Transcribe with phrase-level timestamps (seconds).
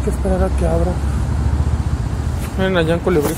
[0.00, 0.92] Hay que esperar a que abra.
[2.56, 3.34] Miren allá en Colibrí.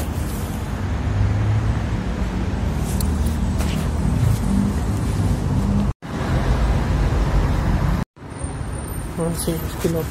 [9.19, 10.03] Ah, sí, es que, lo,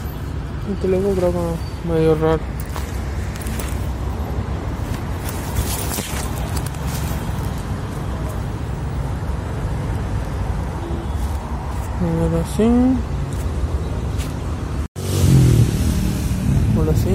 [0.82, 1.54] que luego graba
[1.88, 2.42] medio raro.
[12.02, 13.11] Ahora sí.
[16.92, 17.10] Ahora sí.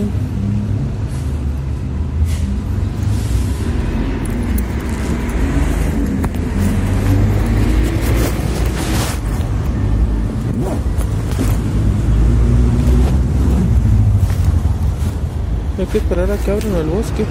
[15.79, 17.27] Hay que esperar a que abran el bosque.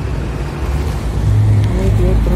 [1.63, 2.35] No hay de otra.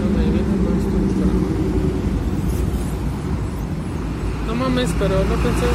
[0.00, 1.48] No me viene más estoy esperando.
[4.46, 4.90] No mames,
[5.44, 5.68] pero no pensé.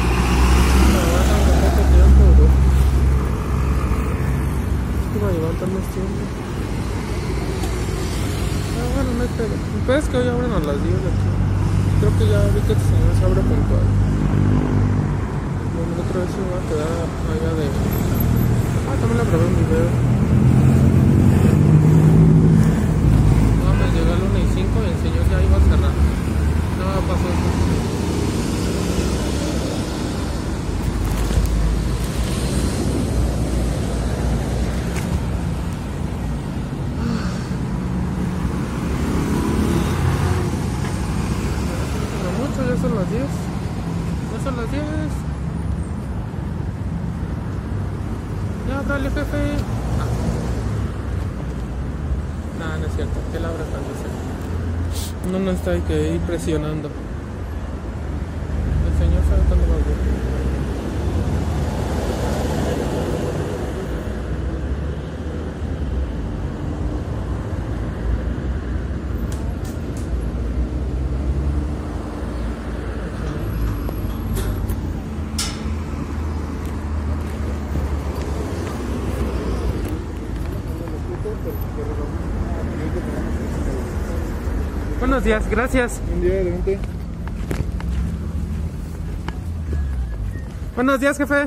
[0.90, 2.50] Me van a aguantar tanto tiempo, güey.
[4.98, 6.22] Es que va a levantar más tiempo.
[8.74, 9.54] Ah, bueno, no hay pedo.
[9.54, 11.30] El pedo es que hoy abren a las 10 de aquí.
[12.00, 13.86] Creo que ya vi que este señor se abre puntual.
[15.70, 17.66] Bueno, otra vez se va a quedar allá de.
[18.90, 19.86] Ah, también la grabé un video.
[23.60, 25.94] No, me llegó a la 1 y 5 y el señor ya iba a cerrar.
[25.94, 27.50] No pasó eso.
[42.22, 43.22] No mucho, ya son las 10.
[44.32, 44.82] Ya son las 10.
[48.68, 49.40] Ya, dale, jefe.
[50.00, 50.08] Ah.
[52.58, 53.18] No, no es cierto.
[53.32, 54.12] Que la abra cuando sea.
[55.30, 56.88] No, no está hay que ir presionando.
[58.88, 60.20] El señor sabe cuándo va a abrir.
[85.30, 86.00] Días, gracias.
[86.12, 86.78] Un día adelante.
[90.74, 91.46] Buenos días, jefe.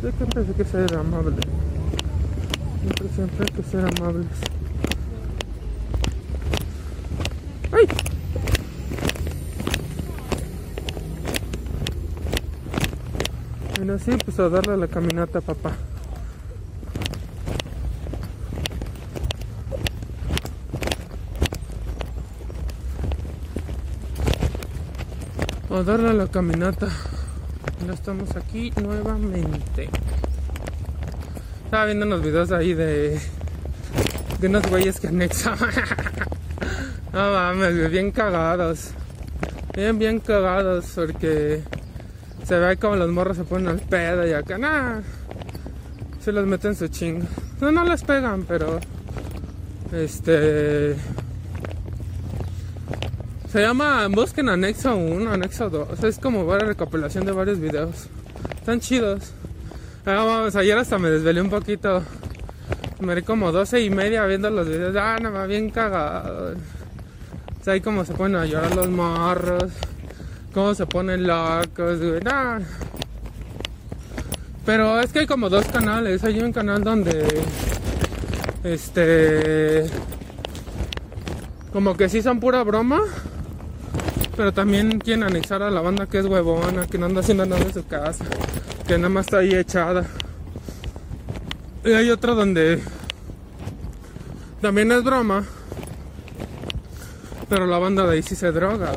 [0.00, 1.36] Siempre hay que ser amable.
[2.82, 4.26] Siempre, siempre hay que ser amables.
[13.98, 15.72] Bueno, sí, pues a darle la caminata, papá.
[25.70, 26.88] A darle la caminata.
[27.86, 29.88] Ya estamos aquí nuevamente.
[31.64, 33.20] Estaba viendo unos videos ahí de.
[34.38, 35.58] de unos güeyes que anexan.
[37.12, 38.90] no mames, bien cagados.
[39.74, 41.62] Bien, bien cagados porque
[42.48, 45.02] se ve como los morros se ponen al pedo y acá, nada.
[46.24, 47.26] Se los meten su chingo.
[47.60, 48.80] No, no les pegan, pero.
[49.92, 50.96] Este.
[53.52, 56.02] Se llama Busquen Anexo 1, Anexo 2.
[56.04, 58.06] Es como una recopilación de varios videos.
[58.58, 59.32] Están chidos.
[60.06, 62.02] Ah, vamos, ayer hasta me desvelé un poquito.
[63.00, 64.96] Me di como 12 y media viendo los videos.
[64.96, 66.54] Ah, no, va bien cagado.
[67.60, 69.70] O sea, ahí como se ponen a llorar los morros.
[70.58, 72.20] Cómo se ponen locos, güey.
[72.20, 72.58] Nah.
[74.66, 76.24] Pero es que hay como dos canales.
[76.24, 77.44] Hay un canal donde.
[78.64, 79.88] Este.
[81.72, 83.02] Como que sí son pura broma.
[84.36, 87.62] Pero también quieren anexar a la banda que es huevona, que no anda haciendo nada
[87.62, 88.24] en su casa,
[88.88, 90.08] que nada más está ahí echada.
[91.84, 92.82] Y hay otro donde
[94.60, 95.44] también es broma,
[97.48, 98.90] pero la banda de ahí sí se droga.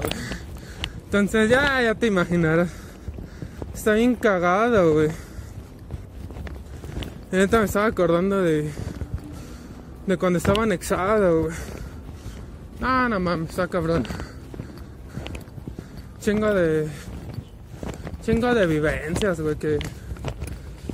[1.11, 2.69] Entonces ya, ya te imaginarás.
[3.73, 5.09] Está bien cagado, güey.
[7.33, 8.71] Y me estaba acordando de.
[10.07, 11.55] de cuando estaba anexado, güey.
[12.81, 14.05] Ah, no mames, está cabrón.
[16.21, 16.87] Chingo de.
[18.23, 19.79] chingo de vivencias, güey, que...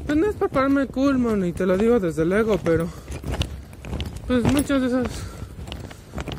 [0.07, 2.87] Pues no es para pararme cool, man, y te lo digo desde luego, pero...
[4.25, 5.07] Pues muchas de esas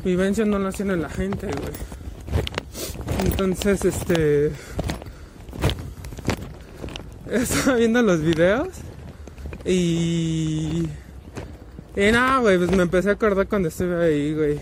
[0.03, 1.98] vivencias no las tiene la gente, güey.
[3.19, 4.51] Entonces, este...
[7.29, 8.69] Estaba viendo los videos
[9.65, 10.87] y...
[11.95, 14.59] Y nada, güey, pues me empecé a acordar cuando estuve ahí, güey.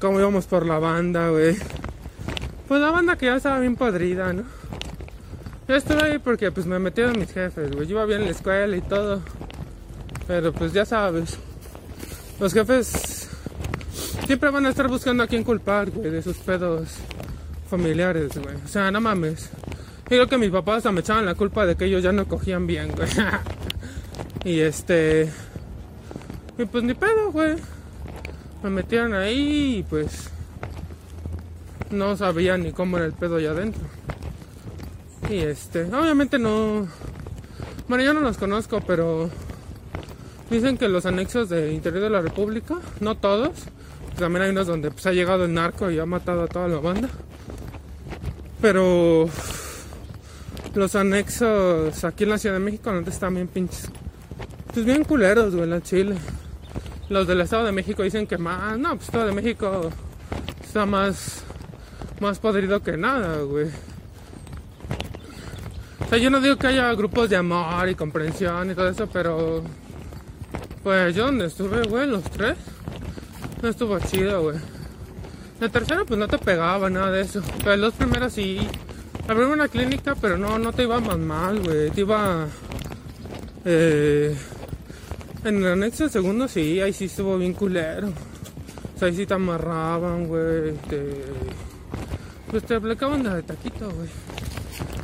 [0.00, 1.56] Cómo íbamos por la banda, güey.
[2.68, 4.44] Pues la banda que ya estaba bien podrida, ¿no?
[5.66, 7.86] Yo estuve ahí porque pues me metieron mis jefes, güey.
[7.86, 9.22] Yo iba bien en la escuela y todo.
[10.26, 11.38] Pero pues ya sabes.
[12.38, 13.28] Los jefes
[14.26, 16.88] siempre van a estar buscando a quién culpar, güey, de sus pedos
[17.68, 18.54] familiares, güey.
[18.64, 19.50] O sea, no mames.
[20.04, 22.66] Creo que mis papás hasta me echaban la culpa de que ellos ya no cogían
[22.66, 23.08] bien, güey.
[24.44, 25.30] y este...
[26.58, 27.56] Y pues ni pedo, güey.
[28.62, 30.30] Me metieron ahí y pues
[31.90, 33.82] no sabía ni cómo era el pedo allá adentro.
[35.28, 36.86] Y este, obviamente no.
[37.88, 39.28] Bueno, yo no los conozco, pero
[40.50, 43.50] dicen que los anexos de interior de la República, no todos,
[44.16, 46.78] también hay unos donde pues, ha llegado el narco y ha matado a toda la
[46.78, 47.08] banda.
[48.60, 49.28] Pero
[50.74, 53.90] los anexos aquí en la Ciudad de México, donde están bien pinches.
[54.72, 56.16] Pues bien culeros, güey, la Chile.
[57.08, 58.78] Los del Estado de México dicen que más.
[58.78, 59.90] No, pues Estado de México
[60.62, 61.42] está más.
[62.20, 63.66] Más podrido que nada, güey.
[66.04, 69.06] O sea, yo no digo que haya grupos de amor y comprensión y todo eso,
[69.12, 69.62] pero.
[70.82, 72.56] Pues yo donde estuve, güey, los tres.
[73.68, 74.56] Estuvo chido, güey.
[75.60, 77.42] El tercero, pues no te pegaba nada de eso.
[77.64, 78.66] Pero los primeros sí.
[79.28, 81.90] Abrí una clínica, pero no, no te iba más mal, güey.
[81.90, 82.46] Te iba.
[83.64, 84.36] Eh
[85.46, 88.08] en el anexo segundo sí, ahí sí estuvo bien culero.
[88.08, 90.72] O sea, ahí sí te amarraban, güey.
[90.88, 91.24] Te...
[92.50, 94.08] Pues te aplicaban de taquito, güey.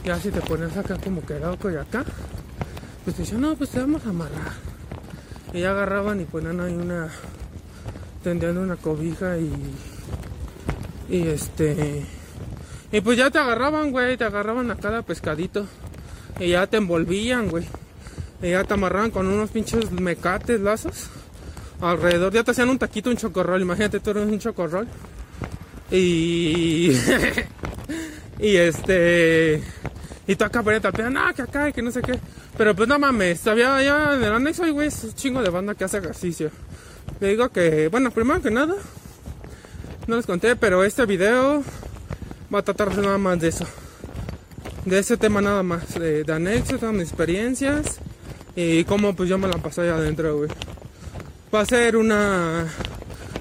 [0.04, 2.04] Ya si te pones acá como que loco y acá,
[3.04, 4.52] pues te decían, no, pues te vamos a amarrar.
[5.52, 7.08] Y ya agarraban y ponían ahí una.
[8.22, 9.50] Tendían una cobija y.
[11.08, 12.04] Y este.
[12.90, 15.66] Y pues ya te agarraban, güey, te agarraban a cada pescadito.
[16.38, 17.66] Y ya te envolvían, güey.
[18.42, 21.08] Y ya te amarraban con unos pinches mecates, lazos.
[21.80, 23.60] Alrededor, ya te hacían un taquito, un chocorrol.
[23.60, 24.86] Imagínate, tú eres un chocorrol.
[25.90, 26.92] Y.
[28.38, 29.62] y este.
[30.26, 32.18] Y tú acá ponía tapeando, ah, que acá, que no sé qué.
[32.56, 35.74] Pero pues no mames, había ya en el anexo güey, es un chingo de banda
[35.74, 36.50] que hace ejercicio.
[37.20, 38.74] Le digo que, bueno, primero que nada,
[40.06, 41.62] no les conté, pero este video
[42.52, 43.66] va a tratar nada más de eso.
[44.84, 46.38] De ese tema nada más, de, de
[46.92, 48.00] mis experiencias
[48.56, 50.50] y cómo pues yo me la pasé allá adentro, güey.
[51.54, 52.66] Va a ser una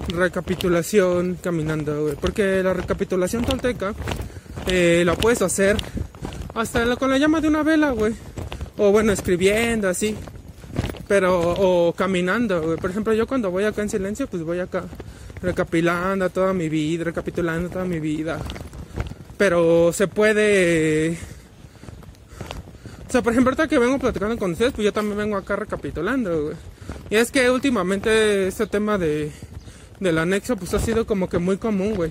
[0.08, 2.16] recapitulación caminando, güey.
[2.16, 3.94] Porque la recapitulación tolteca
[4.66, 5.76] eh, la puedes hacer
[6.54, 8.14] hasta con la llama de una vela, güey.
[8.76, 10.16] O bueno, escribiendo así.
[11.08, 12.76] Pero, o caminando, güey.
[12.76, 14.84] Por ejemplo, yo cuando voy acá en silencio, pues voy acá
[15.42, 18.38] recapitulando toda mi vida, recapitulando toda mi vida.
[19.36, 21.18] Pero se puede
[23.12, 25.54] o sea, por ejemplo, ahorita que vengo platicando con ustedes, pues yo también vengo acá
[25.54, 26.56] recapitulando, güey.
[27.10, 29.30] Y es que últimamente este tema de,
[30.00, 32.10] del anexo, pues ha sido como que muy común, güey.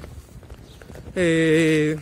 [1.15, 1.97] Eh,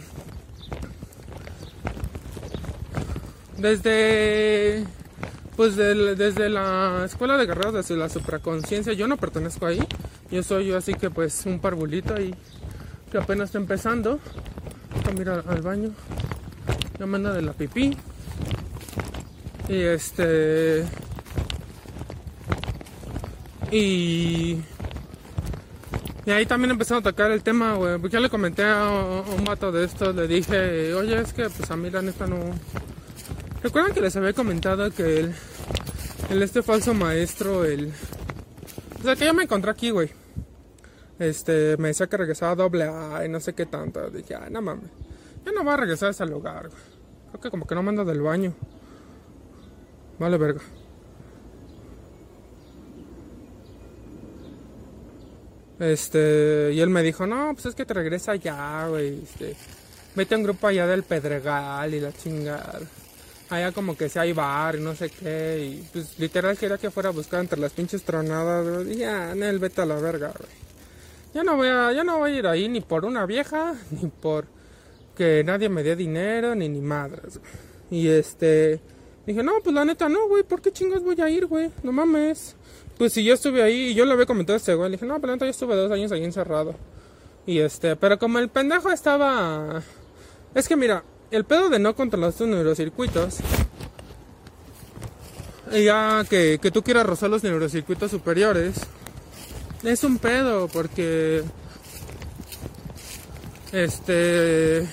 [3.57, 4.83] desde
[5.59, 9.85] pues desde la escuela de guerreros, desde la supraconciencia, yo no pertenezco ahí.
[10.31, 12.33] Yo soy yo así que pues un parvulito ahí
[13.11, 14.21] que apenas está empezando.
[15.05, 15.89] A ir al, baño.
[16.97, 17.97] Ya manda de la pipí.
[19.67, 20.85] Y este.
[23.69, 24.59] Y.
[26.25, 27.99] Y ahí también empezó a tocar el tema, güey.
[27.99, 31.69] Porque ya le comenté a un vato de esto, le dije, oye, es que pues
[31.69, 32.37] a mí la neta no.
[33.61, 35.35] ¿Recuerdan que les había comentado que el,
[36.29, 37.91] el este falso maestro, el.
[38.99, 40.09] O sea, que yo me encontré aquí, güey.
[41.19, 44.09] Este, me decía que regresaba doble A y no sé qué tanto.
[44.09, 44.89] Dije, ay, no mames.
[45.45, 46.81] Ya no voy a regresar a ese lugar, güey.
[47.31, 48.53] Creo que como que no manda del baño.
[50.17, 50.61] Vale, verga.
[55.79, 59.21] Este, y él me dijo, no, pues es que te regresa ya, güey.
[59.23, 59.55] Este,
[60.15, 62.79] vete a un grupo allá del Pedregal y la chingada.
[63.49, 65.65] Allá como que si hay bar y no sé qué.
[65.65, 68.93] Y pues literal quería que fuera a buscar entre las pinches tronadas, güey.
[68.93, 70.51] Y ya, él vete a la verga, güey.
[71.33, 74.09] Ya no voy a, ya no voy a ir ahí ni por una vieja, ni
[74.09, 74.45] por
[75.15, 77.39] que nadie me dé dinero, ni ni madres,
[77.91, 78.79] Y este,
[79.29, 81.69] Dije, no, pues la neta no, güey, ¿por qué chingas voy a ir, güey?
[81.83, 82.55] No mames.
[82.97, 85.05] Pues si yo estuve ahí y yo le había comentado a este güey, le dije,
[85.05, 86.73] no, pues la neta yo estuve dos años ahí encerrado.
[87.45, 89.83] Y este, pero como el pendejo estaba...
[90.55, 93.37] Es que mira, el pedo de no controlar tus neurocircuitos,
[95.71, 98.75] y ya que, que tú quieras rozar los neurocircuitos superiores,
[99.83, 101.43] es un pedo porque
[103.71, 104.87] este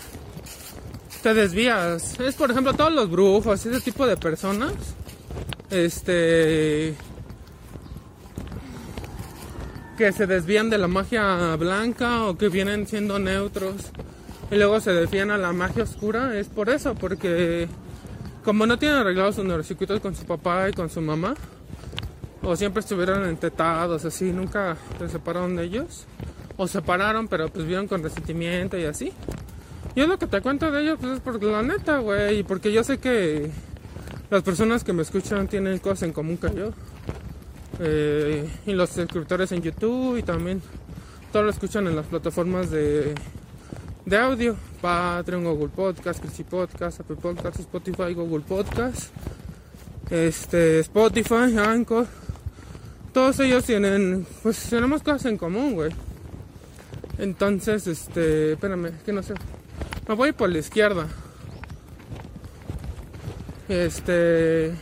[1.23, 2.21] te desvías.
[2.21, 4.73] Es por ejemplo todos los brujos, ese tipo de personas.
[5.71, 6.95] Este
[9.99, 13.76] que se desvían de la magia blanca o que vienen siendo neutros
[14.50, 17.69] y luego se desvían a la magia oscura, es por eso, porque
[18.45, 21.35] como no tienen arreglados sus neurocircuitos con su papá y con su mamá,
[22.43, 26.07] o siempre estuvieron entetados así, nunca se separaron de ellos,
[26.57, 29.12] o separaron pero pues vieron con resentimiento y así.
[29.97, 32.85] Yo lo que te cuento de ellos pues es por la neta, güey, porque yo
[32.85, 33.50] sé que
[34.31, 36.71] las personas que me escuchan tienen cosas en común que yo.
[37.79, 40.62] Eh, y los suscriptores en YouTube y también
[41.33, 43.15] todos lo escuchan en las plataformas de,
[44.07, 44.57] de audio.
[44.81, 49.11] Patreon, Google Podcast, Cristi Podcast, Apple Podcast, Spotify, Google Podcast,
[50.11, 52.07] este, Spotify, Anchor.
[53.13, 55.91] Todos ellos tienen, pues tenemos cosas en común, güey.
[57.19, 59.35] Entonces, este, espérame, que no sé.
[60.07, 61.09] Me voy por la izquierda.
[63.69, 64.73] Este,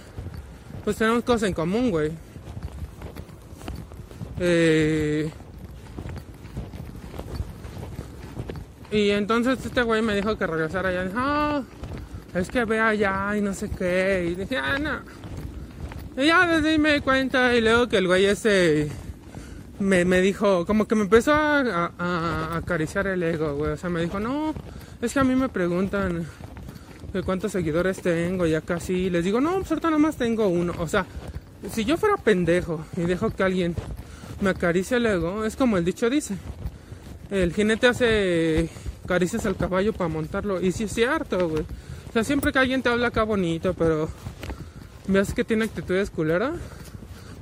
[0.84, 2.12] pues tenemos cosas en común, güey.
[4.38, 5.30] Eh,
[8.94, 11.04] y entonces este güey me dijo que regresara allá.
[11.06, 11.66] No,
[12.32, 14.28] es que ve allá y no sé qué.
[14.30, 15.00] Y dije, ah, no.
[16.16, 18.88] Y ya desde ahí me di cuenta y luego que el güey ese
[19.80, 23.72] me, me dijo, como que me empezó a, acariciar el ego, güey.
[23.72, 24.54] O sea, me dijo, no,
[25.02, 26.24] es que a mí me preguntan
[27.12, 29.10] de cuántos seguidores tengo, ya casi.
[29.10, 30.72] Les digo, no, pues ahorita nada tengo uno.
[30.78, 31.04] O sea,
[31.68, 33.74] si yo fuera pendejo y dejo que alguien
[34.40, 36.36] me acaricia el ego, es como el dicho dice.
[37.34, 38.68] El jinete hace
[39.08, 40.60] caricias al caballo para montarlo.
[40.60, 41.62] Y sí es cierto, güey.
[41.62, 44.08] O sea, siempre que alguien te habla acá bonito, pero
[45.08, 46.52] ves que tiene actitudes culera,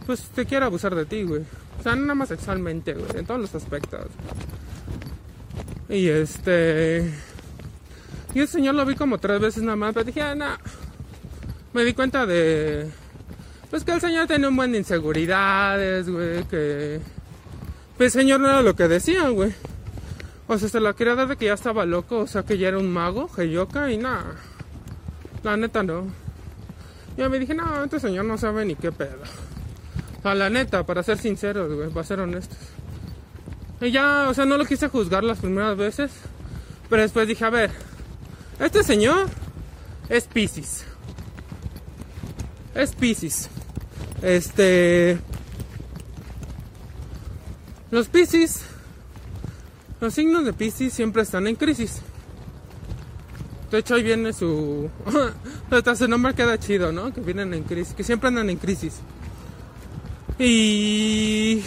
[0.07, 1.43] pues te quiere abusar de ti, güey.
[1.79, 4.07] O sea, no nada más sexualmente, güey, en todos los aspectos.
[5.91, 7.13] Y este...
[8.35, 10.59] Y el señor lo vi como tres veces nada más, pero dije, ah.
[11.75, 12.91] Me di cuenta de
[13.69, 16.99] pues que el señor tenía un buen de inseguridades, güey, que...
[17.97, 19.55] Pues el señor no era lo que decía, güey.
[20.49, 22.69] O sea, se la quería dar de que ya estaba loco, o sea, que ya
[22.69, 24.37] era un mago, Heyoka, y nada.
[25.43, 26.07] La neta no.
[27.17, 29.19] Yo me dije, no, este señor no sabe ni qué pedo.
[30.25, 32.59] O la neta, para ser sinceros, güey, para ser honestos.
[33.81, 36.13] Y ya, o sea, no lo quise juzgar las primeras veces.
[36.89, 37.71] Pero después dije, a ver,
[38.61, 39.29] este señor
[40.09, 40.85] es Pisces.
[42.75, 43.49] Es Pisces.
[44.23, 45.19] Este.
[47.91, 48.63] Los Piscis,
[50.03, 52.01] los signos de Piscis siempre están en crisis.
[53.71, 54.91] De hecho, ahí viene su.
[55.71, 57.15] Hasta su nombre queda chido, ¿no?
[57.15, 59.01] Que vienen en crisis, que siempre andan en crisis.
[60.41, 61.63] Y.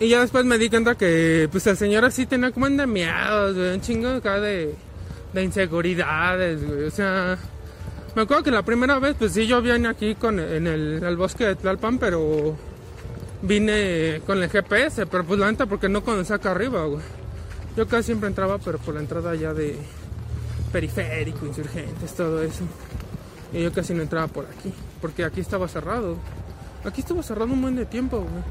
[0.00, 3.74] Y ya después me di cuenta que, pues, el señor así tenía como endemiados, güey,
[3.74, 4.74] un chingo acá de,
[5.32, 6.84] de inseguridades, güey.
[6.84, 7.38] O sea,
[8.16, 11.44] me acuerdo que la primera vez, pues sí, yo vine aquí con, en el, bosque
[11.44, 12.56] de Tlalpan, pero
[13.42, 17.02] vine con el GPS, pero pues la neta porque no conocía acá arriba, güey.
[17.76, 19.76] Yo casi siempre entraba, pero por la entrada ya de
[20.72, 22.64] periférico, insurgentes, todo eso.
[23.52, 26.16] Y yo casi no entraba por aquí, porque aquí estaba cerrado.
[26.84, 28.44] Aquí estuvo cerrado un buen de tiempo, güey.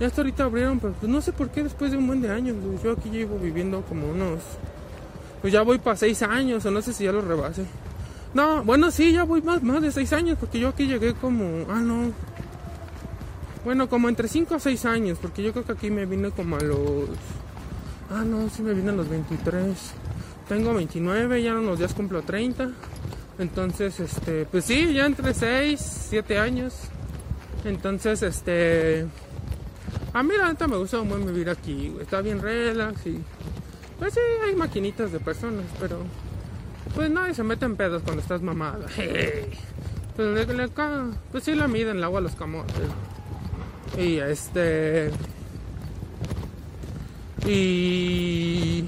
[0.00, 2.30] Ya hasta ahorita abrieron, pero pues no sé por qué después de un buen de
[2.30, 2.78] años, güey.
[2.82, 4.40] Yo aquí llevo viviendo como unos...
[5.40, 7.64] Pues ya voy para seis años, o no sé si ya lo rebase.
[8.34, 11.66] No, bueno, sí, ya voy más, más de 6 años, porque yo aquí llegué como,
[11.70, 12.12] ah, no.
[13.64, 16.56] Bueno, como entre 5 o 6 años, porque yo creo que aquí me vine como
[16.56, 17.08] a los...
[18.10, 19.74] Ah, no, sí me vine a los 23.
[20.48, 22.70] Tengo 29, ya en unos días cumplo 30.
[23.38, 25.80] Entonces, este, pues sí, ya entre 6,
[26.10, 26.74] 7 años.
[27.64, 29.06] Entonces, este...
[30.12, 31.96] A mí la neta me gusta muy vivir aquí.
[32.00, 33.18] Está bien relax y...
[33.98, 36.00] Pues sí, hay maquinitas de personas, pero...
[36.94, 38.86] Pues nadie se mete en pedos cuando estás mamada.
[40.16, 40.68] Pues, le,
[41.32, 42.86] pues sí la miden el agua a los camotes.
[43.98, 45.10] Y este.
[47.46, 48.84] Y.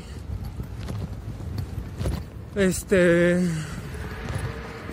[2.54, 3.40] Este.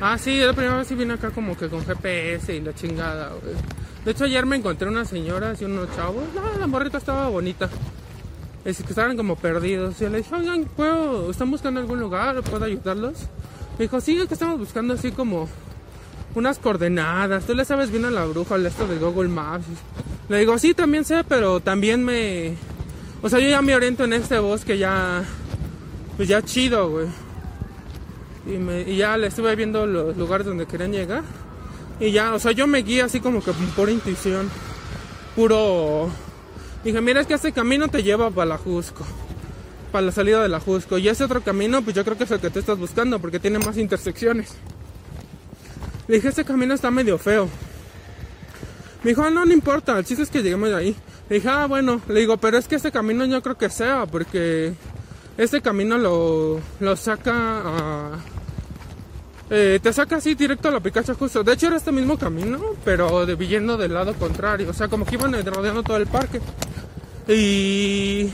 [0.02, 3.32] Ah, sí, la primera vez sí vine acá como que con GPS y la chingada,
[4.04, 6.24] De hecho, ayer me encontré unas señoras y unos chavos.
[6.36, 7.70] No, la morrita estaba bonita
[8.66, 10.02] es que estaban como perdidos.
[10.02, 12.42] Y le dije, oigan, ¿puedo, ¿están buscando algún lugar?
[12.44, 13.14] ¿Puedo ayudarlos?
[13.78, 15.50] Me dijo, sí, es que estamos buscando así como
[16.36, 17.46] unas coordenadas.
[17.46, 19.66] Tú le sabes bien a la bruja, al esto de Google Maps.
[20.34, 22.56] Le digo, sí, también sé, pero también me...
[23.22, 25.24] O sea, yo ya me oriento en este bosque ya
[26.18, 27.06] pues ya chido, güey.
[28.88, 31.22] Y, ya le estuve viendo los lugares donde querían llegar.
[32.00, 34.50] Y ya, o sea, yo me guíé así como que por intuición.
[35.36, 36.10] Puro...
[36.84, 39.06] Dije, mira, es que este camino te lleva para la Jusco.
[39.92, 40.98] Para la salida de la Jusco.
[40.98, 43.40] Y ese otro camino, pues yo creo que es el que te estás buscando, porque
[43.40, 44.56] tiene más intersecciones.
[46.08, 47.48] Le dije, este camino está medio feo.
[49.04, 50.96] Me dijo, ah, no, no importa, el chiste es que lleguemos de ahí.
[51.30, 54.06] Le dije, ah, bueno, le digo, pero es que este camino yo creo que sea,
[54.06, 54.74] porque
[55.38, 58.12] este camino lo, lo saca.
[59.50, 61.44] Eh, te saca así directo a la Picacha justo.
[61.44, 64.70] De hecho era este mismo camino, pero de, yendo del lado contrario.
[64.70, 66.40] O sea, como que iban rodeando todo el parque.
[67.28, 68.32] Y...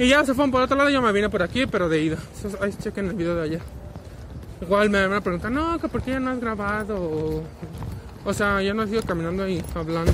[0.00, 2.18] Y ya se fueron por otro lado, yo me vine por aquí, pero de ida.
[2.60, 3.60] Ahí chequen el video de allá.
[4.60, 7.42] Igual me van a preguntar, no, que por qué ya no has grabado.
[8.28, 10.12] O, sea, ya no has ido caminando ahí hablando.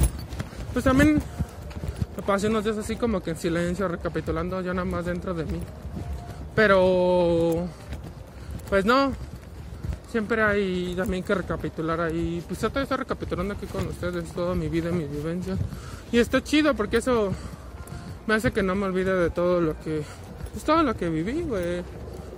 [0.72, 1.20] Pues también
[2.16, 5.44] me pasé unos días así como que en silencio, recapitulando ya nada más dentro de
[5.44, 5.60] mí.
[6.54, 7.66] Pero,
[8.70, 9.12] pues no,
[10.12, 12.40] siempre hay también que recapitular ahí.
[12.46, 15.56] Pues trato de estar recapitulando aquí con ustedes toda mi vida y mi vivencia.
[16.12, 17.32] Y está chido porque eso
[18.28, 20.04] me hace que no me olvide de todo lo que,
[20.52, 21.82] pues todo lo que viví, güey.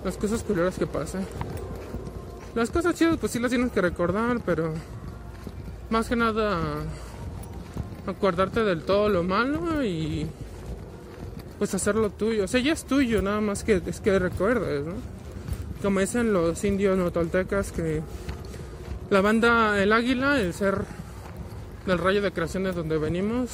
[0.03, 1.19] Las cosas curiosas que pasé.
[2.55, 4.73] Las cosas chidas pues sí las tienes que recordar, pero
[5.91, 6.59] más que nada
[8.07, 10.27] acordarte del todo lo malo y
[11.59, 12.45] pues hacerlo tuyo.
[12.45, 14.95] O sea, ya es tuyo, nada más que es que recuerdes, ¿no?
[15.83, 18.03] Como dicen los indios notoltecas que
[19.11, 20.85] la banda El Águila, el ser
[21.87, 23.51] del rayo de creación de donde venimos,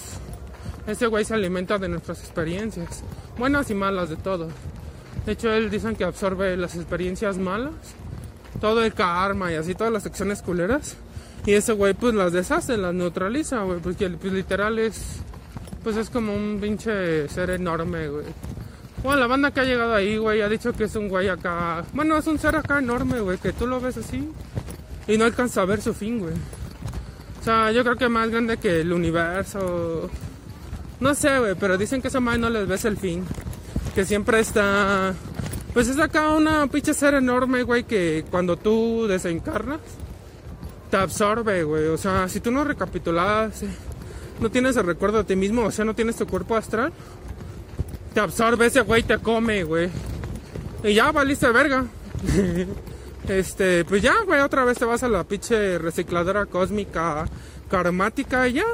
[0.87, 3.03] ese güey se alimenta de nuestras experiencias,
[3.39, 4.49] buenas y malas de todo.
[5.27, 7.73] De hecho, él dicen que absorbe las experiencias malas,
[8.61, 10.97] todo el karma y así todas las acciones culeras.
[11.45, 15.21] Y ese güey pues las deshace, las neutraliza, güey, porque pues, literal es
[15.83, 18.27] pues es como un pinche ser enorme, güey.
[19.03, 21.85] Bueno, la banda que ha llegado ahí, güey, ha dicho que es un güey acá.
[21.93, 24.29] Bueno, es un ser acá enorme, güey, que tú lo ves así
[25.09, 26.35] y no alcanza a ver su fin, güey.
[27.41, 30.09] O sea, yo creo que más grande que el universo.
[31.01, 33.25] No sé, güey, pero dicen que esa madre no les ves el fin.
[33.97, 35.13] Que siempre está.
[35.75, 39.81] Pues es acá una pinche ser enorme, güey, que cuando tú desencarnas,
[40.93, 41.87] te absorbe, güey.
[41.87, 43.63] O sea, si tú no recapitulas
[44.39, 46.93] no tienes el recuerdo de ti mismo, o sea, no tienes tu cuerpo astral,
[48.13, 49.89] te absorbe ese güey, te come, güey.
[50.85, 51.87] Y ya valiste verga.
[53.29, 57.25] este, pues ya, güey, otra vez te vas a la pinche recicladora cósmica
[57.71, 58.67] karmática y ya.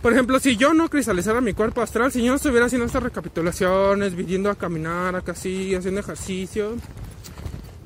[0.00, 3.02] Por ejemplo, si yo no cristalizara mi cuerpo astral, si yo no estuviera haciendo estas
[3.02, 6.76] recapitulaciones, viniendo a caminar acá así, haciendo ejercicio,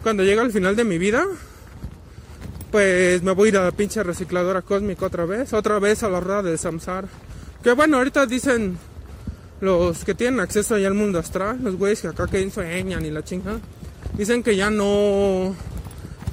[0.05, 1.27] cuando llega al final de mi vida,
[2.71, 6.09] pues me voy a ir a la pinche recicladora cósmica otra vez, otra vez a
[6.09, 7.07] la rueda de Samsar.
[7.63, 8.79] Que bueno, ahorita dicen
[9.61, 13.11] los que tienen acceso allá al mundo astral, los güeyes que acá que ensueñan y
[13.11, 13.59] la chinga,
[14.17, 15.55] dicen que ya no,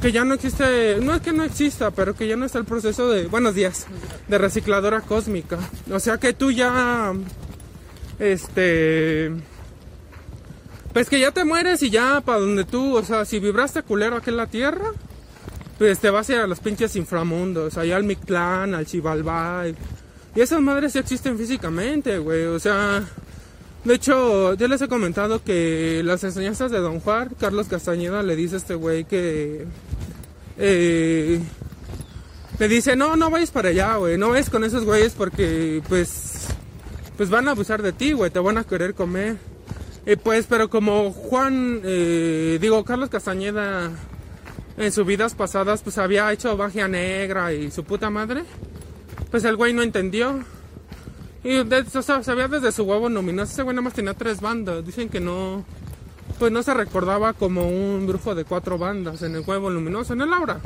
[0.01, 2.65] que ya no existe, no es que no exista, pero que ya no está el
[2.65, 3.87] proceso de, buenos días,
[4.27, 5.57] de recicladora cósmica.
[5.91, 7.13] O sea que tú ya,
[8.19, 9.31] este,
[10.93, 14.17] pues que ya te mueres y ya para donde tú, o sea, si vibraste culero
[14.17, 14.93] aquí en la tierra,
[15.77, 19.75] pues te vas a ir a los pinches inframundos, allá al Mictlán, al Chivalbay.
[20.35, 22.45] Y esas madres sí existen físicamente, güey.
[22.45, 23.03] O sea,
[23.83, 28.35] de hecho, ya les he comentado que las enseñanzas de Don Juan, Carlos Castañeda le
[28.35, 29.65] dice a este güey que...
[30.57, 31.39] Eh,
[32.59, 34.17] le dice, no, no vayas para allá, güey.
[34.17, 36.47] No vayas con esos güeyes porque, pues,
[37.15, 38.31] pues van a abusar de ti, güey.
[38.31, 39.37] Te van a querer comer.
[40.07, 43.91] Y pues, pero como Juan, eh, digo, Carlos Castañeda
[44.77, 48.43] en sus vidas pasadas pues había hecho magia negra y su puta madre,
[49.31, 50.43] pues el güey no entendió.
[51.43, 54.85] Y de, o sabía desde su huevo nominoso, ese güey nada más tenía tres bandas.
[54.85, 55.65] Dicen que no,
[56.39, 60.21] pues no se recordaba como un brujo de cuatro bandas en el huevo luminoso, en
[60.21, 60.59] el aura.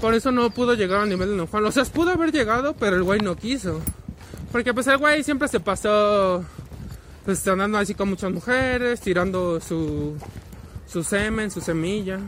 [0.00, 1.66] Por eso no pudo llegar a nivel de Don Juan.
[1.66, 3.80] O sea, pudo haber llegado, pero el güey no quiso.
[4.50, 6.42] Porque pues el güey siempre se pasó,
[7.24, 10.16] pues andando así con muchas mujeres, tirando su
[10.90, 12.18] su semen, su semilla.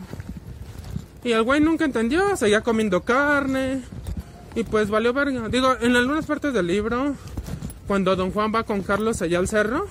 [1.24, 3.82] Y el güey nunca entendió, seguía comiendo carne.
[4.54, 5.48] Y pues valió verga.
[5.48, 7.14] Digo, en algunas partes del libro,
[7.86, 9.86] cuando don Juan va con Carlos allá al cerro,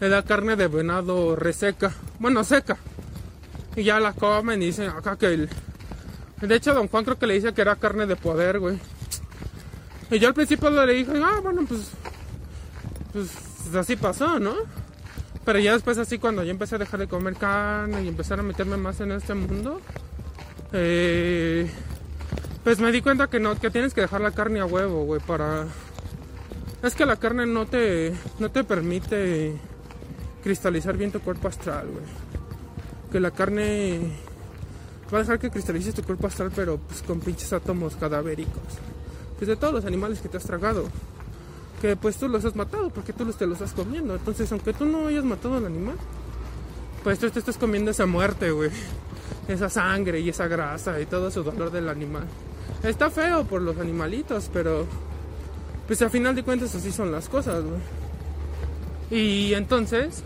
[0.00, 1.92] le da carne de venado reseca.
[2.18, 2.78] Bueno, seca.
[3.76, 5.48] Y ya la comen y dicen acá que el...
[6.40, 8.78] De hecho, don Juan creo que le dice que era carne de poder, güey.
[10.10, 11.90] Y yo al principio le dije, ah, bueno, pues...
[13.12, 14.54] Pues así pasó, ¿no?
[15.48, 18.42] Pero ya después así cuando yo empecé a dejar de comer carne y empezar a
[18.42, 19.80] meterme más en este mundo,
[20.74, 21.66] eh,
[22.62, 25.22] pues me di cuenta que no, que tienes que dejar la carne a huevo, güey,
[25.22, 25.64] para...
[26.82, 29.54] Es que la carne no te, no te permite
[30.44, 32.04] cristalizar bien tu cuerpo astral, güey.
[33.10, 34.00] Que la carne
[35.10, 38.74] va a dejar que cristalices tu cuerpo astral, pero pues con pinches átomos cadavéricos.
[39.38, 40.84] Pues de todos los animales que te has tragado.
[41.80, 44.14] Que pues tú los has matado, porque tú los te los estás comiendo.
[44.16, 45.96] Entonces, aunque tú no hayas matado al animal,
[47.04, 48.70] pues tú te estás comiendo esa muerte, güey.
[49.48, 52.24] Esa sangre y esa grasa y todo ese dolor del animal.
[52.82, 54.86] Está feo por los animalitos, pero
[55.86, 57.80] pues a final de cuentas así son las cosas, güey.
[59.10, 60.22] Y entonces,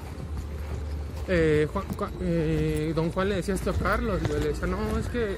[1.28, 1.68] eh,
[2.20, 5.36] eh, don Juan le decía esto a Carlos, le decía, no, es que...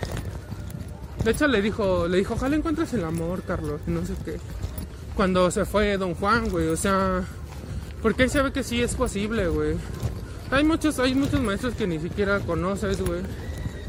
[1.24, 4.38] De hecho le dijo, le dijo, ojalá encuentres el amor, Carlos, no sé qué.
[5.16, 7.24] Cuando se fue don Juan, güey, o sea...
[8.02, 9.76] Porque él sabe que sí es posible, güey.
[10.50, 13.22] Hay muchos, hay muchos maestros que ni siquiera conoces, güey.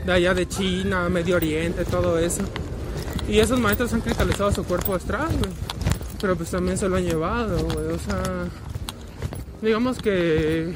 [0.05, 2.43] De allá de China, Medio Oriente, todo eso.
[3.27, 5.51] Y esos maestros han cristalizado su cuerpo astral, güey.
[6.21, 7.88] Pero pues también se lo han llevado, güey.
[7.88, 8.47] O sea,
[9.61, 10.73] digamos que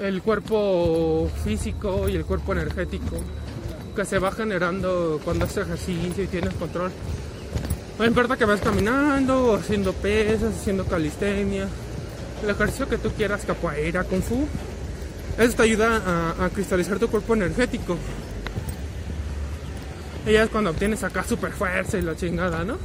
[0.00, 3.20] el cuerpo físico y el cuerpo energético
[3.94, 6.90] que se va generando cuando haces ejercicio y tienes control.
[7.98, 11.68] No importa que vas caminando, o haciendo pesas, haciendo calistenia,
[12.42, 14.46] el ejercicio que tú quieras, capoeira, kung fu,
[15.38, 16.02] eso te ayuda
[16.38, 17.96] a, cristalizar tu cuerpo energético.
[20.26, 22.78] Y ya es cuando obtienes acá super fuerza y la chingada, ¿no?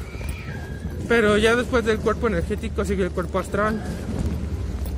[1.08, 3.82] Pero ya después del cuerpo energético sigue el cuerpo astral.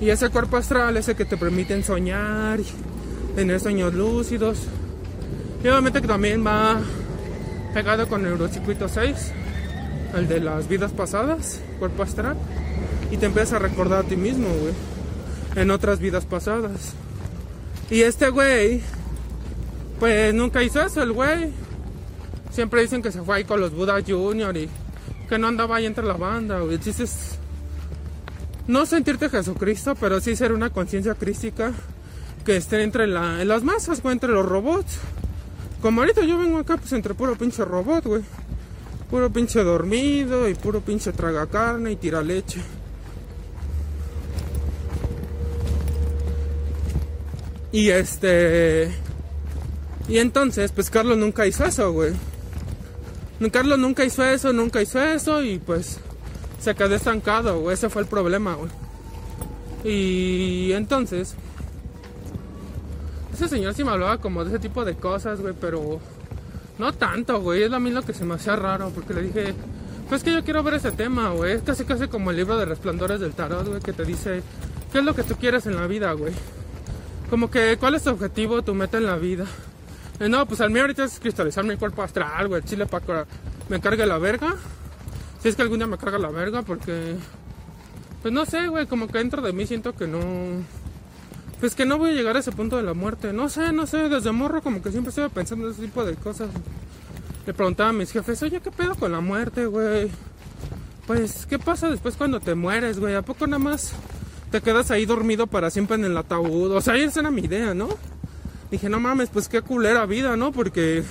[0.01, 2.65] Y ese cuerpo astral es el que te permiten soñar, y
[3.35, 4.57] tener sueños lúcidos.
[5.63, 6.79] Y obviamente que también va
[7.73, 9.31] pegado con el neurocircuito 6,
[10.15, 12.37] el de las vidas pasadas, cuerpo astral.
[13.11, 14.73] Y te empiezas a recordar a ti mismo, güey,
[15.55, 16.93] en otras vidas pasadas.
[17.89, 18.81] Y este güey,
[19.99, 21.51] pues nunca hizo eso, el güey.
[22.51, 24.69] Siempre dicen que se fue ahí con los Buda Junior y
[25.27, 26.75] que no andaba ahí entre la banda, güey.
[26.75, 27.09] El
[28.67, 31.73] no sentirte Jesucristo, pero sí ser una conciencia crística
[32.45, 34.99] que esté entre la, en las masas, güey, entre los robots.
[35.81, 38.21] Como ahorita yo vengo acá, pues entre puro pinche robot, güey.
[39.11, 42.61] Puro pinche dormido y puro pinche traga carne y tira leche.
[47.73, 48.91] Y este.
[50.07, 52.13] Y entonces, pues Carlos nunca hizo eso, güey.
[53.51, 55.99] Carlos nunca hizo eso, nunca hizo eso y pues
[56.59, 57.73] se quedó estancado, güey.
[57.73, 58.71] Ese fue el problema, güey.
[59.83, 61.35] Y entonces,
[63.33, 65.99] ese señor sí me hablaba como de ese tipo de cosas, güey, pero
[66.81, 67.61] no tanto, güey.
[67.61, 69.53] Es a mí lo que se me hacía raro, porque le dije,
[70.09, 71.53] pues que yo quiero ver ese tema, güey.
[71.53, 74.41] Es casi casi como el libro de resplandores del tarot, güey, que te dice,
[74.91, 76.33] ¿qué es lo que tú quieres en la vida, güey?
[77.29, 79.45] Como que, ¿cuál es tu objetivo, tu meta en la vida?
[80.19, 82.63] Eh, no, pues al mío ahorita es cristalizar mi cuerpo astral, güey.
[82.63, 83.13] Chile para que
[83.69, 84.55] me cargue la verga.
[85.39, 87.15] Si es que algún día me carga la verga, porque.
[88.23, 88.87] Pues no sé, güey.
[88.87, 90.19] Como que dentro de mí siento que no.
[91.61, 93.31] Pues que no voy a llegar a ese punto de la muerte.
[93.31, 94.09] No sé, no sé.
[94.09, 96.49] Desde morro, como que siempre estuve pensando en ese tipo de cosas.
[97.45, 100.09] Le preguntaba a mis jefes, oye, ¿qué pedo con la muerte, güey?
[101.05, 103.13] Pues, ¿qué pasa después cuando te mueres, güey?
[103.13, 103.93] ¿A poco nada más
[104.49, 106.71] te quedas ahí dormido para siempre en el ataúd?
[106.71, 107.89] O sea, esa era mi idea, ¿no?
[108.71, 110.51] Dije, no mames, pues qué culera vida, ¿no?
[110.51, 111.03] Porque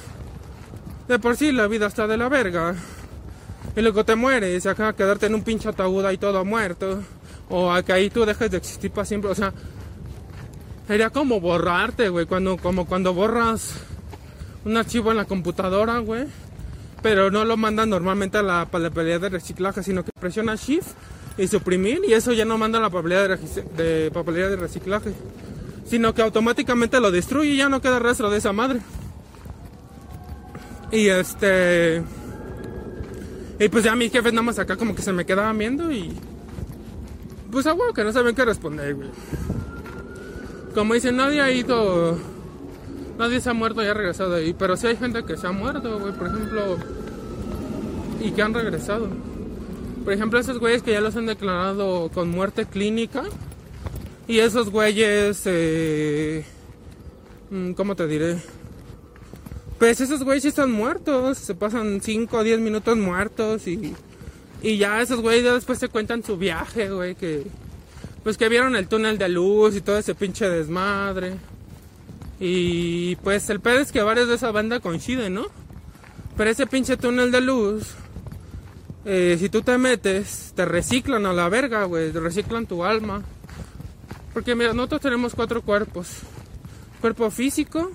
[1.06, 2.74] de por sí la vida está de la verga.
[3.76, 7.04] Y luego te mueres, acá quedarte en un pinche ataúd ahí todo muerto.
[7.48, 9.30] O a que ahí tú dejes de existir para siempre.
[9.30, 9.52] O sea,
[10.90, 12.26] sería como borrarte, güey.
[12.26, 13.74] Cuando, como cuando borras
[14.64, 16.24] un archivo en la computadora, güey.
[17.00, 20.88] Pero no lo mandan normalmente a la papelería de reciclaje, sino que presiona Shift
[21.38, 22.00] y suprimir.
[22.08, 23.36] Y eso ya no manda a la papelería
[23.76, 25.14] de, papelería de reciclaje
[25.86, 28.80] sino que automáticamente lo destruye y ya no queda rastro de esa madre.
[30.92, 32.02] Y este.
[33.58, 36.12] Y pues ya mis jefes nada más acá como que se me quedaban viendo y.
[37.50, 39.08] Pues a huevo que no saben qué responder, güey.
[40.74, 42.18] Como dicen, nadie ha ido.
[43.18, 44.54] Nadie se ha muerto y ha regresado ahí.
[44.58, 46.78] Pero sí hay gente que se ha muerto, güey, por ejemplo.
[48.20, 49.08] Y que han regresado.
[50.04, 53.24] Por ejemplo, esos güeyes que ya los han declarado con muerte clínica.
[54.26, 56.44] Y esos güeyes, eh,
[57.76, 58.38] ¿cómo te diré?
[59.80, 63.94] Pues esos güeyes sí están muertos, se pasan 5 o 10 minutos muertos y,
[64.62, 67.46] y ya esos güeyes después te cuentan su viaje, güey, que
[68.22, 71.34] pues que vieron el túnel de luz y todo ese pinche desmadre.
[72.38, 75.46] Y pues el pedo es que varios de esa banda coinciden, ¿no?
[76.36, 77.94] Pero ese pinche túnel de luz,
[79.04, 83.22] eh, si tú te metes, te reciclan a la verga, güey, te reciclan tu alma.
[84.32, 86.08] Porque mira, nosotros tenemos cuatro cuerpos.
[87.00, 87.90] Cuerpo físico,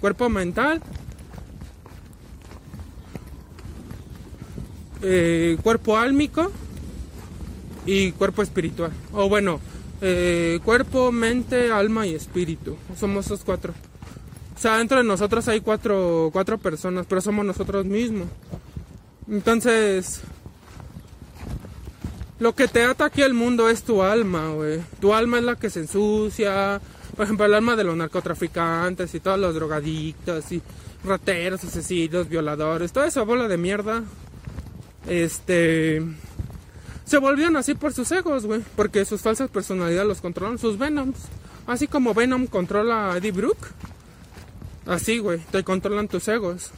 [0.00, 0.80] cuerpo mental,
[5.02, 6.50] eh, cuerpo álmico
[7.86, 8.92] y cuerpo espiritual.
[9.12, 9.60] O bueno,
[10.06, 12.76] Eh, cuerpo, mente, alma y espíritu.
[12.98, 13.72] Somos esos cuatro.
[14.54, 18.28] O sea, dentro de nosotros hay cuatro, cuatro personas, pero somos nosotros mismos.
[19.30, 20.20] Entonces,
[22.38, 24.80] lo que te ata aquí al mundo es tu alma, güey.
[25.00, 26.80] Tu alma es la que se ensucia.
[27.16, 30.60] Por ejemplo, el alma de los narcotraficantes y todos los drogadictos y
[31.04, 34.02] rateros, asesinos, violadores, toda esa bola de mierda.
[35.08, 36.02] Este.
[37.04, 38.62] Se volvieron así por sus egos, güey.
[38.76, 41.18] Porque sus falsas personalidades los controlan, sus Venoms.
[41.66, 43.68] Así como Venom controla a Eddie Brooke.
[44.86, 46.70] Así, güey, te controlan tus egos.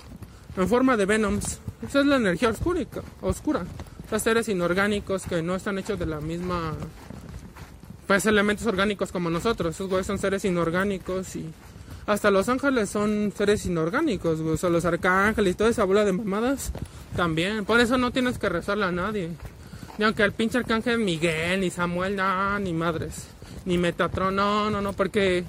[0.56, 1.58] En forma de Venoms.
[1.86, 2.80] Esa es la energía oscura.
[3.20, 3.64] oscura.
[4.10, 6.74] Los seres inorgánicos que no están hechos de la misma.
[8.06, 9.74] Pues elementos orgánicos como nosotros.
[9.74, 11.52] Esos güeyes son seres inorgánicos y.
[12.06, 14.56] Hasta los ángeles son seres inorgánicos, güey.
[14.62, 16.70] O los arcángeles y toda esa bola de mamadas
[17.16, 17.64] también.
[17.64, 19.30] Por eso no tienes que rezarle a nadie.
[19.98, 22.20] Ni aunque el pinche arcángel Miguel, ni Samuel,
[22.60, 23.28] ni madres.
[23.64, 25.44] Ni Metatron, no, no, no, porque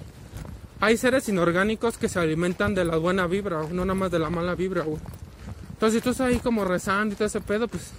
[0.79, 4.29] hay seres inorgánicos que se alimentan de la buena vibra, no nada más de la
[4.29, 4.99] mala vibra, güey.
[5.71, 7.91] Entonces, si tú estás ahí como rezando y todo ese pedo, pues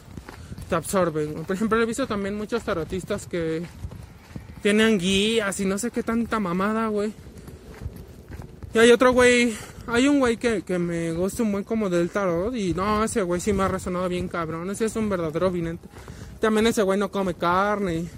[0.68, 1.44] te absorben.
[1.44, 3.62] Por ejemplo, he visto también muchos tarotistas que
[4.62, 7.12] tienen guías y no sé qué tanta mamada, güey.
[8.74, 9.54] Y hay otro güey,
[9.86, 13.22] hay un güey que, que me gusta un buen como del tarot y no, ese
[13.22, 15.88] güey sí me ha resonado bien cabrón, ese es un verdadero vinente.
[16.40, 18.08] También ese güey no come carne.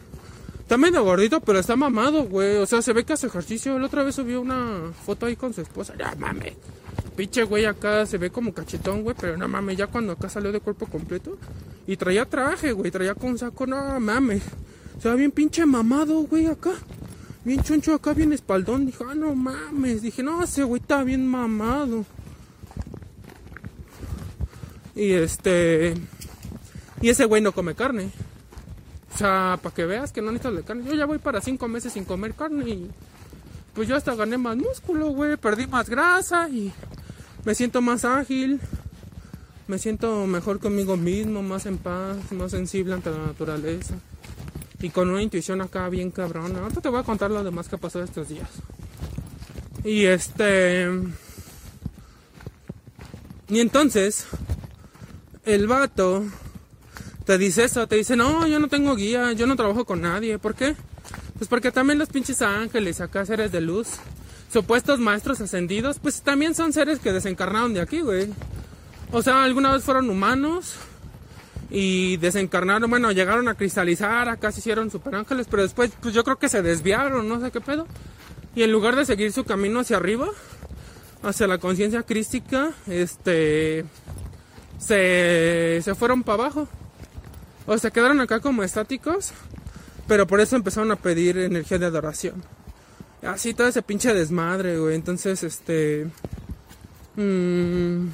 [0.60, 2.58] Está medio gordito, pero está mamado, güey.
[2.58, 3.78] O sea, se ve que hace ejercicio.
[3.78, 5.94] La otra vez subió una foto ahí con su esposa.
[5.98, 6.54] Ya mames.
[7.16, 9.16] Pinche güey acá se ve como cachetón, güey.
[9.20, 11.38] Pero no mames, ya cuando acá salió de cuerpo completo.
[11.86, 12.90] Y traía traje, güey.
[12.90, 14.42] Traía con saco, no mames.
[15.02, 16.72] Se ve bien pinche mamado, güey, acá.
[17.42, 18.86] Bien chuncho acá, bien espaldón.
[18.86, 20.02] Dije, ah, no mames.
[20.02, 22.04] Dije, no, ese güey está bien mamado.
[24.94, 25.94] Y este.
[27.00, 28.10] Y ese güey no come carne.
[29.14, 30.84] O sea, para que veas que no necesitas de carne.
[30.84, 32.90] Yo ya voy para cinco meses sin comer carne y
[33.74, 35.36] pues yo hasta gané más músculo, güey.
[35.36, 36.72] Perdí más grasa y
[37.44, 38.60] me siento más ágil.
[39.66, 43.94] Me siento mejor conmigo mismo, más en paz, más sensible ante la naturaleza.
[44.80, 46.60] Y con una intuición acá bien cabrona.
[46.60, 48.48] Ahorita te voy a contar lo demás que pasado estos días.
[49.84, 50.88] Y este...
[53.48, 54.26] Y entonces,
[55.44, 56.24] el vato
[57.24, 60.38] te dice eso, te dice, no, yo no tengo guía, yo no trabajo con nadie.
[60.38, 60.74] ¿Por qué?
[61.38, 63.88] Pues porque también los pinches ángeles, acá seres de luz,
[64.52, 68.28] supuestos maestros ascendidos, pues también son seres que desencarnaron de aquí, güey.
[69.12, 70.74] O sea, alguna vez fueron humanos
[71.70, 76.24] y desencarnaron, bueno, llegaron a cristalizar, acá se hicieron super ángeles, pero después, pues yo
[76.24, 77.86] creo que se desviaron, no sé qué pedo.
[78.54, 80.28] Y en lugar de seguir su camino hacia arriba,
[81.22, 83.84] hacia la conciencia crística, este,
[84.78, 86.68] se, se fueron para abajo.
[87.66, 89.32] O se quedaron acá como estáticos,
[90.08, 92.42] pero por eso empezaron a pedir energía de adoración.
[93.22, 94.94] Así todo ese pinche desmadre, güey.
[94.94, 96.08] Entonces, este...
[97.16, 98.06] Mmm,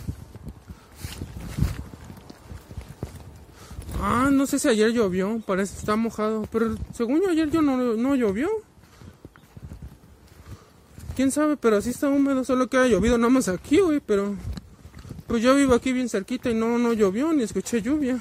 [4.01, 6.49] ah, no sé si ayer llovió, parece que está mojado.
[6.51, 8.49] Pero según yo ayer yo no, no llovió.
[11.15, 14.35] Quién sabe, pero así está húmedo, solo que ha llovido nada más aquí, güey, pero...
[15.27, 18.21] Pues yo vivo aquí bien cerquita y no, no llovió, ni escuché lluvia.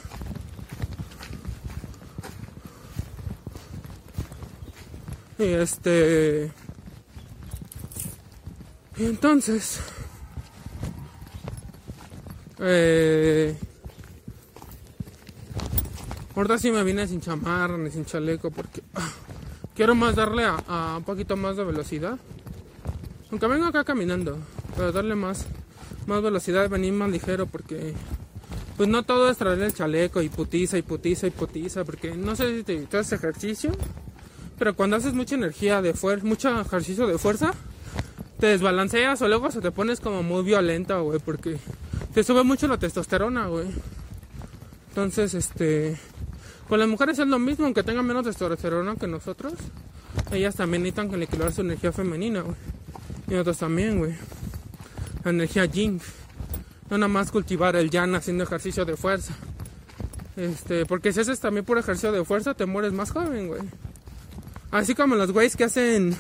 [5.46, 6.52] Y este.
[8.98, 9.80] Y entonces.
[12.58, 13.56] Eh,
[16.36, 19.12] ahorita sí me vine sin chamarra ni sin chaleco porque ah,
[19.76, 22.18] quiero más darle a, un poquito más de velocidad.
[23.30, 24.40] Aunque vengo acá caminando,
[24.76, 25.46] pero darle más,
[26.08, 27.94] más velocidad, venir más ligero porque
[28.78, 32.36] pues no todo es traer el chaleco y putiza y putiza y putiza porque no
[32.36, 33.74] sé si te haces ejercicio
[34.58, 37.54] pero cuando haces mucha energía de fuerza, mucho ejercicio de fuerza,
[38.40, 41.58] te desbalanceas o luego se te pones como muy violenta, güey, porque
[42.14, 43.68] te sube mucho la testosterona, güey.
[44.90, 45.98] Entonces, este,
[46.70, 49.54] con las mujeres es lo mismo, aunque tengan menos testosterona que nosotros.
[50.32, 52.56] Ellas también necesitan equilibrar su energía femenina, güey.
[53.28, 54.16] Y nosotros también, güey.
[55.24, 56.00] La energía yin.
[56.90, 59.34] No nada más cultivar el yan haciendo ejercicio de fuerza.
[60.38, 63.62] Este, porque si haces también por ejercicio de fuerza, te mueres más joven, güey.
[64.72, 66.18] Así como los güeyes que hacen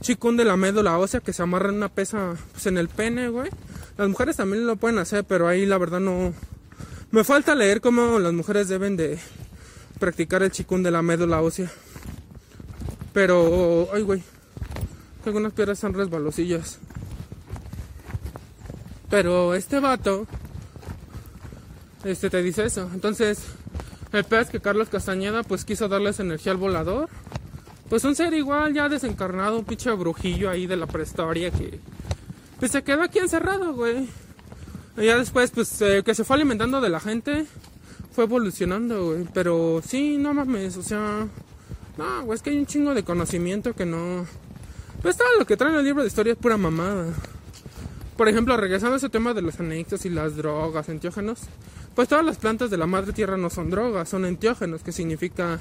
[0.00, 3.50] chicún de la médula ósea que se amarran una pesa pues, en el pene, güey.
[3.96, 6.32] Las mujeres también lo pueden hacer, pero ahí la verdad no.
[7.10, 9.18] Me falta leer cómo las mujeres deben de
[9.98, 11.70] practicar el chikun de la médula ósea.
[13.12, 14.22] Pero, ay, güey.
[15.24, 16.78] Algunas piedras son resbalosillas.
[19.10, 20.26] Pero este vato,
[22.04, 22.88] este te dice eso.
[22.94, 23.40] Entonces,
[24.12, 27.08] el peor es que Carlos Castañeda pues quiso darles energía al volador
[27.88, 31.80] pues un ser igual ya desencarnado, un pinche brujillo ahí de la prehistoria que
[32.58, 34.08] pues se quedó aquí encerrado, güey.
[34.96, 37.46] Y ya después, pues eh, que se fue alimentando de la gente,
[38.12, 39.26] fue evolucionando, güey.
[39.32, 41.28] Pero sí, no mames, o sea,
[41.96, 44.26] no, güey, es que hay un chingo de conocimiento que no.
[45.02, 47.06] Pues todo lo que trae el libro de historia es pura mamada.
[48.16, 51.42] Por ejemplo, regresando a ese tema de los anexos y las drogas, enteógenos,
[51.94, 55.60] pues todas las plantas de la madre tierra no son drogas, son enteógenos, que significa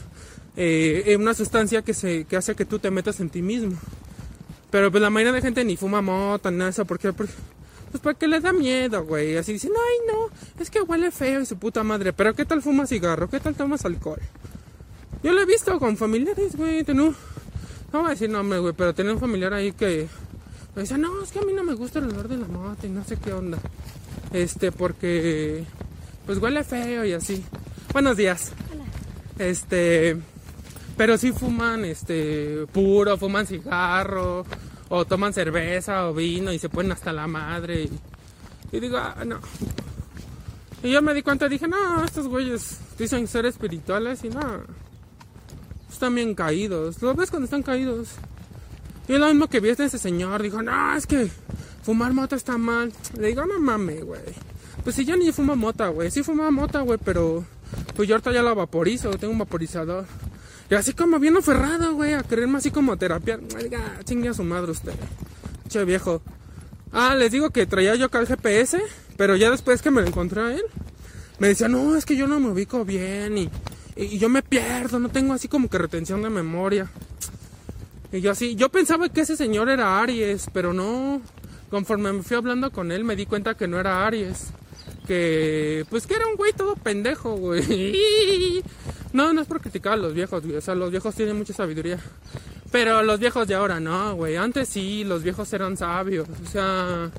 [0.57, 3.77] eh, una sustancia que, se, que hace que tú te metas en ti mismo.
[4.71, 7.13] Pero pues la mayoría de gente ni fuma mota, ni nada eso, ¿por qué?
[7.13, 7.29] Pues
[8.01, 9.37] porque le da miedo, güey.
[9.37, 10.29] Así dicen, ay no,
[10.61, 12.13] es que huele feo y su puta madre.
[12.13, 13.29] Pero ¿qué tal fumas cigarro?
[13.29, 14.19] ¿Qué tal tomas alcohol?
[15.23, 16.83] Yo lo he visto con familiares, güey.
[16.93, 17.13] No,
[17.93, 20.07] no voy a decir nombre, güey, pero tenía un familiar ahí que
[20.75, 22.85] me dice, no, es que a mí no me gusta el olor de la mota
[22.85, 23.57] y no sé qué onda.
[24.33, 25.63] Este, porque
[26.25, 27.43] pues huele feo y así.
[27.93, 28.51] Buenos días.
[28.71, 28.83] Hola.
[29.39, 30.17] Este,
[30.97, 34.45] pero sí fuman, este, puro, fuman cigarro,
[34.89, 37.89] o toman cerveza o vino y se ponen hasta la madre.
[38.71, 39.39] Y, digo, ah, no.
[40.83, 44.63] Y yo me di cuenta, dije, no, estos güeyes dicen ser espirituales y no.
[45.91, 47.01] Están bien caídos.
[47.01, 48.09] ¿Lo ves cuando están caídos?
[49.07, 50.41] Y es lo mismo que vi este ese señor.
[50.43, 51.29] Dijo, no, es que
[51.81, 52.91] fumar mota está mal.
[53.17, 54.21] Le digo, no mames, güey.
[54.83, 56.11] Pues si ya ni fumo mota, güey.
[56.11, 57.43] Sí fumaba mota, güey, pero
[57.95, 59.09] pues yo ahorita ya la vaporizo.
[59.11, 60.05] Tengo un vaporizador.
[60.69, 63.37] Y así como bien aferrado, güey, a creerme así como terapia.
[63.37, 64.93] Diga, chingue a su madre usted.
[65.69, 66.21] Che viejo.
[66.91, 68.81] Ah, les digo que traía yo acá el GPS,
[69.17, 70.63] pero ya después que me lo encontré a él,
[71.39, 73.49] me decía, no, es que yo no me ubico bien y,
[73.95, 76.89] y, yo me pierdo, no tengo así como que retención de memoria.
[78.11, 81.21] Y yo así, yo pensaba que ese señor era Aries, pero no.
[81.69, 84.47] Conforme me fui hablando con él, me di cuenta que no era Aries.
[85.05, 88.63] Que, pues que era un güey todo pendejo, güey.
[89.17, 90.57] No, no es por criticar a los viejos, güey.
[90.57, 91.97] O sea, los viejos tienen mucha sabiduría.
[92.71, 94.35] Pero los viejos de ahora no, güey.
[94.35, 96.27] Antes sí, los viejos eran sabios.
[96.45, 97.09] O sea,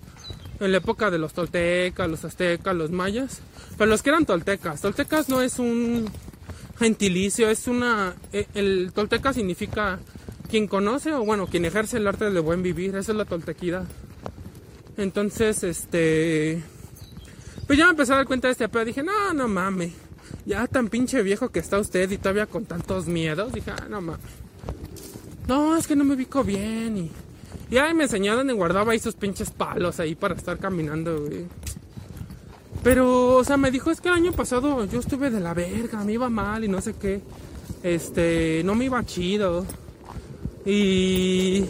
[0.61, 3.41] en la época de los toltecas, los aztecas, los mayas.
[3.77, 4.81] Pero los que eran toltecas.
[4.81, 6.09] Toltecas no es un
[6.79, 8.15] gentilicio, es una...
[8.33, 9.99] Eh, el tolteca significa
[10.49, 12.95] quien conoce o bueno, quien ejerce el arte de buen vivir.
[12.95, 13.89] Esa es la toltequidad.
[14.97, 16.63] Entonces, este...
[17.67, 20.08] Pues ya me empecé a dar cuenta de este pero Dije, no, no mames
[20.47, 23.53] ya tan pinche viejo que está usted y todavía con tantos miedos.
[23.53, 24.21] Dije, ah, no mames.
[25.47, 26.97] No, es que no me ubico bien.
[26.97, 27.11] Y,
[27.71, 31.47] y ahí me enseñaron y guardaba ahí sus pinches palos ahí para estar caminando, güey.
[32.83, 36.05] Pero, o sea, me dijo, es que el año pasado yo estuve de la verga,
[36.05, 37.21] me iba mal y no sé qué.
[37.83, 39.67] Este, no me iba chido.
[40.65, 41.65] Y...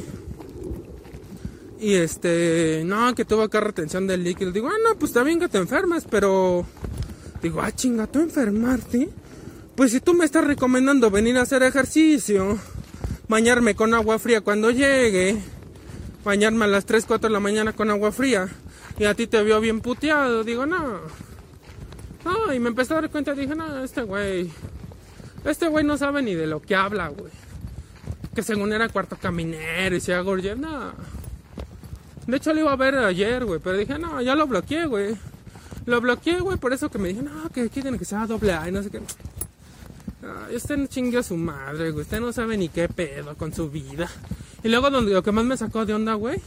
[1.81, 4.51] Y este, no, que tuvo acá retención del líquido.
[4.51, 6.67] Digo, ah, no, pues está bien que te enfermes, pero
[7.43, 9.09] Digo, ah, chinga, ¿tú enfermarte?
[9.77, 12.59] Pues si tú me estás recomendando venir a hacer ejercicio,
[13.29, 15.41] bañarme con agua fría cuando llegue,
[16.25, 18.49] bañarme a las 3, 4 de la mañana con agua fría,
[18.99, 21.01] y a ti te vio bien puteado, digo, no.
[22.25, 24.51] No, y me empecé a dar cuenta, dije, no, este güey,
[25.45, 27.33] este güey no sabe ni de lo que habla, güey.
[28.35, 30.93] Que según era cuarto caminero y se hago, no.
[32.27, 35.17] De hecho, lo iba a ver ayer, güey, pero dije, no, ya lo bloqueé, güey.
[35.89, 38.69] Lo bloqueé, güey, por eso que me dijeron, no, que quieren que sea doble A
[38.69, 39.01] y no sé qué.
[40.55, 42.03] Usted no chingue a su madre, güey.
[42.03, 44.07] Usted no sabe ni qué pedo con su vida.
[44.63, 46.43] Y luego lo que más me sacó de onda, güey,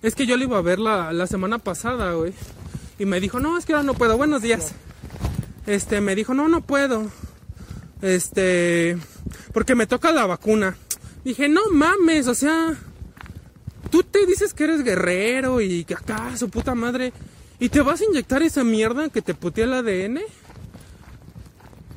[0.00, 2.32] es que yo lo iba a ver la, la semana pasada, güey.
[2.98, 4.16] Y me dijo, no, es que ahora no puedo.
[4.16, 4.72] Buenos días.
[5.66, 7.10] Este, me dijo, no, no puedo.
[8.00, 8.96] Este,
[9.52, 10.74] porque me toca la vacuna.
[11.22, 12.74] Dije, no mames, o sea,
[13.90, 17.12] tú te dices que eres guerrero y que acá su puta madre
[17.58, 20.20] ¿Y te vas a inyectar esa mierda que te putea el ADN?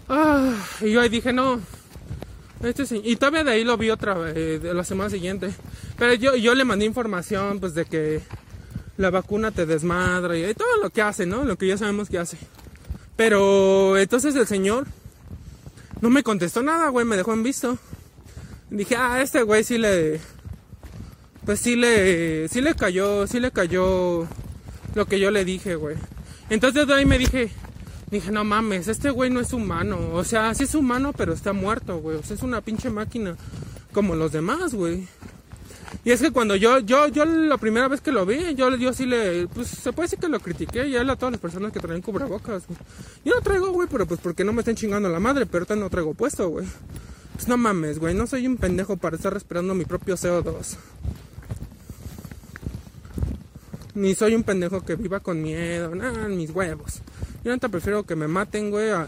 [0.10, 1.60] Ah, y yo ahí dije, no.
[2.64, 3.02] Este.
[3.04, 5.52] Y todavía de ahí lo vi otra vez, de la semana siguiente.
[5.98, 8.22] Pero yo, yo le mandé información, pues, de que
[8.98, 11.44] la vacuna te desmadra y todo lo que hace, ¿no?
[11.44, 12.38] Lo que ya sabemos que hace.
[13.16, 14.86] Pero entonces el señor
[16.02, 17.78] no me contestó nada, güey, me dejó en visto.
[18.70, 20.20] Dije, ah, este güey sí le.
[21.46, 22.48] Pues sí le.
[22.48, 24.28] Sí le cayó, sí le cayó
[24.98, 25.96] lo que yo le dije, güey.
[26.50, 27.52] Entonces de ahí me dije,
[28.10, 30.10] dije, no mames, este güey no es humano.
[30.14, 32.18] O sea, sí es humano, pero está muerto, güey.
[32.18, 33.38] O sea, es una pinche máquina
[33.94, 35.08] como los demás, güey.
[36.04, 38.92] Y es que cuando yo, yo, yo la primera vez que lo vi, yo, yo
[38.92, 41.80] sí le, pues se puede decir que lo critiqué y a todas las personas que
[41.80, 42.80] traen cubrebocas, güey.
[43.24, 45.76] Yo no traigo, güey, pero pues porque no me estén chingando la madre, pero ahorita
[45.76, 46.66] no traigo puesto, güey.
[47.36, 50.78] Pues no mames, güey, no soy un pendejo para estar respirando mi propio CO2.
[53.98, 57.02] Ni soy un pendejo que viva con miedo, nada, mis huevos.
[57.44, 59.08] Yo neta prefiero que me maten, güey, a,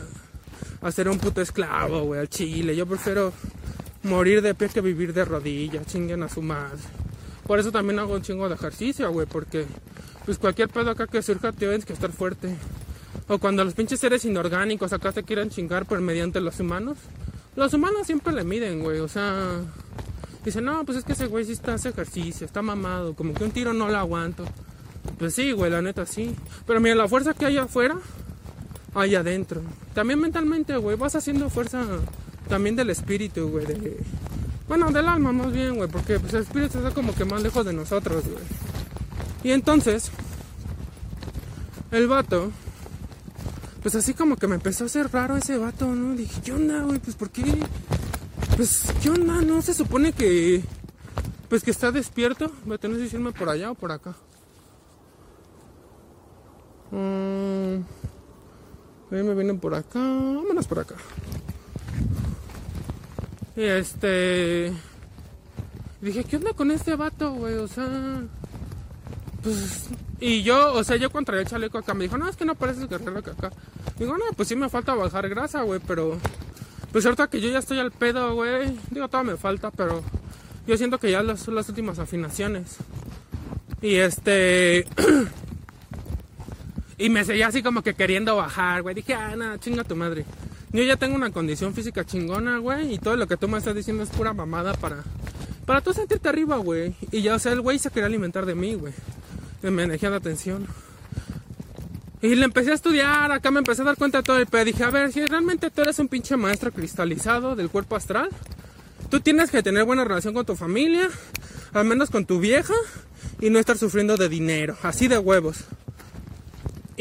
[0.82, 2.76] a ser un puto esclavo, güey, al chile.
[2.76, 3.32] Yo prefiero
[4.02, 6.80] morir de pie que vivir de rodillas, chinguen a su madre.
[7.46, 9.68] Por eso también hago un chingo de ejercicio, güey, porque
[10.26, 12.56] pues cualquier pedo acá que surja tienes que estar fuerte.
[13.28, 16.98] O cuando los pinches seres inorgánicos acá se quieren chingar por mediante los humanos.
[17.56, 19.62] Los humanos siempre le miden, güey, o sea...
[20.44, 23.44] Dicen, no, pues es que ese güey sí está hace ejercicio, está mamado, como que
[23.44, 24.46] un tiro no lo aguanto.
[25.18, 26.36] Pues sí, güey, la neta sí.
[26.66, 27.96] Pero mira, la fuerza que hay afuera,
[28.94, 29.62] hay adentro.
[29.94, 31.84] También mentalmente, güey, vas haciendo fuerza
[32.48, 33.66] también del espíritu, güey.
[34.68, 37.66] Bueno, del alma más bien, güey, porque pues, el espíritu está como que más lejos
[37.66, 38.44] de nosotros, güey.
[39.44, 40.12] Y entonces,
[41.92, 42.52] el vato,
[43.82, 46.16] pues así como que me empezó a hacer raro ese vato, ¿no?
[46.16, 47.00] Dije, ¿qué onda, güey?
[47.00, 47.44] Pues ¿por qué?
[48.58, 49.42] Pues, ¿qué onda?
[49.42, 50.62] ¿No se supone que,
[51.48, 52.52] pues que está despierto?
[52.66, 54.16] Voy a tener que irme por allá o por acá.
[56.92, 57.84] Ahí
[59.24, 60.00] me vienen por acá.
[60.00, 60.96] Vámonos por acá.
[63.56, 64.74] Y este.
[66.02, 67.56] Dije, ¿qué onda con este vato, güey?
[67.56, 68.22] O sea.
[69.44, 69.90] Pues.
[70.22, 71.94] Y yo, o sea, yo contra el chaleco acá.
[71.94, 73.52] Me dijo, no, es que no pareces guerrero que acá.
[73.98, 76.18] Digo, no, pues sí me falta bajar grasa, güey, pero.
[76.92, 78.78] Pues ahorita que yo ya estoy al pedo, güey.
[78.92, 80.04] Digo, todavía me falta, pero.
[80.68, 82.78] Yo siento que ya son las últimas afinaciones.
[83.82, 84.86] Y este.
[87.00, 88.94] y me seguía así como que queriendo bajar, güey.
[88.94, 90.26] Dije, ah, nada, chinga tu madre.
[90.74, 92.94] Yo ya tengo una condición física chingona, güey.
[92.94, 95.04] Y todo lo que tú me estás diciendo es pura mamada para.
[95.66, 96.96] Para tú sentirte arriba, güey.
[97.12, 98.94] Y ya, o sea, el güey se quería alimentar de mí, güey.
[99.62, 100.68] Me energía de atención.
[102.22, 104.66] Y le empecé a estudiar, acá me empecé a dar cuenta de todo el pedo.
[104.66, 108.30] Dije, a ver, si realmente tú eres un pinche maestro cristalizado del cuerpo astral,
[109.10, 111.08] tú tienes que tener buena relación con tu familia,
[111.72, 112.74] al menos con tu vieja,
[113.40, 115.64] y no estar sufriendo de dinero, así de huevos.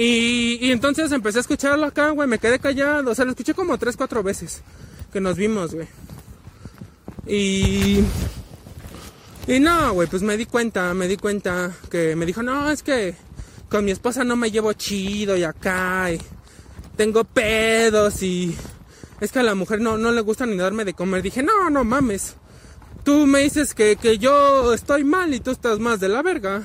[0.00, 3.78] Y, entonces empecé a escucharlo acá, güey, me quedé callado, o sea, lo escuché como
[3.78, 4.62] tres, cuatro veces
[5.12, 5.88] que nos vimos, güey.
[7.26, 8.04] Y...
[9.48, 12.84] Y no, güey, pues me di cuenta, me di cuenta que me dijo, no, es
[12.84, 13.16] que
[13.68, 16.20] con mi esposa no me llevo chido y acá y
[16.96, 18.54] tengo pedos y
[19.20, 21.22] es que a la mujer no, no le gusta ni darme de comer.
[21.22, 22.36] Dije, no, no mames.
[23.02, 26.62] Tú me dices que, que yo estoy mal y tú estás más de la verga.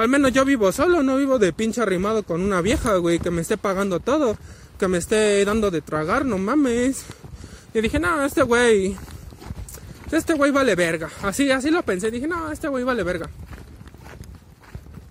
[0.00, 3.30] Al menos yo vivo solo, no vivo de pinche arrimado con una vieja, güey, que
[3.30, 4.34] me esté pagando todo,
[4.78, 7.04] que me esté dando de tragar, no mames.
[7.74, 8.96] Y dije, no, este güey,
[10.10, 11.10] este güey vale verga.
[11.20, 13.28] Así, así lo pensé, dije, no, este güey vale verga.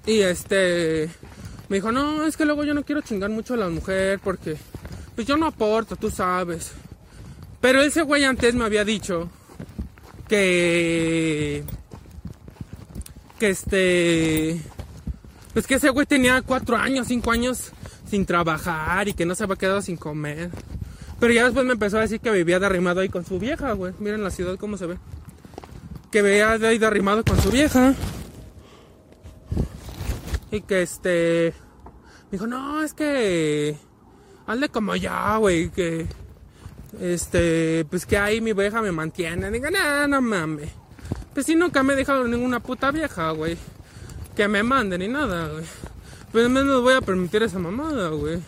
[0.08, 1.08] Y este,
[1.68, 4.58] me dijo, no, es que luego yo no quiero chingar mucho a la mujer porque,
[5.14, 6.72] pues yo no aporto, tú sabes.
[7.62, 9.30] Pero ese güey antes me había dicho
[10.28, 11.64] que,
[13.38, 14.60] que este,
[15.54, 17.72] pues que ese güey tenía cuatro años, cinco años
[18.10, 20.50] sin trabajar y que no se había quedado sin comer.
[21.20, 23.74] Pero ya después me empezó a decir que vivía de arrimado ahí con su vieja,
[23.74, 23.94] güey.
[24.00, 24.98] Miren la ciudad cómo se ve.
[26.12, 27.94] Que vivía ahí de arrimado con su vieja.
[30.52, 31.54] Y que este.
[32.26, 33.76] Me dijo, no, es que.
[34.48, 35.70] Hazle como ya, güey.
[35.70, 36.08] Que.
[37.02, 37.86] Este.
[37.90, 39.52] Pues que ahí mi vieja me mantiene.
[39.52, 40.70] Digo, no, no mames.
[41.34, 43.58] Pues si nunca me he dejado ninguna puta vieja, güey.
[44.40, 45.66] Que me mande ni nada, güey.
[46.32, 48.40] Pues al menos voy a permitir esa mamada, güey.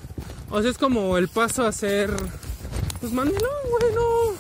[0.50, 2.10] O sea, es como el paso a ser.
[3.02, 4.38] Pues mandilón, güey, no.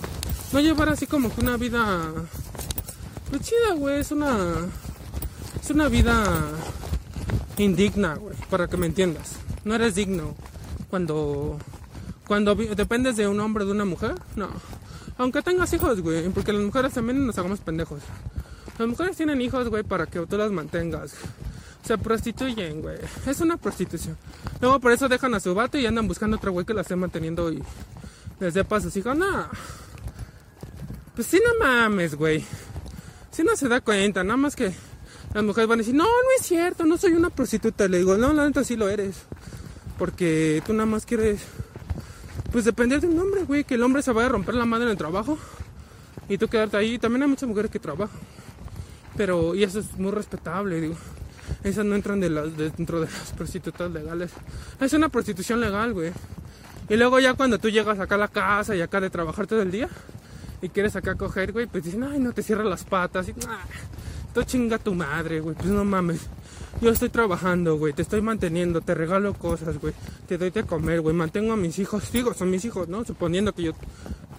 [0.53, 2.07] No llevar así como que una vida.
[3.29, 3.99] Pues chida, güey.
[3.99, 4.37] Es una.
[5.61, 6.23] Es una vida
[7.57, 9.33] indigna, güey, para que me entiendas.
[9.65, 10.33] No eres digno
[10.89, 11.57] cuando
[12.27, 14.47] cuando dependes de un hombre o de una mujer, no.
[15.17, 17.99] Aunque tengas hijos, güey, porque las mujeres también nos hagamos pendejos.
[18.77, 21.13] Las mujeres tienen hijos, güey, para que tú las mantengas.
[21.83, 22.97] Se prostituyen, güey.
[23.25, 24.17] Es una prostitución.
[24.59, 26.95] Luego por eso dejan a su vato y andan buscando otro güey que la esté
[26.95, 27.63] manteniendo y
[28.39, 28.95] les dé pasos.
[28.95, 29.47] Hijo, no.
[31.15, 32.43] Pues sí, no mames, güey.
[33.31, 34.73] Si no se da cuenta, nada más que
[35.33, 37.87] las mujeres van a decir, no, no es cierto, no soy una prostituta.
[37.87, 39.23] Le digo, no, la neta sí lo eres.
[39.97, 41.41] Porque tú nada más quieres,
[42.51, 44.85] pues depender de un hombre, güey, que el hombre se vaya a romper la madre
[44.85, 45.37] en el trabajo
[46.27, 46.97] y tú quedarte ahí.
[46.97, 48.19] También hay muchas mujeres que trabajan.
[49.17, 50.95] Pero, y eso es muy respetable, digo.
[51.63, 54.31] Esas no entran de las, dentro de las prostitutas legales.
[54.79, 56.11] Es una prostitución legal, güey.
[56.89, 59.61] Y luego ya cuando tú llegas acá a la casa y acá de trabajar todo
[59.61, 59.89] el día
[60.61, 63.29] y quieres acá coger, güey, pues dicen, ay, no te cierras las patas.
[63.29, 63.65] Y, ah,
[64.33, 65.55] Tú chinga tu madre, güey.
[65.55, 66.21] Pues no mames.
[66.79, 67.91] Yo estoy trabajando, güey.
[67.91, 68.79] Te estoy manteniendo.
[68.79, 69.93] Te regalo cosas, güey.
[70.27, 71.13] Te doy de comer, güey.
[71.13, 72.09] Mantengo a mis hijos.
[72.13, 73.03] Digo, son mis hijos, ¿no?
[73.03, 73.73] Suponiendo que yo.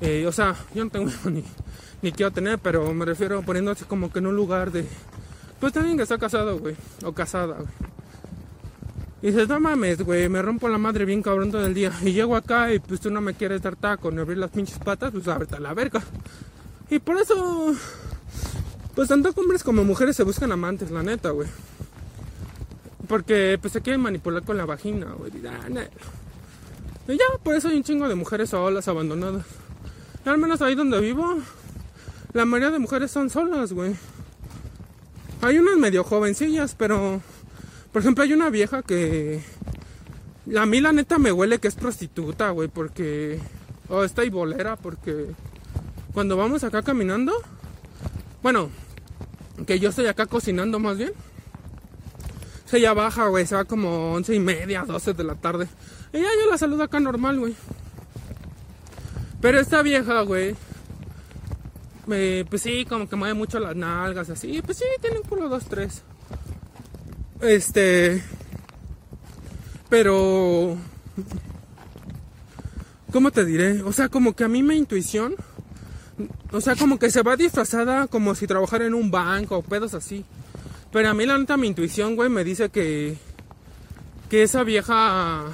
[0.03, 1.45] Eh, o sea, yo no tengo ni,
[2.03, 4.85] ni quiero tener, pero me refiero poniéndose como que en un lugar de.
[5.61, 6.75] Pues también que está casado, güey.
[7.05, 7.69] O casada, güey.
[9.23, 11.93] Y dices, no mames, güey, me rompo la madre bien cabrón todo el día.
[12.03, 14.81] Y llego acá y pues tú no me quieres dar taco ni abrir las pinches
[14.81, 16.03] patas, pues ábrete a la verga.
[16.91, 17.73] Y por eso,
[18.97, 21.49] pues tanto hombres como mujeres se buscan amantes, la neta, güey.
[23.07, 25.31] Porque pues se quieren manipular con la vagina, güey.
[25.37, 29.47] Y ya, por eso hay un chingo de mujeres solas, abandonadas.
[30.25, 31.39] Al menos ahí donde vivo,
[32.33, 33.95] la mayoría de mujeres son solas, güey.
[35.41, 37.21] Hay unas medio jovencillas, pero...
[37.93, 39.43] Por ejemplo, hay una vieja que...
[40.57, 43.41] A mí la neta me huele que es prostituta, güey, porque...
[43.89, 45.27] O está y bolera, porque...
[46.15, 47.33] Cuando vamos acá caminando...
[48.43, 48.71] Bueno,
[49.67, 51.13] que yo estoy acá cocinando más bien.
[52.65, 55.69] Se ya baja, güey, se va como once y media, 12 de la tarde.
[56.13, 57.55] Y ya yo la saludo acá normal, güey.
[59.43, 60.55] Pero esta vieja, güey,
[62.07, 64.63] pues sí, como que mueve mucho las nalgas, así.
[64.63, 66.03] Pues sí, tiene un culo dos, tres.
[67.41, 68.23] Este.
[69.89, 70.77] Pero.
[73.13, 73.83] ¿Cómo te diré?
[73.83, 75.35] O sea, como que a mí mi intuición.
[76.53, 79.95] O sea, como que se va disfrazada como si trabajara en un banco o pedos
[79.95, 80.25] así.
[80.93, 83.17] Pero a mí la neta mi intuición, güey, me dice que.
[84.31, 85.47] Que esa vieja.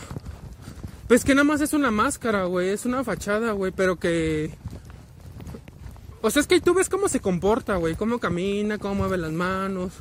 [1.08, 2.68] Pues que nada más es una máscara, güey.
[2.68, 3.72] Es una fachada, güey.
[3.72, 4.52] Pero que
[6.20, 9.32] o sea, es que tú ves cómo se comporta, güey, cómo camina, cómo mueve las
[9.32, 9.92] manos,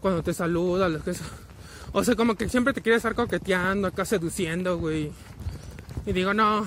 [0.00, 1.26] cuando te saluda, lo que sea.
[1.92, 5.10] O sea, como que siempre te quiere estar coqueteando, acá seduciendo, güey.
[6.06, 6.64] Y digo, no,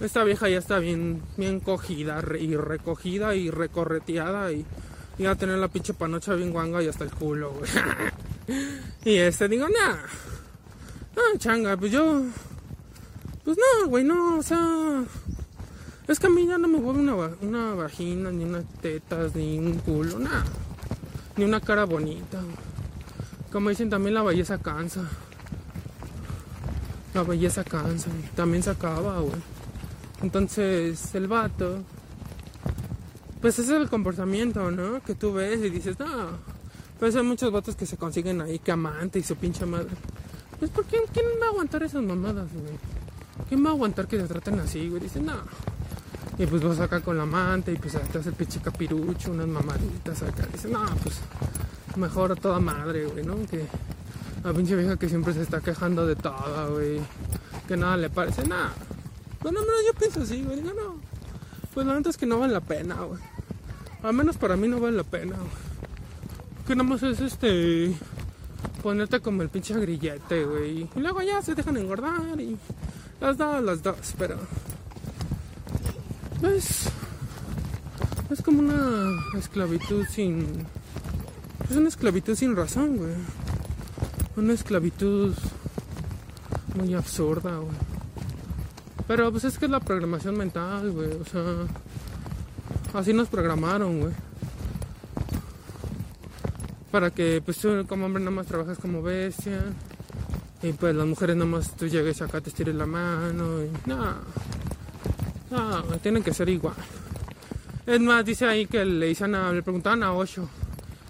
[0.00, 4.64] esta vieja ya está bien, bien cogida y recogida y recorreteada y,
[5.18, 7.70] y va a tener la pinche panocha bien guanga y hasta el culo, güey.
[9.04, 9.96] y este, digo, nah,
[11.16, 12.22] no, changa, pues yo,
[13.44, 15.04] pues no, güey, no, o sea
[16.06, 19.58] es que a mí ya no me mueve una, una vagina, ni unas tetas, ni
[19.58, 20.44] un culo, nada.
[21.36, 22.40] Ni una cara bonita.
[23.50, 25.08] Como dicen, también la belleza cansa.
[27.14, 28.10] La belleza cansa.
[28.36, 29.40] También se acaba, güey.
[30.22, 31.82] Entonces, el vato.
[33.40, 35.02] Pues ese es el comportamiento, ¿no?
[35.02, 36.38] Que tú ves y dices, no.
[36.98, 39.96] Pues hay muchos vatos que se consiguen ahí que amante y su pinche madre.
[40.58, 43.03] Pues, ¿por va a aguantar esas mamadas, güey?
[43.48, 45.02] ¿Quién va a aguantar que se traten así, güey?
[45.02, 45.34] Dice, no.
[46.38, 49.46] Y pues vas acá con la amante y pues te hace el pinche capirucho, unas
[49.46, 50.46] mamaditas acá.
[50.52, 51.20] Dice, no, pues
[51.96, 53.36] mejor a toda madre, güey, ¿no?
[53.46, 53.66] Que
[54.42, 57.00] la pinche vieja que siempre se está quejando de todo, güey.
[57.68, 58.72] Que nada le parece, nada.
[59.42, 60.60] Bueno, menos yo pienso así, güey.
[60.60, 60.96] Digo, no.
[61.72, 63.20] Pues la neta es que no vale la pena, güey.
[64.02, 66.66] Al menos para mí no vale la pena, güey.
[66.66, 67.94] Que nada más es este.
[68.82, 70.88] Ponerte como el pinche grillete, güey.
[70.94, 72.56] Y luego ya se dejan engordar y.
[73.24, 74.36] Las dos, las dos, pero.
[76.42, 76.90] Es,
[78.28, 80.66] es como una esclavitud sin...
[81.70, 83.14] Es una esclavitud sin razón, güey.
[84.36, 85.32] Una esclavitud
[86.74, 87.72] muy absurda, güey.
[89.08, 91.12] Pero pues es que es la programación mental, güey.
[91.12, 91.42] O sea,
[92.92, 94.12] así nos programaron, güey.
[96.90, 99.62] Para que pues tú como hombre nada más trabajas como bestia.
[100.64, 104.16] Y pues las mujeres nada más tú llegues acá, te estires la mano y nada.
[105.50, 106.74] No, tienen que ser igual.
[107.84, 110.48] Es más, dice ahí que le dicen a, le preguntaban a Osho.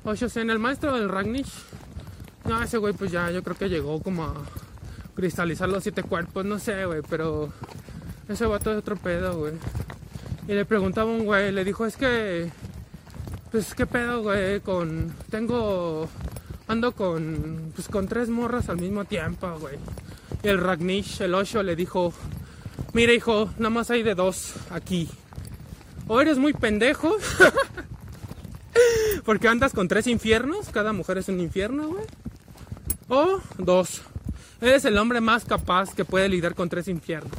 [0.03, 1.53] Osho, en el maestro del Ragnish.
[2.49, 4.35] No, ese güey pues ya, yo creo que llegó como a
[5.15, 7.53] cristalizar los siete cuerpos, no sé, güey, pero
[8.29, 9.53] ese vato es otro pedo, güey.
[10.49, 12.51] Y le preguntaba un güey, le dijo, es que,
[13.53, 16.09] pues qué pedo, güey, con, tengo,
[16.67, 19.77] ando con, pues con tres morras al mismo tiempo, güey.
[20.43, 22.13] Y el Ragnish, el Osho, le dijo,
[22.95, 25.09] Mira, hijo, nada más hay de dos aquí.
[26.07, 27.17] O eres muy pendejo.
[29.25, 30.69] porque andas con tres infiernos.
[30.71, 32.05] Cada mujer es un infierno, güey.
[33.09, 34.03] O dos.
[34.61, 37.33] Eres el hombre más capaz que puede lidiar con tres infiernos.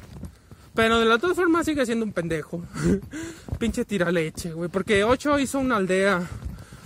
[0.74, 2.62] Pero de las dos formas sigue siendo un pendejo.
[3.58, 4.70] Pinche tira leche, güey.
[4.70, 6.22] Porque Ocho hizo una aldea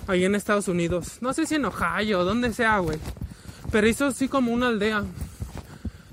[0.10, 1.20] ahí en Estados Unidos.
[1.22, 2.97] No sé si en Ohio, donde sea, güey.
[3.72, 5.03] Pero hizo así como una aldea.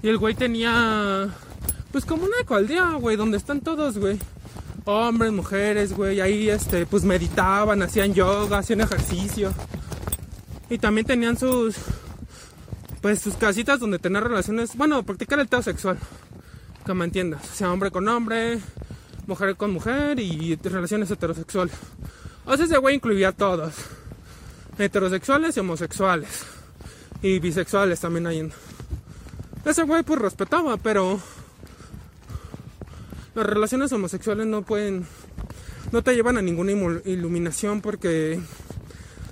[0.02, 1.28] Y el güey tenía
[1.92, 4.18] pues como una ecoaldea, güey, donde están todos, güey.
[4.84, 9.52] Hombres, mujeres, güey, ahí este, pues meditaban, hacían yoga, hacían ejercicio.
[10.68, 11.76] Y también tenían sus,
[13.00, 15.98] pues sus casitas donde tener relaciones, bueno, practicar el teo sexual,
[16.84, 18.58] que me entiendas, o sea, hombre con hombre,
[19.26, 21.74] mujer con mujer y relaciones heterosexuales.
[22.46, 23.74] O sea, ese güey incluía a todos,
[24.78, 26.46] heterosexuales y homosexuales,
[27.20, 28.52] y bisexuales también hay.
[29.64, 31.20] Ese güey pues respetaba, pero
[33.34, 35.06] las relaciones homosexuales no pueden,
[35.90, 36.70] no te llevan a ninguna
[37.04, 38.40] iluminación porque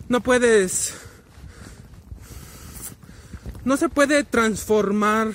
[0.08, 0.94] no puedes,
[3.64, 5.28] no se puede transformar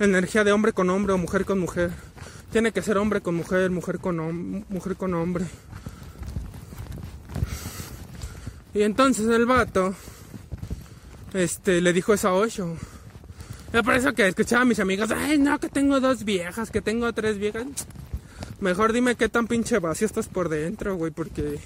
[0.00, 1.92] energía de hombre con hombre o mujer con mujer.
[2.50, 5.46] Tiene que ser hombre con mujer, mujer con, mujer con hombre.
[8.74, 9.94] Y entonces el vato,
[11.34, 12.76] este, le dijo eso a Osho.
[13.84, 17.12] Por eso que escuchaba a mis amigas, ay, no, que tengo dos viejas, que tengo
[17.12, 17.66] tres viejas.
[18.60, 21.60] Mejor dime qué tan pinche vacío estás por dentro, güey, porque...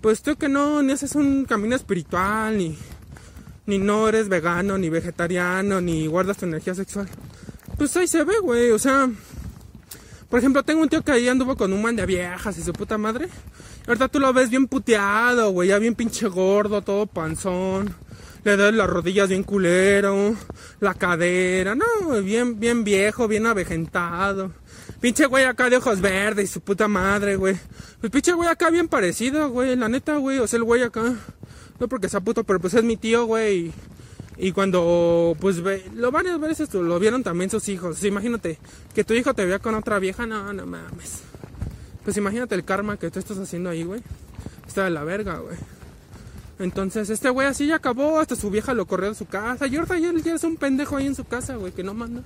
[0.00, 2.78] Pues tú que no, ni haces un camino espiritual, ni...
[3.66, 7.08] Ni no eres vegano, ni vegetariano, ni guardas tu energía sexual.
[7.78, 9.08] Pues ahí se ve, güey, o sea...
[10.32, 12.72] Por ejemplo, tengo un tío que ahí anduvo con un man de viejas y su
[12.72, 13.28] puta madre.
[13.86, 17.94] Ahorita tú lo ves bien puteado, güey, ya bien pinche gordo, todo panzón
[18.44, 20.34] le doy las rodillas bien culero,
[20.80, 21.84] la cadera, no,
[22.22, 24.52] bien, bien viejo, bien avejentado.
[25.00, 27.56] Pinche güey acá de ojos verdes y su puta madre, güey.
[28.00, 31.14] Pues pinche güey acá bien parecido, güey, la neta, güey, o sea, el güey acá.
[31.78, 33.72] No porque sea puto, pero pues es mi tío, güey.
[34.52, 38.02] Cuando, pues, ve, lo varias veces lo vieron también sus hijos.
[38.04, 38.58] imagínate
[38.94, 41.22] que tu hijo te vea con otra vieja, no, no mames.
[42.04, 44.02] Pues imagínate el karma que tú estás haciendo ahí, güey.
[44.66, 45.56] Está de la verga, güey.
[46.58, 49.66] Entonces, este güey así ya acabó, hasta su vieja lo corrió de su casa.
[49.66, 52.22] Y ahorita ya, ya es un pendejo ahí en su casa, güey, que no manda.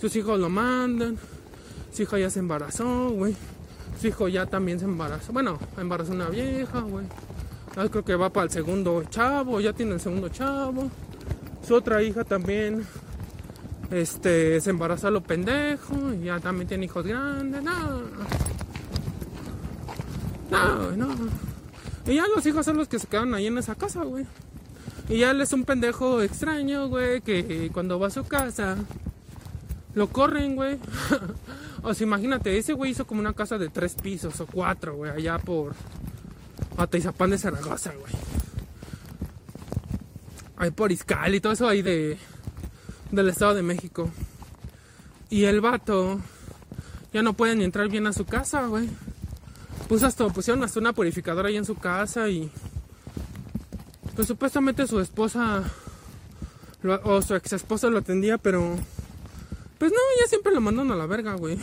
[0.00, 1.18] Sus hijos lo mandan.
[1.92, 3.34] Su hija ya se embarazó, güey.
[4.00, 5.32] Su hijo ya también se embarazó.
[5.32, 7.06] Bueno, embarazó una vieja, güey.
[7.76, 10.90] Ah, creo que va para el segundo chavo, ya tiene el segundo chavo.
[11.66, 12.86] Su otra hija también
[13.90, 17.62] este se embarazó a lo pendejo y ya también tiene hijos grandes.
[17.62, 18.02] No.
[20.50, 21.08] No, no.
[22.06, 24.26] Y ya los hijos son los que se quedan ahí en esa casa, güey.
[25.08, 28.76] Y ya él es un pendejo extraño, güey, que cuando va a su casa
[29.94, 30.78] lo corren, güey.
[31.82, 35.10] o sea, imagínate, ese güey hizo como una casa de tres pisos o cuatro, güey,
[35.10, 35.74] allá por
[36.76, 38.37] Ataizapán de Zaragoza, güey.
[40.58, 42.18] Ahí por Izcal y todo eso ahí de
[43.10, 44.10] del Estado de México.
[45.30, 46.20] Y el vato
[47.12, 48.88] ya no puede ni entrar bien a su casa, güey
[49.88, 52.50] pues hasta pusieron hasta una purificadora ahí en su casa y
[54.14, 55.64] pues supuestamente su esposa
[57.04, 58.76] o su ex esposa lo atendía, pero
[59.78, 61.58] pues no, ya siempre lo mandan a la verga, güey.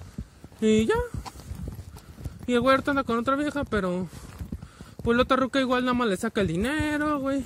[0.60, 0.94] y ya.
[2.46, 4.08] Y el güey anda con otra vieja, pero
[5.04, 7.44] pues la otra ruca igual nada más le saca el dinero, güey.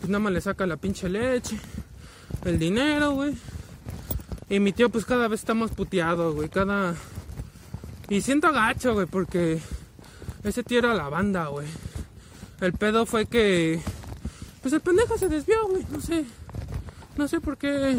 [0.00, 1.58] Pues nada más le saca la pinche leche,
[2.44, 3.36] el dinero, güey.
[4.48, 6.48] Y mi tío pues cada vez está más puteado, güey.
[6.48, 6.96] Cada
[8.10, 9.60] y siento gacho, güey, porque
[10.42, 11.68] ese tío era la banda, güey.
[12.60, 13.80] El pedo fue que.
[14.62, 15.86] Pues el pendejo se desvió, güey.
[15.92, 16.24] No sé.
[17.16, 17.98] No sé por qué.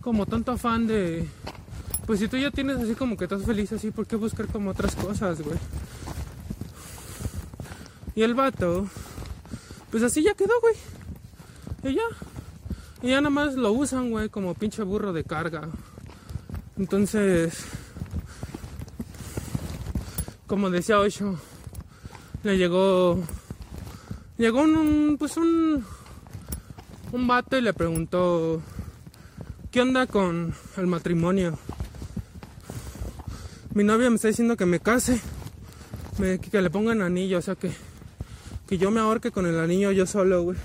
[0.00, 1.28] Como tanto afán de.
[2.06, 4.70] Pues si tú ya tienes así como que estás feliz así, ¿por qué buscar como
[4.70, 5.58] otras cosas, güey?
[8.14, 8.88] Y el vato.
[9.90, 10.74] Pues así ya quedó, güey.
[11.82, 12.02] Y ya.
[13.02, 15.68] Y ya nada más lo usan, güey, como pinche burro de carga.
[16.76, 17.66] Entonces
[20.50, 21.38] como decía Ocho,
[22.42, 23.22] le llegó,
[24.36, 25.84] llegó un, pues un,
[27.12, 28.60] un vato y le preguntó,
[29.70, 31.56] ¿qué onda con el matrimonio?
[33.74, 35.20] Mi novia me está diciendo que me case,
[36.50, 37.70] que le pongan anillo, o sea que,
[38.66, 40.58] que yo me ahorque con el anillo yo solo, güey.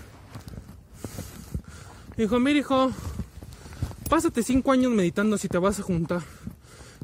[2.18, 2.92] Dijo, mira hijo,
[4.10, 6.22] pásate cinco años meditando si te vas a juntar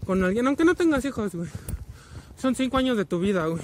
[0.06, 1.50] con alguien, aunque no tengas hijos, güey.
[2.38, 3.62] Son cinco años de tu vida, güey.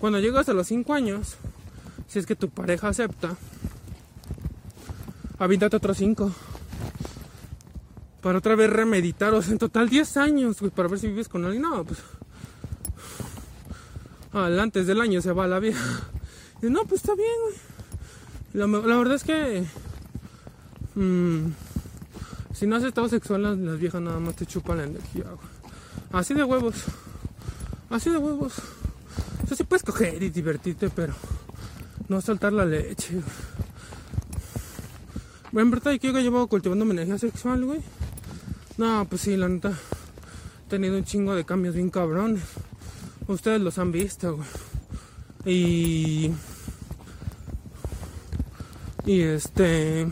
[0.00, 1.36] Cuando llegas a los cinco años,
[2.06, 3.36] si es que tu pareja acepta,
[5.38, 6.32] avíntate otros cinco.
[8.20, 11.28] Para otra vez remeditar, o sea, en total 10 años, güey, para ver si vives
[11.28, 11.62] con alguien.
[11.62, 12.00] No, pues.
[14.32, 15.78] Antes del año se va la vida.
[16.62, 17.75] Y no, pues está bien, güey.
[18.52, 19.64] La, verdad es que.
[20.94, 21.52] Mmm,
[22.54, 25.24] si no has estado sexual, las, viejas nada más te chupan la energía,
[26.12, 26.84] Así de huevos.
[27.90, 28.54] Así de huevos.
[29.44, 31.14] O sea, sí puedes coger y divertirte, pero
[32.08, 33.20] no soltar la leche,
[35.52, 37.80] Bueno, en verdad, que yo llevo cultivando mi energía sexual, güey.
[38.78, 39.72] No, pues sí, la neta.
[40.66, 42.42] He tenido un chingo de cambios bien cabrones.
[43.26, 44.48] Ustedes los han visto, güey.
[45.44, 46.32] Y.
[49.06, 50.08] Y este.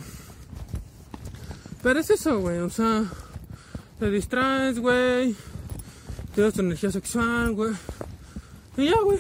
[1.82, 3.04] Pero es eso, güey, o sea,
[3.98, 5.34] te distraes, güey,
[6.34, 7.72] te das tu energía sexual, güey.
[8.76, 9.18] Y ya, güey.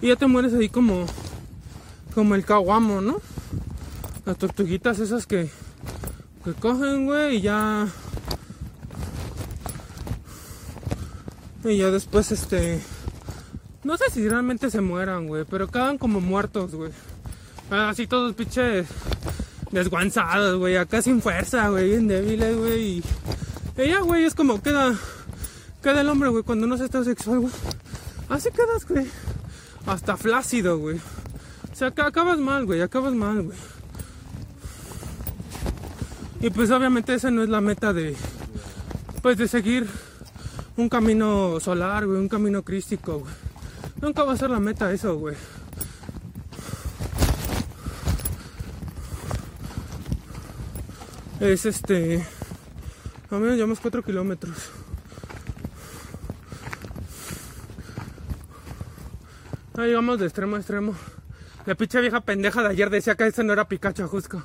[0.00, 1.04] Y ya te mueres ahí como,
[2.14, 3.20] como el caguamo, ¿no?
[4.24, 5.50] Las tortuguitas esas que,
[6.44, 7.88] que cogen, güey, y ya...
[11.64, 12.80] Y ya después, este...
[13.82, 16.92] No sé si realmente se mueran, güey, pero quedan como muertos, güey.
[17.70, 18.86] Así todos pinches
[19.70, 22.82] desguanzados, güey, acá sin fuerza, güey, bien débiles, güey.
[22.82, 23.04] Y
[23.76, 24.94] ella, güey, es como queda,
[25.82, 27.52] queda el hombre, güey, cuando no se está sexual, güey.
[28.28, 29.06] Así quedas, güey.
[29.86, 30.98] Hasta flácido, güey.
[31.72, 32.80] O sea, acabas mal, güey.
[32.80, 33.58] Acabas mal, güey.
[36.40, 38.16] Y pues obviamente esa no es la meta de.
[39.20, 39.88] Pues de seguir
[40.76, 42.18] un camino solar, güey.
[42.18, 43.34] Un camino crístico, güey.
[44.00, 45.34] Nunca va a ser la meta eso, güey.
[51.40, 52.22] Es este.
[53.30, 54.70] A menos llevamos 4 kilómetros.
[59.78, 60.94] Ahí llegamos de extremo a extremo.
[61.64, 64.42] La pinche vieja pendeja de ayer decía que ese no era Pikachu Jusco.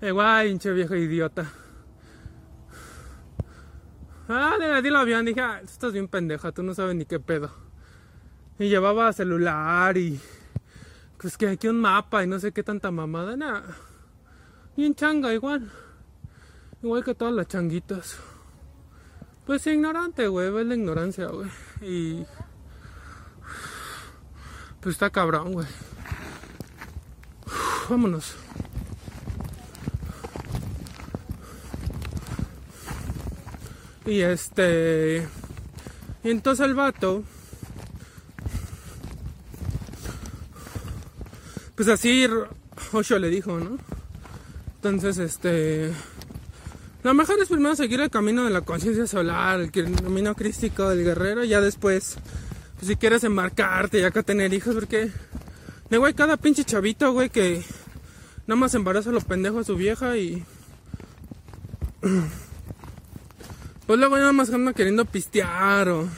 [0.00, 1.50] Igual, pinche vieja idiota.
[4.28, 5.24] Ah, le di la avión.
[5.24, 7.50] Dije, ah, estás bien pendeja, tú no sabes ni qué pedo.
[8.56, 10.20] Y llevaba celular y.
[11.18, 13.36] Pues que aquí un mapa y no sé qué tanta mamada.
[13.36, 13.64] Nada.
[14.76, 15.68] Y en changa, igual.
[16.82, 18.16] Igual que todas las changuitas.
[19.46, 20.50] Pues ignorante, güey.
[20.50, 21.50] Ves la ignorancia, güey.
[21.82, 22.24] Y.
[24.80, 25.66] Pues está cabrón, güey.
[27.88, 28.34] Vámonos.
[34.06, 35.28] Y este.
[36.24, 37.24] Y entonces el vato.
[41.74, 42.26] Pues así
[42.92, 43.78] Osho le dijo, ¿no?
[44.76, 45.92] Entonces, este.
[47.02, 51.02] Lo mejor es primero seguir el camino de la conciencia solar, el camino crístico del
[51.02, 52.18] guerrero, y ya después,
[52.76, 55.10] pues, si quieres embarcarte y acá tener hijos, porque,
[55.88, 57.62] de güey, cada pinche chavito, güey, que
[58.46, 60.44] nada más embaraza a los pendejos a su vieja y.
[63.86, 66.08] Pues luego nada más anda queriendo pistear o.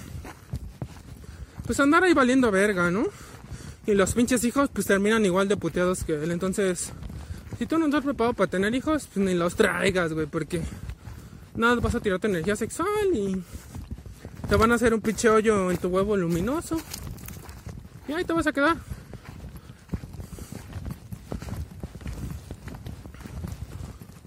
[1.65, 3.07] Pues andar ahí valiendo verga, ¿no?
[3.87, 6.33] Y los pinches hijos, pues terminan igual de puteados que él.
[6.33, 6.93] Entonces,
[7.59, 10.63] si tú no estás preparado para tener hijos, pues ni los traigas, güey, porque
[11.55, 13.43] nada, vas a tirar tu energía sexual y
[14.49, 16.79] te van a hacer un pinche hoyo en tu huevo luminoso.
[18.09, 18.77] Y ahí te vas a quedar.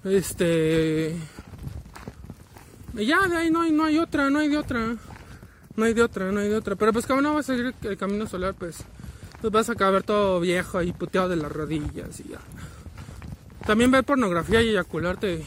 [0.05, 1.15] Este.
[2.93, 4.95] Y ya, de ahí no hay, no hay otra, no hay de otra.
[5.75, 6.75] No hay de otra, no hay de otra.
[6.75, 8.77] Pero pues como no vas a seguir el camino solar, pues,
[9.41, 12.39] pues vas a acabar todo viejo y puteado de las rodillas y ya.
[13.65, 15.43] También ver pornografía y eyacular te,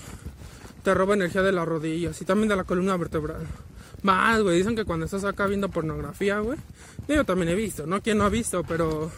[0.83, 3.47] te roba energía de las rodillas y también de la columna vertebral.
[4.03, 6.59] Más, güey, dicen que cuando estás acá viendo pornografía, güey.
[7.09, 8.01] Yo también he visto, ¿no?
[8.01, 8.63] ¿Quién no ha visto?
[8.65, 9.11] Pero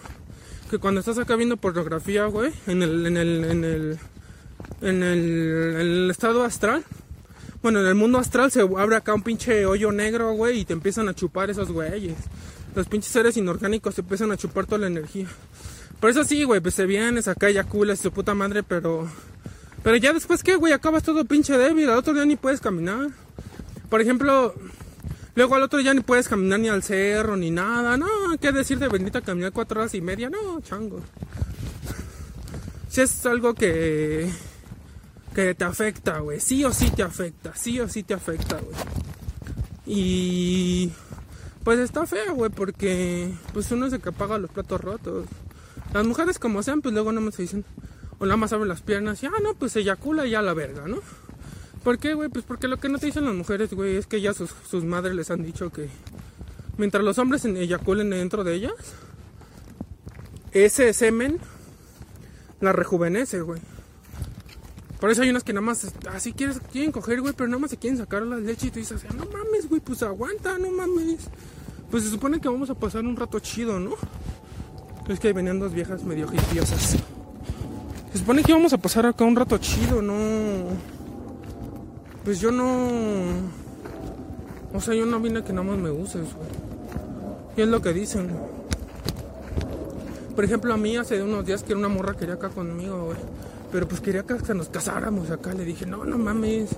[0.70, 3.98] que cuando estás acá viendo pornografía, güey, en el, en el, en el,
[4.80, 6.84] en el, en el estado astral.
[7.62, 10.72] Bueno, en el mundo astral se abre acá un pinche hoyo negro, güey, y te
[10.72, 12.16] empiezan a chupar esos güeyes.
[12.74, 15.26] Los pinches seres inorgánicos te empiezan a chupar toda la energía.
[16.00, 19.06] Por eso sí, güey, pues se vienes acá, eyaculas su puta madre, pero.
[19.82, 20.72] Pero ya después, ¿qué, güey?
[20.72, 21.88] Acabas todo pinche débil.
[21.90, 23.08] Al otro día ni puedes caminar.
[23.88, 24.54] Por ejemplo,
[25.34, 27.96] luego al otro día ni puedes caminar ni al cerro ni nada.
[27.96, 28.06] No,
[28.40, 30.30] ¿qué decir de bendita caminar cuatro horas y media?
[30.30, 31.02] No, chango.
[32.88, 34.30] Si es algo que.
[35.34, 36.40] que te afecta, güey.
[36.40, 37.54] Sí o sí te afecta.
[37.54, 38.76] Sí o sí te afecta, güey.
[39.86, 40.92] Y.
[41.62, 43.32] Pues está feo, güey, porque.
[43.52, 45.26] Pues uno es el que paga los platos rotos.
[45.92, 47.64] Las mujeres como sean, pues luego no me se dicen,
[48.18, 50.86] o nada más abren las piernas y, ah, no, pues eyacula y ya la verga,
[50.86, 50.98] ¿no?
[51.82, 52.28] ¿Por qué, güey?
[52.28, 54.84] Pues porque lo que no te dicen las mujeres, güey, es que ya sus, sus
[54.84, 55.88] madres les han dicho que
[56.76, 58.74] mientras los hombres eyaculen dentro de ellas,
[60.52, 61.38] ese semen
[62.60, 63.60] la rejuvenece, güey.
[65.00, 67.70] Por eso hay unas que nada más así quieres, quieren coger, güey, pero nada más
[67.70, 71.20] se quieren sacar la leche y tú dices, no mames, güey, pues aguanta, no mames.
[71.90, 73.96] Pues se supone que vamos a pasar un rato chido, ¿no?
[75.10, 76.96] Es que ahí venían dos viejas medio hipiosas.
[78.12, 80.14] Se supone que íbamos a pasar acá un rato chido, ¿no?
[82.24, 83.26] Pues yo no.
[84.72, 86.48] O sea, yo no vine que nada más me uses, güey.
[87.56, 88.30] Y es lo que dicen.
[90.36, 93.18] Por ejemplo, a mí hace unos días que una morra quería acá conmigo, güey.
[93.72, 95.52] Pero pues quería que nos casáramos acá.
[95.54, 96.70] Le dije, no, no mames.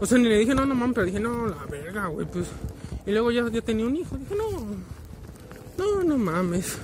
[0.00, 2.46] O sea, ni le dije, no, no mames, pero dije, no, la verga, güey, pues.
[3.04, 4.16] Y luego ya, ya tenía un hijo.
[4.16, 4.60] Dije, no,
[5.76, 6.78] no, no mames.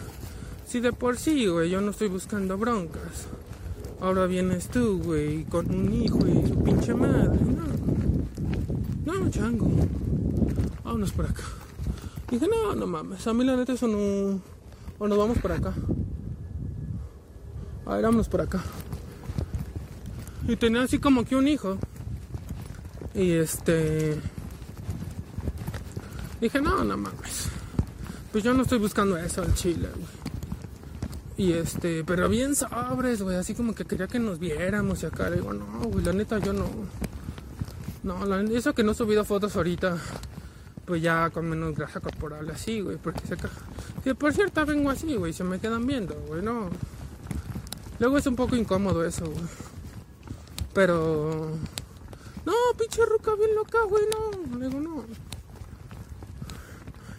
[0.66, 3.26] Si de por sí, güey, yo no estoy buscando broncas.
[4.00, 7.38] Ahora vienes tú, güey, con un hijo y su pinche madre.
[9.04, 9.14] No.
[9.14, 9.70] No, chango.
[10.82, 11.42] Vámonos por acá.
[12.30, 13.26] Dije, no, no mames.
[13.26, 14.40] A mí la neta eso no...
[14.98, 15.74] O nos vamos por acá.
[17.86, 18.62] A ver, vámonos por acá.
[20.48, 21.78] Y tenía así como que un hijo.
[23.14, 24.18] Y este...
[26.40, 27.48] Dije, no, no mames.
[28.32, 30.23] Pues yo no estoy buscando eso al chile, güey.
[31.36, 35.30] Y este, pero bien sobres, güey, así como que quería que nos viéramos y acá.
[35.30, 36.68] Le digo, no, güey, la neta yo no.
[38.02, 39.98] No, la, eso que no he subido fotos ahorita
[40.84, 43.36] pues ya con menos grasa corporal así, güey, porque se.
[44.02, 46.68] Que por cierto vengo así, güey, se me quedan viendo, güey, no.
[47.98, 49.44] Luego es un poco incómodo eso, güey.
[50.74, 51.52] Pero...
[52.44, 54.58] No, pinche ruca bien loca, güey, no.
[54.58, 55.04] Le digo, no.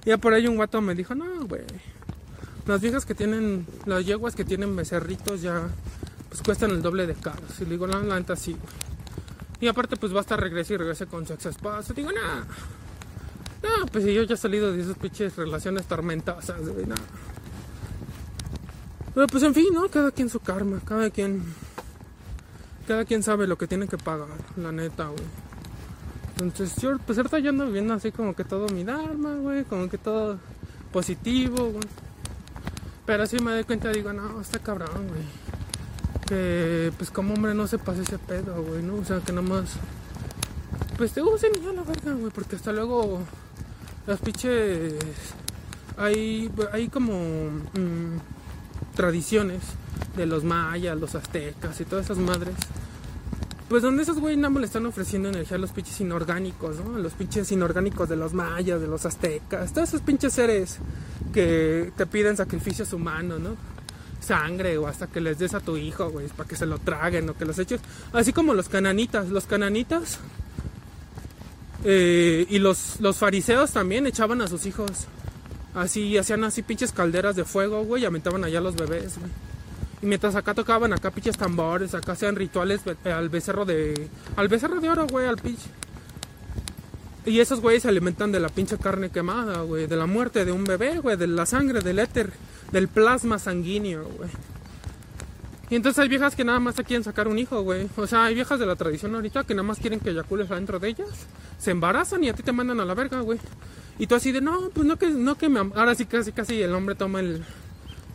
[0.03, 1.63] Ya por ahí un guato me dijo, no, güey.
[2.67, 5.67] Las viejas que tienen, las yeguas que tienen becerritos ya,
[6.29, 7.59] pues cuestan el doble de caros.
[7.59, 8.55] Y le digo, la, neta sí.
[9.61, 11.93] Y aparte, pues basta regrese y regrese con su ex esposa.
[11.93, 12.45] Digo, nada.
[13.61, 17.01] No, pues si yo ya he salido de esas pinches relaciones tormentosas, güey, nada.
[19.13, 19.87] Pero pues en fin, ¿no?
[19.89, 21.43] Cada quien su karma, cada quien.
[22.87, 25.23] Cada quien sabe lo que tiene que pagar, la neta, güey.
[26.41, 29.89] Entonces yo, pues ahorita yo ando viendo así como que todo mi dharma, güey, como
[29.89, 30.37] que todo
[30.91, 31.83] positivo, güey.
[33.05, 35.21] Pero así me doy cuenta, digo, no, está cabrón, güey.
[36.27, 38.95] Que pues como hombre no se pase ese pedo, güey, ¿no?
[38.95, 39.73] O sea, que nomás...
[40.97, 43.19] Pues te usen ya la verga, güey, porque hasta luego
[44.07, 44.93] las pinches...
[45.97, 48.17] Hay, hay como mm,
[48.95, 49.61] tradiciones
[50.17, 52.55] de los mayas, los aztecas y todas esas madres.
[53.69, 56.99] Pues donde esos güeyes nada le están ofreciendo energía a los pinches inorgánicos, ¿no?
[56.99, 60.77] Los pinches inorgánicos de los mayas, de los aztecas, todos esos pinches seres
[61.33, 63.57] que te piden sacrificios humanos, ¿no?
[64.21, 67.27] Sangre o hasta que les des a tu hijo, güey, para que se lo traguen
[67.29, 67.81] o que los eches.
[68.13, 70.19] Así como los cananitas, los cananitas
[71.83, 74.91] eh, y los, los fariseos también echaban a sus hijos.
[75.73, 79.31] Así, hacían así pinches calderas de fuego, güey, y aventaban allá a los bebés, güey.
[80.05, 84.07] Mientras acá tocaban acá pinches tambores, acá hacían rituales al becerro de.
[84.35, 85.67] Al becerro de oro, güey, al pinche.
[87.25, 89.87] Y esos güeyes se alimentan de la pinche carne quemada, güey.
[89.87, 91.17] De la muerte de un bebé, güey.
[91.17, 92.31] De la sangre, del éter.
[92.71, 94.29] Del plasma sanguíneo, güey.
[95.71, 97.89] Y entonces hay viejas que nada más te quieren sacar un hijo, güey.
[97.97, 100.77] O sea, hay viejas de la tradición ahorita que nada más quieren que eyacules adentro
[100.77, 101.09] de ellas.
[101.57, 103.39] Se embarazan y a ti te mandan a la verga, güey.
[103.97, 105.59] Y tú así de, no, pues no que, no que me...
[105.59, 105.73] am-".
[105.75, 107.43] Ahora sí casi casi el hombre toma el,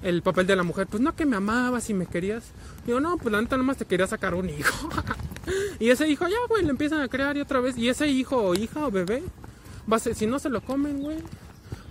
[0.03, 0.87] el papel de la mujer.
[0.87, 2.45] Pues no que me amabas y me querías.
[2.87, 4.89] Digo, no, pues la neta nada más te quería sacar un hijo.
[5.79, 7.77] y ese hijo ya, güey, le empiezan a crear y otra vez.
[7.77, 9.23] Y ese hijo o hija o bebé,
[9.91, 11.19] va a ser, si no se lo comen, güey,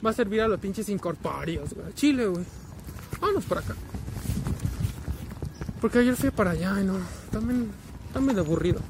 [0.05, 1.93] va a servir a los pinches incorpóreos, güey.
[1.93, 2.45] Chile, güey.
[3.20, 3.76] Vámonos por acá.
[5.82, 6.97] Porque ayer fui para allá y no.
[7.32, 7.72] También,
[8.14, 8.82] también de aburrido.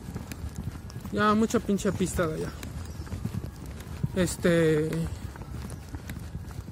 [1.12, 2.52] Ya mucha pinche pista de allá.
[4.16, 4.90] Este.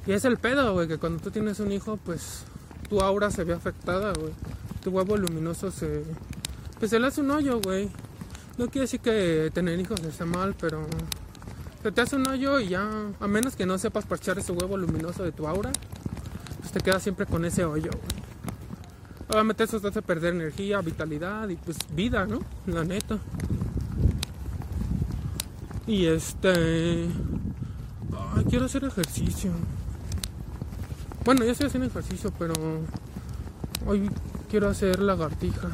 [0.08, 2.44] Y es el pedo, güey, que cuando tú tienes un hijo, pues
[2.90, 4.32] tu aura se ve afectada, güey.
[4.82, 6.06] Tu huevo luminoso se.
[6.80, 7.90] Pues se le hace un hoyo, güey.
[8.58, 10.88] No quiere decir que tener hijos esté mal, pero.
[11.84, 12.90] Se te hace un hoyo y ya.
[13.20, 15.72] A menos que no sepas parchar ese huevo luminoso de tu aura,
[16.62, 18.28] pues te quedas siempre con ese hoyo, güey.
[19.30, 22.40] Obviamente eso te hace perder energía, vitalidad y pues vida, ¿no?
[22.66, 23.20] La neta.
[25.86, 27.10] Y este.
[28.36, 29.52] Ay, quiero hacer ejercicio.
[31.28, 32.54] Bueno, ya estoy haciendo ejercicio, pero
[33.86, 34.10] hoy
[34.50, 35.74] quiero hacer lagartijas.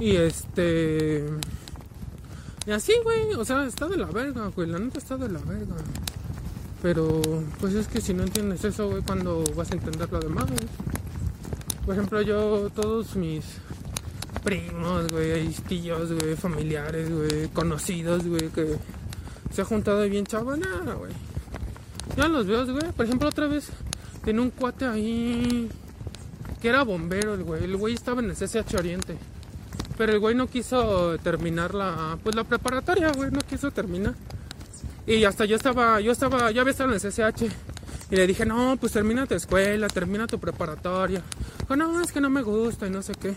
[0.00, 1.26] Y este.
[2.64, 3.34] Y así, güey.
[3.34, 4.70] O sea, está de la verga, güey.
[4.70, 5.74] La neta está de la verga.
[6.80, 7.20] Pero,
[7.60, 10.66] pues es que si no entiendes eso, güey, cuando vas a entender lo demás, güey?
[11.84, 13.44] Por ejemplo, yo, todos mis
[14.42, 18.78] primos, güey, tíos, güey, familiares, güey, conocidos, güey, que
[19.52, 21.12] se ha juntado bien chavo, nada, güey.
[22.16, 22.92] Ya los veo, güey.
[22.92, 23.68] Por ejemplo, otra vez
[24.24, 25.70] tenía un cuate ahí
[26.60, 27.64] que era bombero, el güey.
[27.64, 29.16] El güey estaba en el CCH Oriente.
[29.98, 34.14] Pero el güey no quiso terminar la, pues la preparatoria, güey, no quiso terminar.
[35.06, 37.42] Y hasta yo estaba, yo estaba, ya había estado en el CCH.
[38.10, 41.22] Y le dije, no, pues termina tu escuela, termina tu preparatoria.
[41.60, 43.34] Dijo, no, es que no me gusta y no sé qué.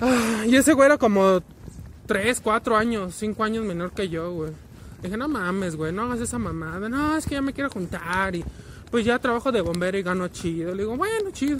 [0.00, 1.42] Ah, y ese güey era como
[2.06, 4.52] 3, 4 años, 5 años menor que yo, güey.
[5.02, 6.88] Dije, no mames, güey, no hagas esa mamada.
[6.88, 8.44] No, es que ya me quiero juntar y
[8.90, 10.74] pues ya trabajo de bombero y gano chido.
[10.74, 11.58] Le digo, bueno, chido.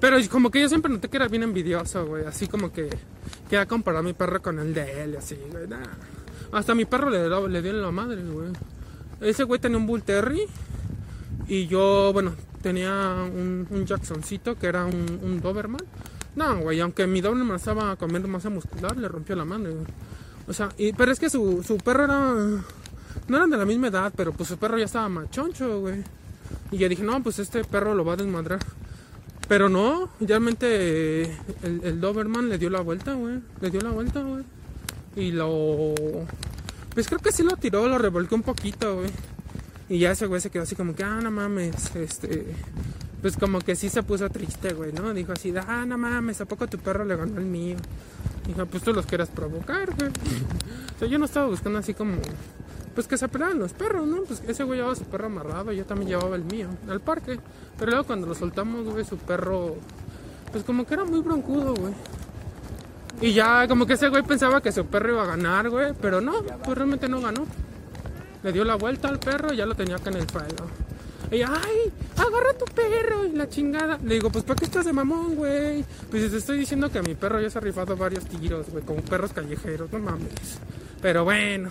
[0.00, 2.24] Pero como que yo siempre noté que era bien envidioso, güey.
[2.24, 2.88] Así como que
[3.48, 5.66] quería comparar a mi perro con el de él así, güey.
[5.66, 5.78] Nah.
[6.52, 8.48] Hasta mi perro le, le dio la madre, güey.
[9.20, 10.46] Ese güey tenía un Bull Terry
[11.48, 15.82] y yo, bueno, tenía un, Jacksoncito que era un, un Doberman.
[16.36, 19.86] No, güey, aunque mi Doberman estaba comiendo masa muscular, le rompió la madre, güey.
[20.48, 22.34] O sea, y, pero es que su, su perro era...
[23.26, 26.02] No eran de la misma edad, pero pues su perro ya estaba machoncho, güey.
[26.70, 28.60] Y yo dije, no, pues este perro lo va a desmadrar.
[29.48, 31.24] Pero no, realmente
[31.62, 33.40] el, el Doberman le dio la vuelta, güey.
[33.60, 34.44] Le dio la vuelta, güey.
[35.16, 35.94] Y lo...
[36.94, 39.10] Pues creo que sí lo tiró, lo revolcó un poquito, güey.
[39.88, 42.54] Y ya ese güey se quedó así como que, ah, no mames, este...
[43.20, 45.12] Pues como que sí se puso triste, güey, ¿no?
[45.12, 47.76] Dijo así, ah, no mames, ¿a poco tu perro le ganó al mío?
[48.46, 50.10] Dije, pues tú los quieras provocar, güey.
[50.10, 52.16] O sea, yo no estaba buscando así como.
[52.94, 54.22] Pues que se pelearan los perros, ¿no?
[54.22, 57.38] Pues ese güey llevaba su perro amarrado yo también llevaba el mío al parque.
[57.78, 59.76] Pero luego cuando lo soltamos, güey, su perro.
[60.50, 61.92] Pues como que era muy broncudo, güey.
[63.20, 65.92] Y ya, como que ese güey pensaba que su perro iba a ganar, güey.
[66.00, 67.46] Pero no, pues realmente no ganó.
[68.42, 70.66] Le dio la vuelta al perro y ya lo tenía acá en el suelo.
[71.30, 73.98] Y ay, agarra tu perro y la chingada.
[74.02, 75.84] Le digo, pues ¿para qué estás de mamón, güey?
[76.10, 78.84] Pues te estoy diciendo que a mi perro ya se ha rifado varios tiros, güey,
[78.84, 80.58] como perros callejeros, no mames.
[81.00, 81.70] Pero bueno.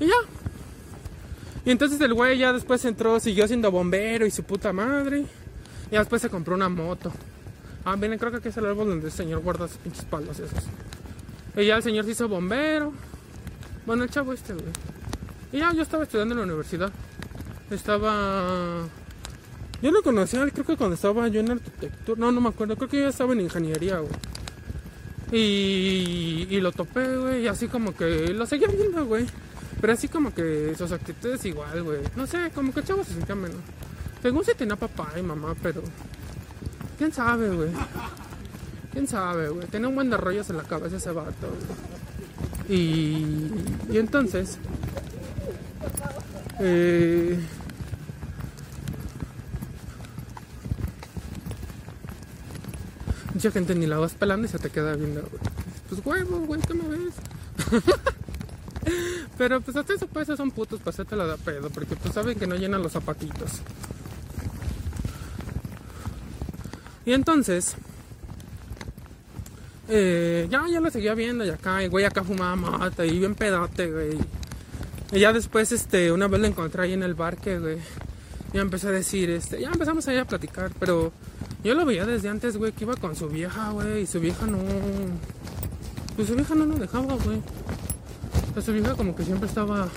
[0.00, 0.14] Y ya.
[1.64, 5.24] Y entonces el güey ya después entró, siguió siendo bombero y su puta madre.
[5.90, 7.12] Y después se compró una moto.
[7.84, 10.38] Ah, miren, creo que aquí es el árbol donde el señor guarda sus pinches palos
[10.38, 10.64] esos.
[11.56, 12.92] Y ya el señor se hizo bombero.
[13.86, 14.66] Bueno, el chavo este, güey.
[15.52, 16.90] Y ya yo estaba estudiando en la universidad.
[17.70, 18.84] Estaba.
[19.82, 22.18] Yo lo conocía, creo que cuando estaba yo en arquitectura.
[22.18, 22.76] No, no me acuerdo.
[22.76, 24.12] Creo que yo estaba en ingeniería, güey.
[25.32, 27.42] Y, y lo topé, güey.
[27.42, 29.26] Y así como que lo seguía viendo, güey.
[29.80, 32.00] Pero así como que sus actitudes igual, güey.
[32.16, 33.58] No sé, como que el chavo se sentía menos.
[34.22, 35.82] Según si tenía papá y mamá, pero.
[36.96, 37.70] ¿Quién sabe, güey?
[38.92, 39.66] ¿Quién sabe, güey?
[39.68, 42.78] Tenía un buen de rollos en la cabeza ese vato, güey.
[42.78, 43.52] Y,
[43.92, 44.58] y entonces,
[46.58, 47.38] eh,
[53.36, 55.42] mucha gente ni la vas pelando y se te queda viendo, güey.
[55.90, 57.14] Pues huevo, güey, ¿qué me ves?
[59.38, 62.46] Pero pues hasta eso pues son putos para la de pedo, porque pues saben que
[62.46, 63.60] no llenan los zapatitos.
[67.04, 67.74] Y entonces,
[69.90, 73.34] eh, ya, ya lo seguía viendo y acá, y güey acá fumaba mata y bien
[73.34, 74.18] pedote, güey.
[75.12, 77.78] Y ya después, este, una vez lo encontré ahí en el bar que, güey,
[78.56, 81.12] ya empecé a decir, este, ya empezamos ahí a platicar, pero
[81.62, 84.46] yo lo veía desde antes, güey, que iba con su vieja, güey, y su vieja
[84.46, 84.58] no,
[86.16, 87.42] pues su vieja no lo dejaba, güey.
[88.56, 89.88] O su vieja como que siempre estaba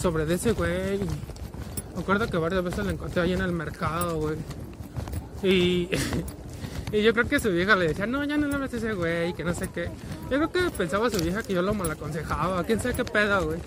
[0.00, 0.98] sobre de ese, güey.
[1.94, 4.36] Me acuerdo que varias veces la encontré ahí en el mercado, güey.
[5.42, 5.90] Y,
[6.92, 8.94] y yo creo que su vieja le decía, no, ya no le hables a ese
[8.94, 9.90] güey, que no sé qué.
[10.30, 13.44] Yo creo que pensaba su vieja que yo lo mal aconsejaba, quién sabe qué pedo,
[13.44, 13.58] güey.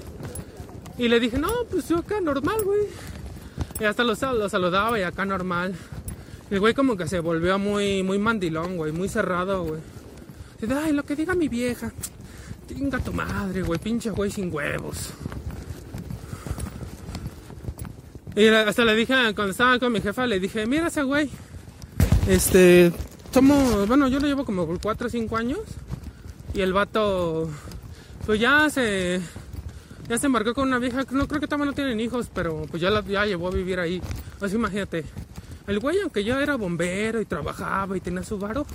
[0.98, 2.88] Y le dije, no, pues yo acá normal, güey.
[3.80, 5.76] Y hasta lo, saludaba y acá normal.
[6.50, 9.82] El güey como que se volvió muy, muy mandilón, güey, muy cerrado, güey.
[10.70, 11.92] Ay, lo que diga mi vieja.
[12.68, 15.12] Tinga tu madre, güey, pinche güey sin huevos.
[18.36, 21.30] Y hasta le dije, cuando estaba con mi jefa, le dije, mira ese güey.
[22.28, 22.92] Este,
[23.32, 25.60] somos, bueno, yo lo llevo como por 4 o 5 años.
[26.54, 27.50] Y el vato,
[28.26, 29.22] pues ya se,
[30.08, 32.82] ya se embarcó con una vieja, no creo que también no tienen hijos, pero pues
[32.82, 34.02] ya la ya llevó a vivir ahí.
[34.40, 35.06] Así imagínate,
[35.68, 38.66] el güey aunque ya era bombero y trabajaba y tenía su varo,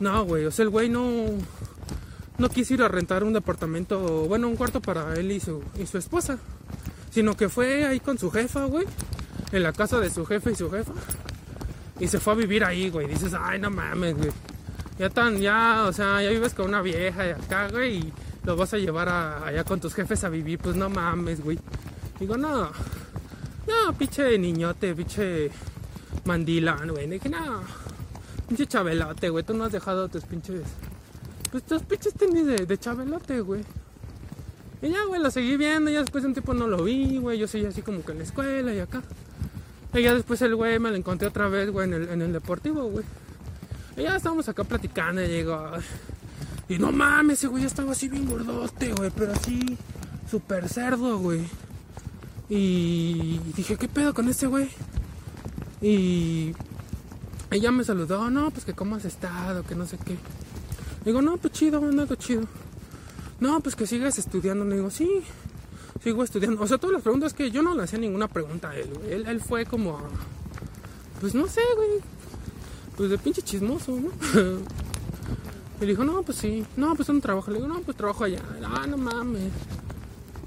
[0.00, 1.24] no güey, o sea el güey no,
[2.38, 5.86] no quiso ir a rentar un departamento, bueno un cuarto para él y su, y
[5.86, 6.38] su esposa,
[7.10, 8.86] sino que fue ahí con su jefa, güey,
[9.52, 10.92] en la casa de su jefe y su jefa,
[11.98, 14.30] y se fue a vivir ahí, güey, dices, ay no mames, güey.
[14.96, 18.12] Ya tan, ya, o sea, ya vives con una vieja y acá, güey, y
[18.44, 21.58] lo vas a llevar allá con tus jefes a vivir, pues no mames, güey.
[22.20, 22.64] Digo, no,
[23.66, 25.50] no, pinche niñote, pinche
[26.24, 27.08] mandilán, güey.
[27.08, 27.62] Dije, no,
[28.46, 29.44] pinche chabelote, güey.
[29.44, 30.62] Tú no has dejado tus pinches,
[31.50, 33.62] pues tus pinches tenis de, de chabelote, güey.
[34.82, 35.90] Y ya, güey, lo seguí viendo.
[35.90, 37.38] Ya después de un tiempo no lo vi, güey.
[37.38, 39.02] Yo seguí así como que en la escuela y acá.
[39.94, 42.32] Y ya después el güey me lo encontré otra vez, güey, en el, en el
[42.32, 43.04] deportivo, güey.
[43.96, 45.70] Y ya estábamos acá platicando y llegó,
[46.68, 49.76] y no mames, ese güey estaba así bien gordote, güey, pero así
[50.30, 51.42] súper cerdo, güey.
[52.48, 54.68] Y dije, ¿qué pedo con ese güey?
[55.80, 56.54] Y
[57.50, 60.16] ella me saludó, no, pues que cómo has estado, que no sé qué.
[61.04, 62.42] Digo, no, pues chido, ando chido.
[63.40, 64.64] No, pues que sigas estudiando.
[64.64, 65.22] Le digo, sí,
[66.02, 66.62] sigo estudiando.
[66.62, 69.12] O sea, todas las preguntas que yo no le hacía ninguna pregunta a él, güey.
[69.12, 69.98] Él, él fue como,
[71.20, 71.90] pues no sé, güey.
[72.96, 74.10] Pues de pinche chismoso, ¿no?
[75.80, 77.50] Y dijo, no, pues sí, no, pues un trabajo.
[77.50, 78.40] Le digo, no, pues trabajo allá.
[78.64, 79.52] Ah, no mames.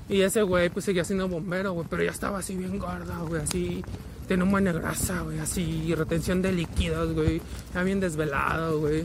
[0.10, 3.42] Y ese güey, pues seguía siendo bombero, güey, pero ya estaba así bien gorda, güey,
[3.42, 3.84] así.
[4.28, 7.42] Tenía un buena grasa, güey, así, retención de líquidos, güey.
[7.74, 9.04] Ya bien desvelado, güey.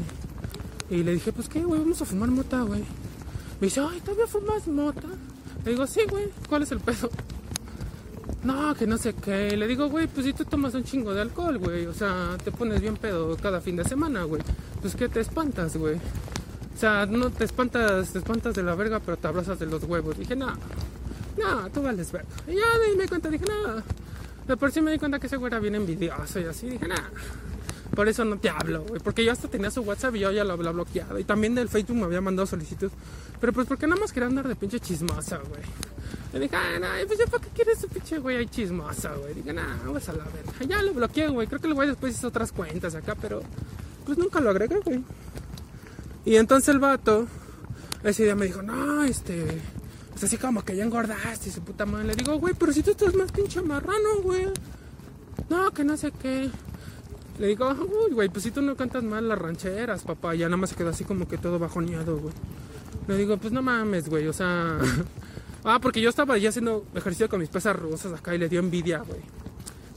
[0.90, 2.80] Y le dije, pues qué, güey, vamos a fumar mota, güey.
[3.60, 5.08] Me dice, ay, ¿todavía fumas mota?
[5.64, 7.10] Le digo, sí, güey, ¿cuál es el pedo?
[8.44, 9.56] No, que no sé qué.
[9.56, 11.86] Le digo, güey, pues si tú tomas un chingo de alcohol, güey.
[11.86, 14.42] O sea, te pones bien pedo cada fin de semana, güey
[14.82, 15.94] pues que te espantas, güey.
[15.94, 19.84] O sea, no te espantas, te espantas de la verga, pero te abrazas de los
[19.84, 20.18] huevos.
[20.18, 20.52] Dije, no,
[21.38, 22.28] no, tú vales verga.
[22.48, 22.64] Y ya
[22.96, 23.82] me di cuenta, dije, no.
[24.46, 26.68] De por sí me di cuenta que ese güey era bien envidioso y así.
[26.68, 26.96] Dije, no.
[27.94, 29.00] Por eso no te hablo, güey.
[29.00, 31.18] Porque yo hasta tenía su WhatsApp y yo ya lo había bloqueado.
[31.18, 32.90] Y también del Facebook me había mandado solicitud.
[33.40, 35.62] Pero pues porque nada más quería andar de pinche chismosa, güey.
[36.32, 39.34] Le dije, ah, no, pues ya para qué quieres ese pinche güey ahí chismosa, güey.
[39.34, 40.64] Dije, nah, vamos a la verga.
[40.66, 41.46] Ya lo bloqueé, güey.
[41.46, 43.42] Creo que el güey después hizo otras cuentas acá, pero
[44.04, 45.02] pues nunca lo agregué, güey.
[46.24, 47.26] Y entonces el vato,
[48.04, 49.60] ese día me dijo, no, este,
[50.10, 52.08] pues así como que ya engordaste su puta madre.
[52.08, 54.46] Le digo, güey, pero si tú estás más pinche marrano, güey.
[55.48, 56.50] No, que no sé qué.
[57.38, 60.34] Le digo, uy, güey, pues si tú no cantas mal las rancheras, papá.
[60.34, 62.34] Ya nada más se quedó así como que todo bajoneado, güey.
[63.08, 64.78] Le digo, pues no mames, güey, o sea.
[65.64, 68.60] ah, porque yo estaba ya haciendo ejercicio con mis pesas rusas acá y le dio
[68.60, 69.20] envidia, güey.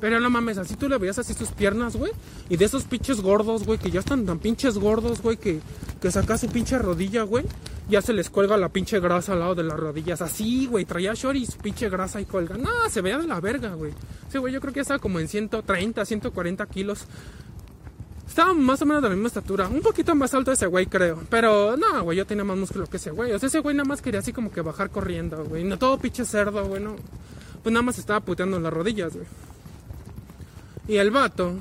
[0.06, 2.12] Pero no mames, así tú le veías así sus piernas, güey.
[2.48, 5.62] Y de esos pinches gordos, güey, que ya están tan pinches gordos, güey, que,
[6.00, 7.44] que saca su pinche rodilla, güey.
[7.90, 10.22] Ya se les cuelga la pinche grasa al lado de las rodillas.
[10.22, 12.56] Así, güey, traía short y su pinche grasa y colga.
[12.56, 13.94] No, se veía de la verga, güey.
[14.32, 17.08] Sí, güey, yo creo que estaba como en 130, 140 kilos.
[18.28, 19.68] Estaba más o menos de la misma estatura.
[19.68, 21.24] Un poquito más alto ese güey, creo.
[21.32, 23.32] Pero no, güey, yo tenía más músculo que ese güey.
[23.32, 25.64] O sea, ese güey nada más quería así como que bajar corriendo, güey.
[25.64, 26.84] No todo pinche cerdo, güey.
[27.64, 29.26] Pues nada más estaba puteando en las rodillas, güey.
[30.88, 31.54] Y el vato,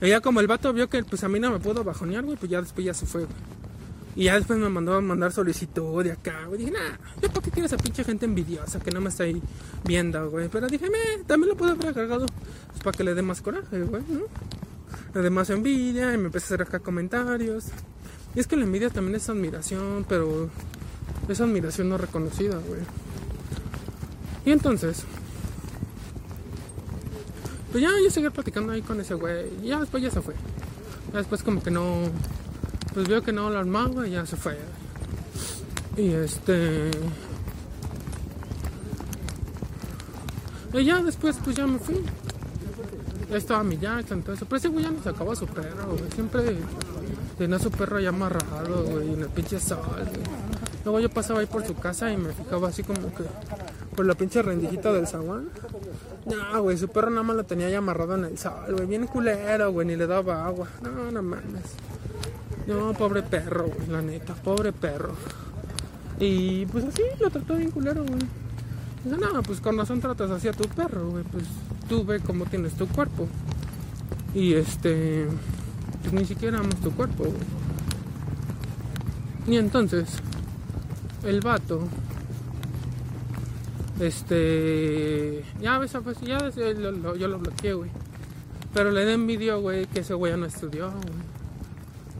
[0.00, 2.50] ella como el vato vio que pues a mí no me pudo bajonear, güey, pues
[2.50, 3.36] ya después ya se fue, güey.
[4.16, 6.58] Y ya después me mandó a mandar solicitud de acá, güey.
[6.58, 9.40] Dije, nah, ¿yo para qué quiero esa pinche gente envidiosa que no me está ahí
[9.84, 10.48] viendo, güey?
[10.48, 12.26] Pero dije, me, también lo puedo haber agregado
[12.68, 14.22] pues, para que le dé más coraje, güey, ¿no?
[15.14, 17.66] Le dé más envidia y me empecé a hacer acá comentarios.
[18.34, 20.50] Y es que la envidia también es admiración, pero
[21.28, 22.80] es admiración no reconocida, güey.
[24.44, 25.04] Y entonces,
[27.72, 29.46] pues ya yo seguí platicando ahí con ese güey.
[29.62, 30.34] Y ya después ya se fue.
[31.12, 32.04] Ya después como que no.
[32.94, 34.58] Pues vio que no lo armaba y ya se fue.
[35.96, 36.90] Y este.
[40.72, 42.00] Y ya después pues ya me fui.
[43.30, 44.44] Ya estaba mi Jackson, todo eso.
[44.46, 46.10] Pero ese güey ya no sacaba su perro, güey.
[46.12, 46.56] Siempre
[47.38, 50.40] tenía su perro ya amarrado, güey, en el pinche sol, güey.
[50.84, 53.24] Luego yo pasaba ahí por su casa y me fijaba así como que
[54.00, 55.50] por la pinche rendijita del zaguán.
[56.24, 58.86] No, güey, su perro nada más lo tenía ya amarrado en el sol, güey.
[58.86, 60.68] Bien culero, güey, ni le daba agua.
[60.80, 61.64] No, no mames.
[62.66, 65.12] No, pobre perro, güey, la neta, pobre perro.
[66.18, 68.20] Y pues así lo trató bien culero, güey.
[69.04, 71.24] Dice, no, pues con razón tratas así a tu perro, güey.
[71.24, 71.44] Pues
[71.86, 73.28] tú ve cómo tienes tu cuerpo.
[74.34, 75.26] Y este,
[76.00, 77.34] pues ni siquiera amas tu cuerpo, güey.
[79.46, 80.08] Y entonces,
[81.22, 81.82] el vato
[84.00, 85.44] este.
[85.60, 87.90] Ya, ves, pues, ya yo lo bloqueé, güey.
[88.72, 91.30] Pero le da envidia, güey, que ese güey ya no estudió, güey.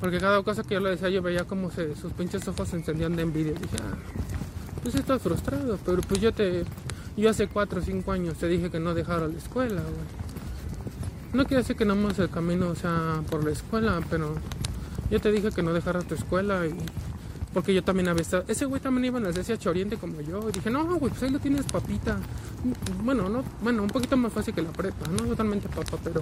[0.00, 3.16] Porque cada cosa que yo le decía, yo veía como sus pinches ojos se encendían
[3.16, 3.52] de envidia.
[3.52, 3.96] dije, ah,
[4.82, 5.78] pues estás frustrado.
[5.84, 6.64] Pero pues yo te.
[7.16, 10.30] Yo hace 4 o 5 años te dije que no dejara la escuela, güey.
[11.32, 14.34] No quiere decir que no más el camino sea por la escuela, pero
[15.10, 16.74] yo te dije que no dejaras tu escuela y
[17.52, 18.44] porque yo también había estado.
[18.46, 20.48] Ese güey también iba en la CSH Oriente como yo.
[20.48, 22.16] Y dije, no, güey, pues ahí lo tienes papita.
[23.02, 26.20] Bueno, no, bueno, un poquito más fácil que la prepa, no totalmente papa, pero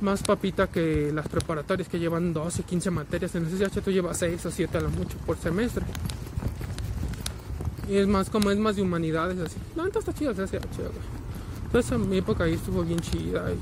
[0.00, 3.34] más papita que las preparatorias que llevan 12, 15 materias.
[3.34, 5.84] En la CSH tú llevas 6 o 7 a lo mucho por semestre.
[7.88, 9.56] Y es más, como es más de humanidades, así.
[9.74, 11.20] No, entonces está chido el CSH, güey.
[11.64, 13.58] Entonces en mi época ahí estuvo bien chida y.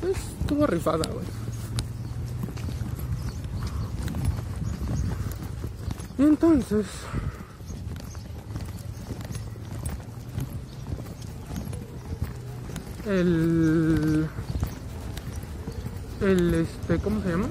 [0.00, 1.43] Pues estuvo rifada, güey.
[6.16, 6.86] Entonces,
[13.06, 14.26] el,
[16.20, 17.46] el, este, ¿cómo se llama?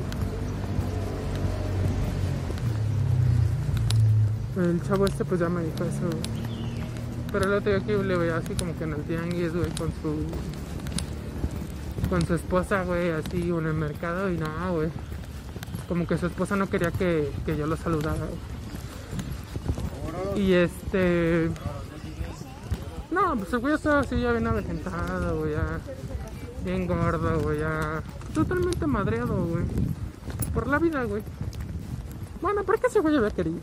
[4.56, 6.10] El chavo este pues ya me dijo eso.
[7.32, 9.92] Pero el otro día que le veía así como que en el tianguis, güey, con
[10.02, 10.26] su
[12.10, 14.90] con su esposa, güey, así en el mercado y nada, güey.
[15.90, 18.18] Como que su esposa no quería que, que yo lo saludara.
[18.18, 18.53] Güey.
[20.36, 21.50] Y este.
[23.12, 25.80] No, pues el güey estaba así ya bien avejentado, güey, ya.
[26.66, 28.02] Bien gordo, güey, ya.
[28.34, 29.64] Totalmente madreado, güey.
[30.54, 31.22] Por la vida, güey.
[32.42, 33.60] Bueno, ¿por qué ese güey había querido?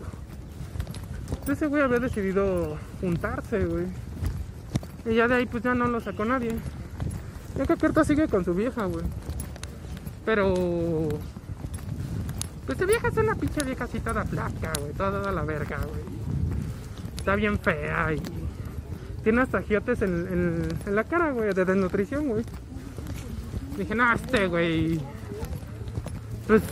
[1.49, 3.87] Ese güey había decidido juntarse, güey.
[5.05, 6.55] Y ya de ahí, pues ya no lo sacó nadie.
[7.57, 9.05] Ya que Kerta sigue con su vieja, güey.
[10.25, 11.09] Pero.
[12.67, 14.93] Pues esa vieja es una pinche vieja así toda flaca, güey.
[14.93, 16.10] Toda la verga, güey
[17.21, 18.23] está bien fea y
[19.23, 22.45] tiene hasta giotes en, la cara, güey, de desnutrición, güey.
[23.77, 24.99] Dije, no, este, güey.
[26.47, 26.63] Pues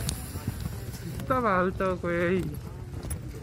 [1.19, 2.43] estaba alto, güey.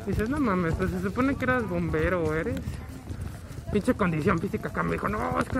[0.04, 2.60] Dices, no mames, pues se supone que eras bombero, eres.
[3.72, 5.58] Pinche condición física acá me dijo, no, es que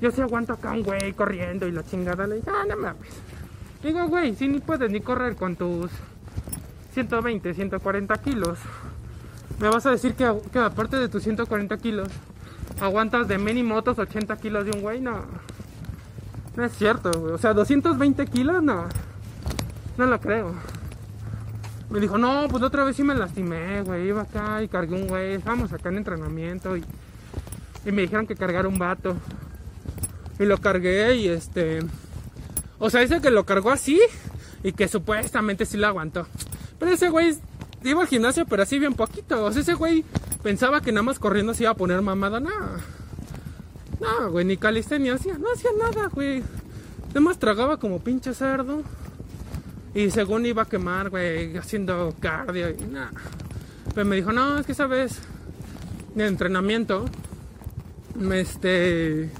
[0.00, 2.26] Yo sí aguanto acá un güey corriendo y la chingada.
[2.26, 3.08] Le dije, ah, no mames.
[3.84, 5.90] Digo, güey, si ni puedes ni correr con tus
[6.92, 8.58] 120, 140 kilos.
[9.60, 12.08] Me vas a decir que, aparte de tus 140 kilos,
[12.80, 15.26] aguantas de mínimo otros 80 kilos de un güey, no.
[16.56, 17.34] No es cierto, güey.
[17.34, 18.86] O sea, 220 kilos, no.
[19.98, 20.54] No lo creo.
[21.90, 24.08] Me dijo, no, pues otra vez sí me lastimé, güey.
[24.08, 25.34] Iba acá y cargué un güey.
[25.34, 26.84] Estábamos acá en entrenamiento y,
[27.84, 29.14] y me dijeron que cargara un vato.
[30.38, 31.80] Y lo cargué y este.
[32.78, 34.00] O sea, dice que lo cargó así
[34.62, 36.26] y que supuestamente sí lo aguantó.
[36.78, 37.36] Pero ese güey
[37.82, 39.44] iba al gimnasio, pero así bien poquito.
[39.44, 40.04] O sea, ese güey
[40.42, 42.40] pensaba que nada más corriendo se iba a poner mamada.
[42.40, 42.50] No.
[44.00, 45.38] No, güey, ni calistenia hacía.
[45.38, 46.42] No hacía nada, güey.
[47.10, 48.82] Además tragaba como pinche cerdo.
[49.94, 53.10] Y según iba a quemar, güey, haciendo cardio y nada.
[53.94, 55.18] Pero me dijo, no, es que sabes,
[56.14, 57.06] de entrenamiento,
[58.32, 59.30] este,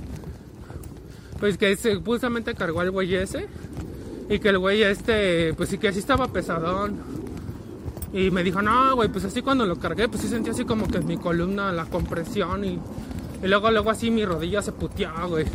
[1.39, 3.47] pues que justamente cargó al güey ese.
[4.29, 7.20] Y que el güey este, pues sí que así estaba pesadón.
[8.13, 10.89] Y me dijo, no, güey, pues así cuando lo cargué, pues sí sentí así como
[10.89, 12.79] que mi columna la compresión y,
[13.43, 15.47] y luego, luego así mi rodilla se puteaba, güey.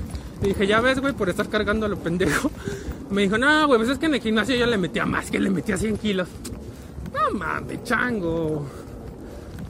[0.42, 2.52] Y dije, ya ves, güey, por estar cargando a lo pendejo.
[3.10, 5.40] Me dijo, no, güey, pues es que en el gimnasio yo le metía más, que
[5.40, 6.28] le metía 100 kilos.
[7.14, 8.66] No mames, chango.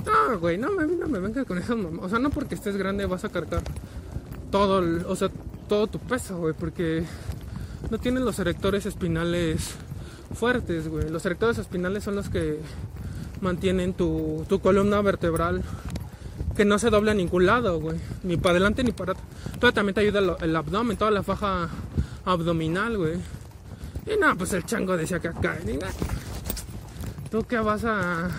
[0.06, 3.06] No, güey, no me, no me vengas con eso, O sea, no porque estés grande
[3.06, 3.62] vas a cargar
[4.52, 5.30] todo, el, o sea,
[5.68, 7.04] todo tu peso, güey, porque
[7.90, 9.76] no tienes los erectores espinales
[10.34, 11.10] fuertes, güey.
[11.10, 12.60] Los erectores espinales son los que
[13.42, 15.64] mantienen tu, tu columna vertebral
[16.56, 18.00] que no se dobla a ningún lado, güey.
[18.24, 19.74] Ni para adelante ni para atrás.
[19.74, 21.70] También te ayuda el, abdomen, toda la faja
[22.24, 23.16] abdominal, güey.
[24.06, 25.58] Y no, pues el chango decía que acá.
[25.66, 25.92] Nada.
[27.30, 28.30] ¿Tú qué vas a.?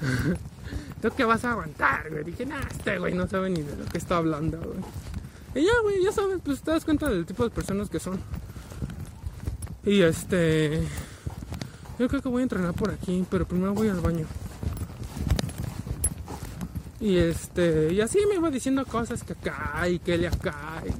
[1.02, 2.24] ¿Tú qué vas a aguantar, güey?
[2.24, 4.80] Dije, nah, este güey no sabe ni de lo que está hablando, güey.
[5.54, 8.20] Y ya, güey, ya sabes, pues te das cuenta del tipo de personas que son.
[9.84, 10.82] Y este.
[11.98, 14.26] Yo creo que voy a entrenar por aquí, pero primero voy al baño.
[17.00, 17.92] Y este.
[17.92, 20.82] Y así me iba diciendo cosas que acá y que le acá.
[20.86, 20.90] Y.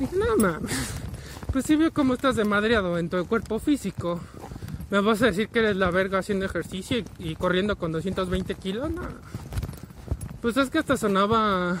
[0.00, 0.72] Dije, no mames.
[1.52, 4.20] Pues si veo cómo estás de madreado en tu cuerpo físico.
[4.90, 8.54] ¿Me vas a decir que eres la verga haciendo ejercicio y, y corriendo con 220
[8.56, 8.90] kilos?
[8.90, 9.02] No.
[10.42, 11.78] Pues es que hasta sonaba.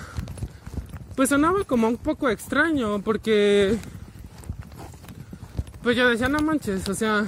[1.14, 3.78] Pues sonaba como un poco extraño porque.
[5.86, 7.26] Pues yo decía, no manches, o sea.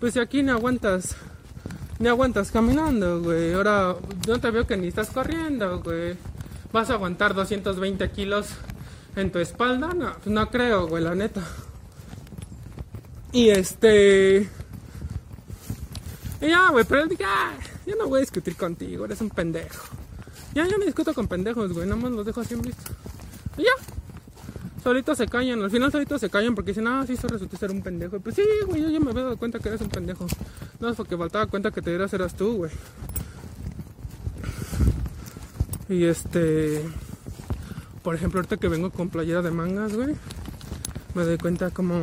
[0.00, 1.16] Pues si aquí no aguantas.
[1.98, 3.54] Ni aguantas caminando, güey.
[3.54, 3.96] Ahora
[4.28, 6.14] no te veo que ni estás corriendo, güey.
[6.74, 8.48] Vas a aguantar 220 kilos
[9.16, 11.40] en tu espalda, no, pues no creo, güey, la neta.
[13.32, 14.46] Y este.
[16.42, 17.54] Y ya, güey, pero él dije, ah,
[17.86, 19.86] yo no voy a discutir contigo, eres un pendejo.
[20.52, 22.92] Ya, yo no discuto con pendejos, güey, nada más los dejo así en visto.
[23.56, 23.99] Y ya.
[24.82, 27.70] Solitos se callan, al final solitos se callan porque dicen, ah, sí, eso resultó ser
[27.70, 28.16] un pendejo.
[28.16, 30.26] Y pues sí, güey, yo ya me había dado cuenta que eres un pendejo.
[30.80, 32.70] No es porque faltaba cuenta que te dieras eras tú, güey.
[35.88, 36.82] Y este
[38.02, 40.16] por ejemplo, ahorita que vengo con playera de mangas, güey,
[41.14, 41.98] me doy cuenta como,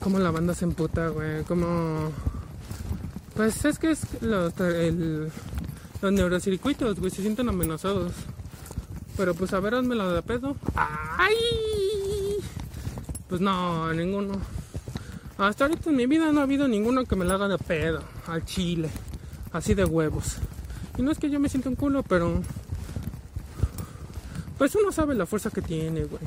[0.00, 2.12] como la banda se emputa, güey, como...
[3.34, 4.54] Pues es que es los,
[6.00, 8.12] los neurocircuitos, güey, se sienten amenazados.
[9.16, 10.56] Pero pues a ver, hazme la de pedo.
[10.74, 11.34] ¡Ay!
[13.28, 14.34] Pues no, ninguno.
[15.38, 18.02] Hasta ahorita en mi vida no ha habido ninguno que me la haga de pedo,
[18.26, 18.88] al chile,
[19.52, 20.36] así de huevos.
[20.96, 22.42] Y no es que yo me sienta un culo, pero
[24.56, 26.22] pues uno sabe la fuerza que tiene, güey.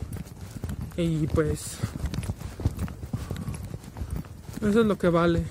[0.97, 1.77] Y pues
[4.61, 5.43] eso es lo que vale.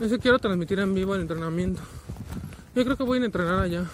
[0.00, 1.82] Eso quiero transmitir en vivo el entrenamiento.
[2.74, 3.84] Yo creo que voy a entrenar allá.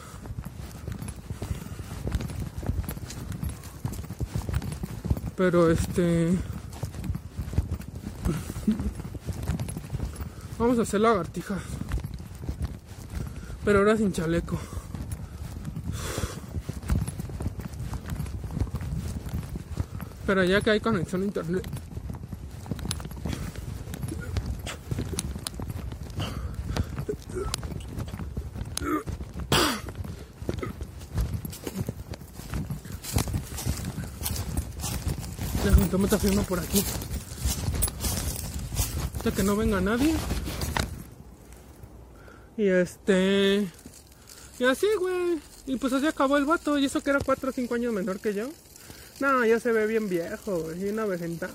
[5.36, 6.39] Pero este
[10.59, 11.61] Vamos a hacer lagartijas.
[13.65, 14.59] Pero ahora sin chaleco.
[20.27, 21.76] Pero ya que hay conexión a internet.
[35.67, 36.81] La me está firma por aquí.
[39.17, 40.15] Hasta que no venga nadie.
[42.57, 43.69] Y este.
[44.61, 45.41] Y así, güey.
[45.67, 46.79] Y pues así acabó el vato.
[46.79, 48.49] Y eso que era 4 o 5 años menor que yo.
[49.19, 51.53] No, ya se ve bien viejo, güey, una avejentado.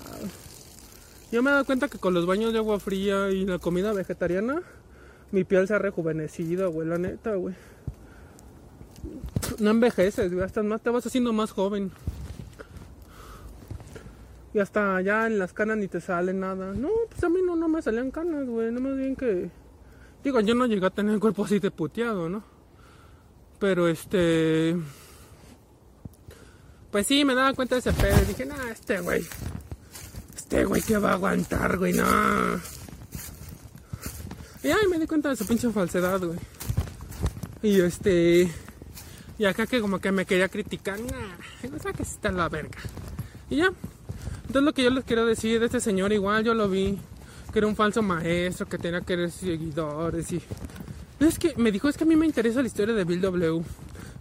[1.30, 3.94] Yo me he dado cuenta que con los baños de agua fría y la comida
[3.94, 4.60] vegetariana,
[5.30, 7.54] mi piel se ha rejuvenecido, güey, la neta, güey.
[9.58, 11.92] no envejeces, güey, más te vas haciendo más joven.
[14.54, 16.74] Y hasta allá en las canas ni te sale nada.
[16.74, 18.70] No, pues a mí no, no me salían canas, güey.
[18.70, 19.50] No más bien que.
[20.22, 22.44] Digo, yo no llegué a tener el cuerpo así de puteado, ¿no?
[23.58, 24.76] Pero este.
[26.90, 28.20] Pues sí, me daba cuenta de ese pedo.
[28.26, 29.26] Dije, nah, este güey.
[30.36, 32.04] Este güey que va a aguantar, güey, no.
[34.62, 36.38] Y ay, me di cuenta de su pinche falsedad, güey.
[37.62, 38.52] Y este.
[39.38, 42.78] Y acá que como que me quería criticar, nah, no sé que está la verga.
[43.48, 43.72] Y ya.
[44.52, 46.98] Entonces lo que yo les quiero decir de este señor, igual yo lo vi,
[47.54, 50.42] que era un falso maestro, que tenía que seguidores y...
[51.20, 53.62] Es que me dijo, es que a mí me interesa la historia de Bill W.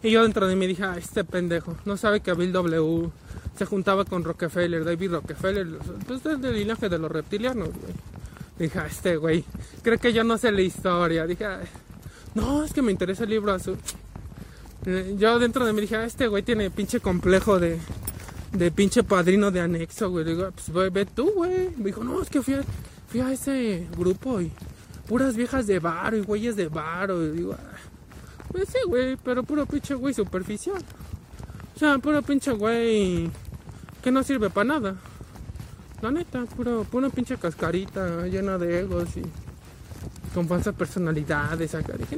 [0.02, 3.12] Y yo dentro de mí dije, ah, este pendejo, no sabe que Bill W
[3.58, 5.68] se juntaba con Rockefeller, David Rockefeller,
[6.08, 7.94] pues del linaje de los reptilianos, güey.
[8.58, 9.44] Dije, ah, este güey,
[9.84, 11.28] creo que yo no sé la historia.
[11.28, 11.46] Dije,
[12.36, 13.78] no, es que me interesa el libro azul.
[14.86, 17.80] Eh, yo dentro de mí dije, ah, este güey tiene pinche complejo de,
[18.52, 20.26] de pinche padrino de anexo, güey.
[20.26, 21.70] Digo, pues ve, tú, güey.
[21.78, 22.64] Me dijo, no, es que fui a,
[23.08, 24.52] fui a ese grupo y
[25.08, 27.12] puras viejas de bar y güeyes de bar.
[27.12, 27.78] Y digo, ah,
[28.52, 30.82] pues sí, güey, pero puro pinche güey superficial.
[31.76, 33.30] O sea, puro pinche güey
[34.04, 34.96] que no sirve para nada.
[36.02, 39.22] La neta, puro, puro pinche cascarita llena de egos y
[40.34, 41.94] con falsas personalidades acá.
[41.98, 42.18] Dije.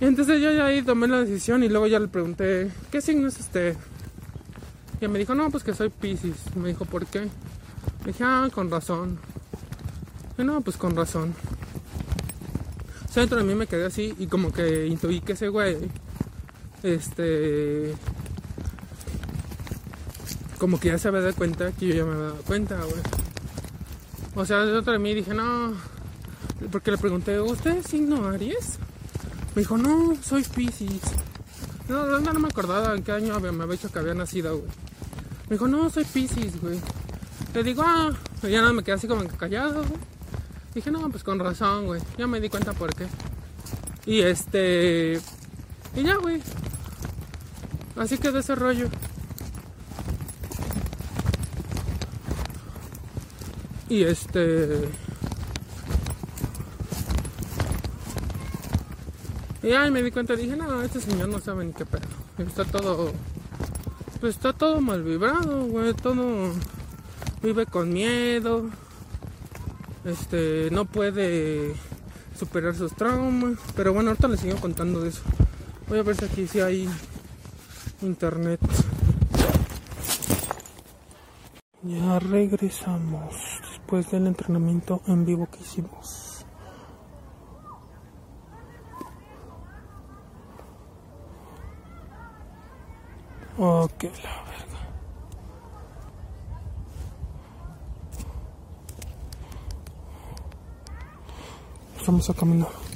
[0.00, 3.28] Y entonces yo ya ahí tomé la decisión y luego ya le pregunté, ¿qué signo
[3.28, 3.76] es usted?
[5.02, 6.54] Y me dijo, no, pues que soy Pisces.
[6.54, 7.22] Me dijo, ¿por qué?
[7.22, 9.18] Le dije, ah, con razón.
[10.38, 11.34] Y no, pues con razón.
[13.08, 15.90] O sea, dentro de mí me quedé así y como que intuí que ese güey,
[16.84, 17.94] este,
[20.58, 23.02] como que ya se había dado cuenta que yo ya me había dado cuenta, güey.
[24.36, 25.74] O sea, dentro de mí dije, no,
[26.70, 28.78] porque le pregunté, ¿usted es signo Aries?
[29.56, 31.02] Me dijo, no, soy Pisces.
[31.88, 34.70] No, no, no me acordaba en qué año me había dicho que había nacido, güey.
[35.52, 36.80] Me dijo, no, soy Pisces, güey.
[37.52, 38.10] Le digo, ah,
[38.42, 40.00] ya no me quedé así como callado, güey.
[40.74, 42.00] Dije, no, pues con razón, güey.
[42.16, 43.06] Ya me di cuenta por qué.
[44.06, 45.20] Y este.
[45.94, 46.40] Y ya, güey.
[47.96, 48.88] Así quedó ese rollo.
[53.90, 54.88] Y este.
[59.62, 62.08] Y ya me di cuenta, dije, no, este señor no sabe ni qué pedo.
[62.38, 63.12] Está todo
[64.22, 66.52] pues está todo mal vibrado, güey, todo
[67.42, 68.70] vive con miedo,
[70.04, 71.74] este, no puede
[72.38, 75.22] superar sus traumas, pero bueno, ahorita les sigo contando de eso.
[75.88, 76.88] Voy a ver si aquí sí hay
[78.00, 78.60] internet.
[81.82, 83.34] Ya regresamos
[83.72, 86.31] después del entrenamiento en vivo que hicimos.
[93.58, 94.78] Ok, la verga.
[102.06, 102.91] Vamos a caminar.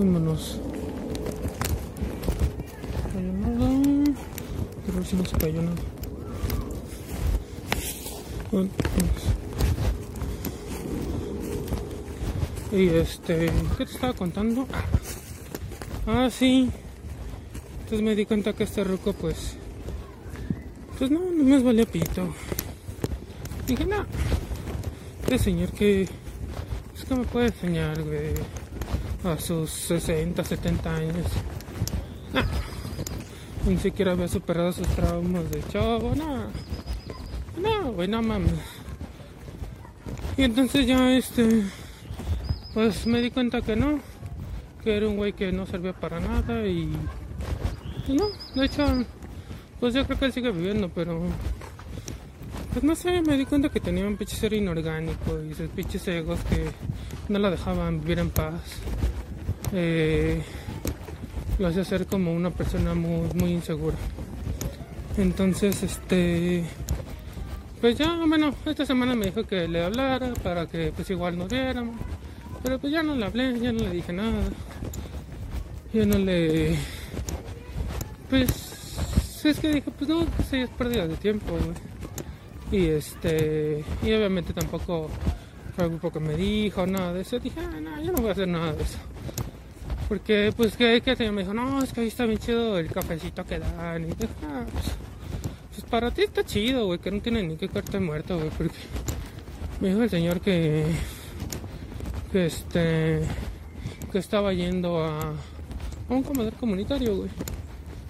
[0.00, 0.58] Vámonos.
[4.86, 5.76] Pero si no se cayó nada.
[12.72, 14.66] Y este, ¿qué te estaba contando?
[16.06, 16.70] Ah, sí.
[17.80, 19.56] Entonces me di cuenta que este ruco, pues,
[20.98, 22.26] pues no, no me valía pito.
[23.66, 24.06] Dije, no,
[25.24, 28.59] este señor que, es que me puede enseñar, güey
[29.24, 31.26] a sus 60, 70 años.
[32.34, 32.44] Ah,
[33.66, 36.44] ni siquiera había superado sus traumas de chavo, no.
[37.60, 38.52] No, güey, no mames.
[40.36, 41.64] Y entonces ya este,
[42.72, 44.00] pues me di cuenta que no,
[44.82, 46.90] que era un güey que no servía para nada y,
[48.08, 48.86] y no, de hecho,
[49.78, 51.20] pues yo creo que él sigue viviendo, pero
[52.72, 56.06] pues no sé, me di cuenta que tenía un pinche ser inorgánico y sus pinches
[56.08, 56.70] egos que
[57.28, 58.62] no la dejaban vivir en paz.
[59.72, 60.42] Eh,
[61.58, 63.96] lo hacía ser como una persona muy, muy insegura.
[65.16, 66.64] Entonces, este.
[67.80, 71.48] Pues ya, bueno, esta semana me dijo que le hablara para que pues igual nos
[71.48, 71.96] viéramos.
[72.62, 74.42] Pero pues ya no le hablé, ya no le dije nada.
[75.92, 76.76] Ya no le...
[78.28, 81.58] Pues es que dije, pues no, pues es pérdida de tiempo,
[82.70, 83.84] Y este...
[84.02, 85.08] Y obviamente tampoco
[85.74, 87.38] fue algo que me dijo, nada de eso.
[87.38, 88.98] Dije, ah, no, yo no voy a hacer nada de eso.
[90.10, 93.44] Porque pues que, que me dijo, no, es que ahí está bien chido el cafecito
[93.44, 94.02] que dan.
[94.02, 94.84] Y dije, ah, pues,
[95.72, 98.74] pues, para ti está chido, güey, que no tiene ni que corte muerto, güey, porque
[99.80, 100.84] me dijo el señor que
[102.32, 103.20] que este
[104.10, 105.32] que estaba yendo a,
[106.08, 107.30] un comedor comunitario, güey.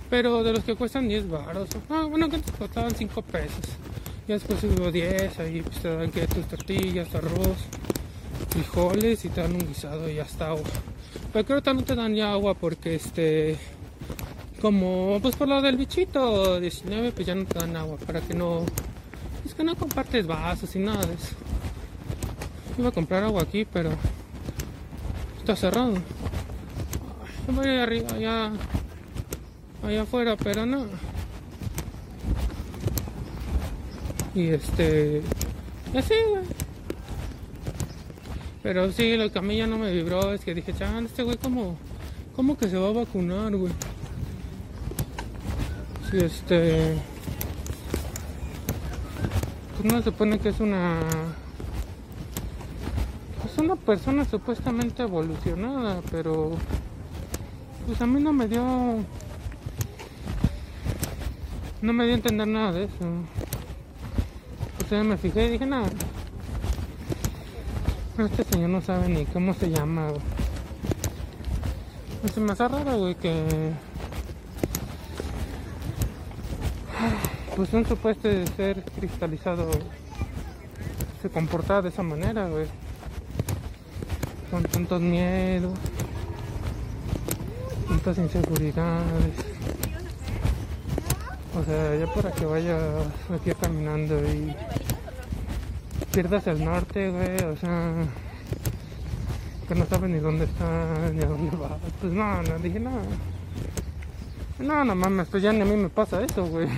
[0.09, 1.69] Pero de los que cuestan 10 baros.
[1.91, 3.77] Ah, bueno, que antes costaban 5 pesos.
[4.27, 7.59] Y después subió 10, ahí pues, te dan que tus tortillas, arroz,
[8.49, 10.65] frijoles y te dan un guisado y hasta agua.
[11.33, 13.57] Pero creo que no te dan ya agua porque este
[14.61, 18.35] como pues por lo del bichito 19 pues ya no te dan agua para que
[18.35, 18.67] no
[19.47, 21.35] es que no compartes vasos y nada de eso
[22.81, 23.91] Iba a comprar agua aquí, pero
[25.39, 25.95] está cerrado.
[27.49, 28.53] voy arriba, allá,
[29.83, 30.87] allá afuera, pero no.
[34.35, 35.21] Y este,
[35.95, 36.45] así, güey.
[38.63, 41.23] Pero sí, lo que a mí ya no me vibró es que dije, chan, este
[41.23, 41.77] güey, ¿cómo,
[42.37, 43.73] ¿cómo que se va a vacunar, güey?
[46.11, 46.97] Si este.
[49.77, 51.01] Pues no se supone que es una
[53.61, 56.53] una persona supuestamente evolucionada, pero
[57.87, 58.63] pues a mí no me dio
[61.83, 63.05] no me dio a entender nada de eso.
[64.91, 65.89] O me fijé y dije, nada.
[68.27, 70.09] Este señor no sabe ni cómo se llama.
[72.33, 73.73] Se me hace raro, güey, que
[77.57, 79.71] pues un supuesto ser cristalizado
[81.23, 82.67] se comportaba de esa manera, güey
[84.51, 85.79] con tantos miedos,
[87.89, 89.35] tantas inseguridades.
[91.59, 92.83] O sea, ya para que vayas
[93.33, 94.55] aquí caminando y
[96.13, 97.95] pierdas el norte, güey, o sea,
[99.69, 101.73] que no sabes ni dónde estás, ni a dónde vas.
[102.01, 103.03] Pues no, no, dije nada.
[104.59, 106.69] No, no mames, pues ya ni a mí me pasa eso, güey.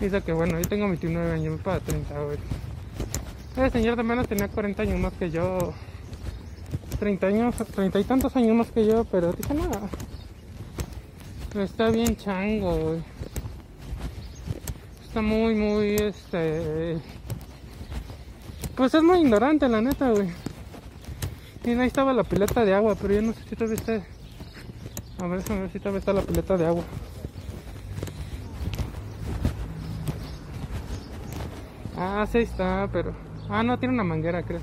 [0.00, 2.38] Dice que bueno, yo tengo 29 años, me pasa 30, güey.
[3.56, 5.74] Ese señor de menos tenía 40 años más que yo.
[6.98, 9.88] 30 años, 30 y tantos años más que yo, pero dije nada.
[11.54, 13.02] Está bien chango, güey.
[15.04, 16.98] Está muy, muy, este...
[18.80, 20.30] Pues es muy ignorante, la neta, güey.
[21.64, 23.92] Y ahí estaba la pileta de agua, pero yo no sé si todavía está...
[25.22, 26.82] A ver, a ver si todavía está la pileta de agua.
[31.94, 33.14] Ah, sí está, pero...
[33.50, 34.62] Ah, no, tiene una manguera, creo.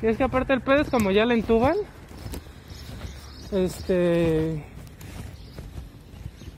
[0.00, 1.76] Y es que aparte el pedo es como ya le entuban.
[3.52, 4.64] Este.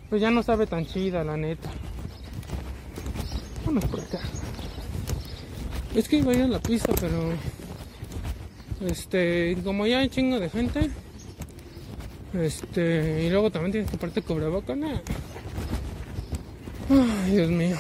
[0.09, 1.71] Pues ya no sabe tan chida, la neta.
[3.67, 4.21] Vamos por acá.
[5.95, 7.33] Es que iba a ir a la pista, pero.
[8.87, 9.57] Este.
[9.65, 10.91] Como ya hay chingo de gente.
[12.35, 13.25] Este.
[13.25, 15.01] Y luego también tienes que parte boca ¿no?
[16.91, 17.77] Ay, Dios mío.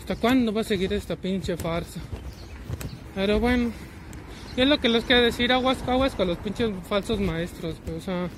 [0.00, 2.00] ¿Hasta cuándo va a seguir esta pinche farsa?
[3.14, 3.70] Pero bueno,
[4.56, 8.28] es lo que les quiero decir, aguas, aguas con los pinches falsos maestros, o sea,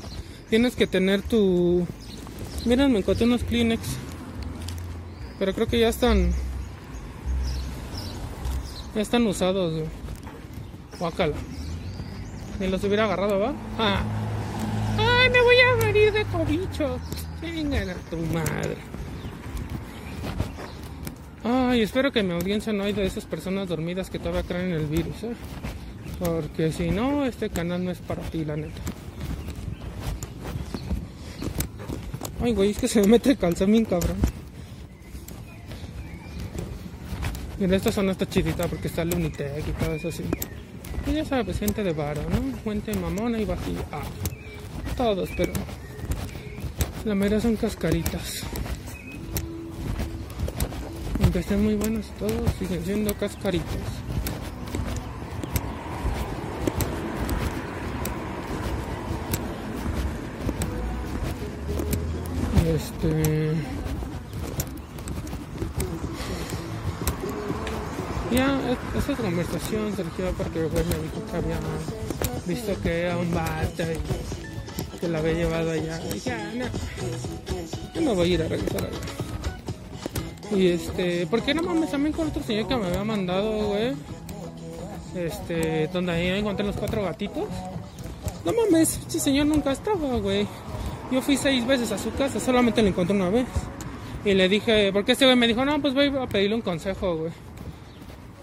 [0.50, 1.86] tienes que tener tu...
[2.64, 3.82] Miren, me encontré unos Kleenex,
[5.38, 6.32] pero creo que ya están...
[8.94, 9.88] Ya están usados,
[11.00, 11.34] Guacala.
[12.60, 13.52] Ni los hubiera agarrado, ¿va?
[13.76, 14.02] Ah.
[14.96, 16.98] ¡Ay, me voy a morir de cobicho!
[17.42, 18.76] Venga a tu madre.
[21.42, 24.76] Ay, espero que mi audiencia no haya de esas personas dormidas que todavía creen en
[24.76, 25.34] el virus, ¿eh?
[26.20, 28.80] Porque si no, este canal no es para ti, la neta.
[32.40, 34.33] Ay, güey, es que se me mete el calzón cabrón.
[37.58, 40.24] Y de esta zona está chidita porque está el Unitec y todo eso así.
[41.06, 42.58] Y ya sabes, pues, gente de vara, ¿no?
[42.64, 43.84] Gente mamona y vacía.
[43.92, 44.02] Ah,
[44.96, 45.52] todos, pero
[47.04, 48.42] la mayoría son cascaritas.
[51.22, 53.64] Aunque estén muy buenos todos, siguen siendo cascaritas.
[62.66, 63.73] Este...
[68.34, 68.58] Ya,
[68.98, 71.56] esa conversación surgió porque el juez me dijo que había
[72.46, 76.00] visto que era un vato y que la había llevado allá.
[76.12, 76.64] Y ya, no.
[77.94, 80.56] Yo no voy a ir a regresar allá.
[80.56, 83.92] Y este, ¿por qué no mames también con otro señor que me había mandado, güey?
[85.14, 87.44] Este, donde ahí encontré los cuatro gatitos.
[88.44, 90.48] No mames, ese señor nunca estaba, güey.
[91.12, 93.46] Yo fui seis veces a su casa, solamente lo encontré una vez.
[94.24, 97.16] Y le dije, porque este güey me dijo, no, pues voy a pedirle un consejo,
[97.16, 97.30] güey.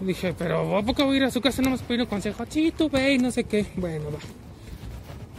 [0.04, 2.44] Dije, pero ¿a poco voy a ir a su casa no a pedir un consejo?
[2.48, 3.66] Sí, tú ve y no sé qué.
[3.76, 4.18] Bueno, va.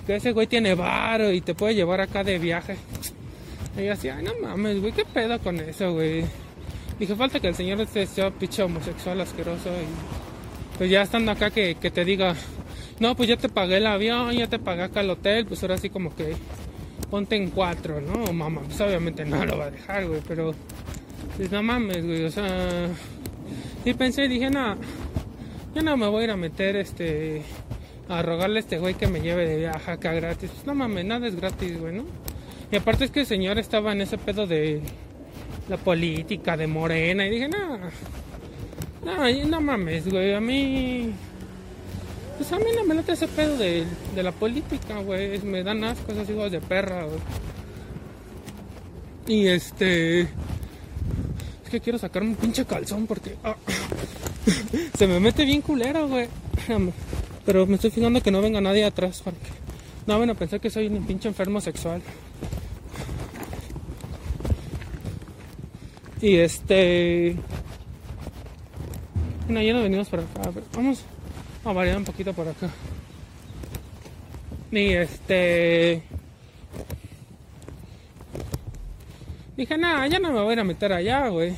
[0.08, 2.78] Que ese güey tiene varo y te puede llevar acá de viaje.
[3.78, 6.24] Y yo así, ay, no mames, güey, ¿qué pedo con eso, güey?
[7.00, 11.50] Dije, falta que el señor este sea picho homosexual asqueroso y pues ya estando acá
[11.50, 12.36] que, que te diga,
[13.00, 15.78] no, pues ya te pagué el avión, ya te pagué acá el hotel, pues ahora
[15.78, 16.36] sí como que
[17.10, 18.32] ponte en cuatro, ¿no?
[18.32, 20.54] Mamá, pues obviamente no lo va a dejar, güey, pero
[21.36, 22.88] pues no mames, güey, o sea,
[23.86, 24.78] y pensé, dije, no,
[25.76, 27.42] yo no me voy a ir a meter este
[28.10, 30.52] a rogarle a este güey que me lleve de viaje gratis.
[30.52, 32.06] Pues no mames, nada es gratis, güey, ¿no?
[32.72, 34.82] Y aparte es que el señor estaba en ese pedo de
[35.70, 37.78] la política, de morena, y dije, no,
[39.06, 41.12] no, no mames, güey, a mí.
[42.38, 45.40] Pues a mí no me late ese pedo de, de la política, güey.
[45.42, 47.06] Me dan asco esos hijos de perra.
[49.28, 50.28] Y este
[51.80, 53.56] quiero sacarme un pinche calzón porque ah,
[54.98, 56.28] se me mete bien culero, güey.
[57.46, 59.48] Pero me estoy fijando que no venga nadie atrás porque
[60.06, 62.02] no van a pensar que soy un pinche enfermo sexual.
[66.22, 67.36] Y este.
[69.46, 70.52] Bueno, ya no venimos por acá.
[70.74, 71.04] Vamos
[71.66, 72.70] a variar un poquito por acá.
[74.72, 76.02] Y este.
[79.56, 81.54] Dije, nada, ya no me voy a meter allá, güey.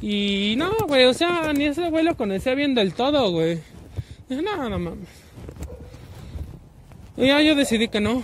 [0.00, 3.60] Y no, güey, o sea, ni ese güey lo conocía bien del todo, güey.
[4.28, 5.08] Dije, no, no mames.
[7.16, 8.22] Y ya yo decidí que no.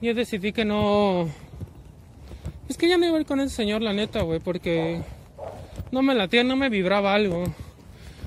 [0.00, 1.28] Yo decidí que no.
[2.70, 5.02] Es que ya no iba a ir con ese señor, la neta, güey, porque
[5.92, 7.44] no me latía, no me vibraba algo.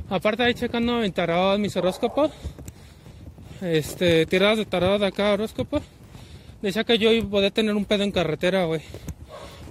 [0.10, 2.32] Aparte ahí checando mi tarot, mis horóscopos.
[3.60, 5.82] Este, tiradas de tarot de acá, horóscopos
[6.62, 8.82] decía que yo podía tener un pedo en carretera, güey.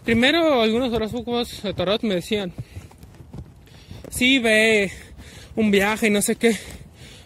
[0.04, 2.52] Primero, algunos horóscopos de tarot me decían,
[4.08, 4.92] sí, ve
[5.56, 6.56] un viaje y no sé qué.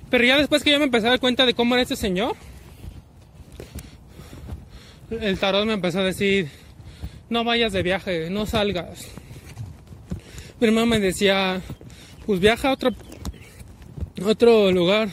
[0.09, 2.35] Pero ya después que yo me empecé a dar cuenta de cómo era este señor,
[5.11, 6.49] el tarot me empezó a decir,
[7.28, 9.07] no vayas de viaje, no salgas.
[10.59, 11.61] Primero me decía,
[12.27, 12.91] pues viaja a otro,
[14.24, 15.09] otro lugar.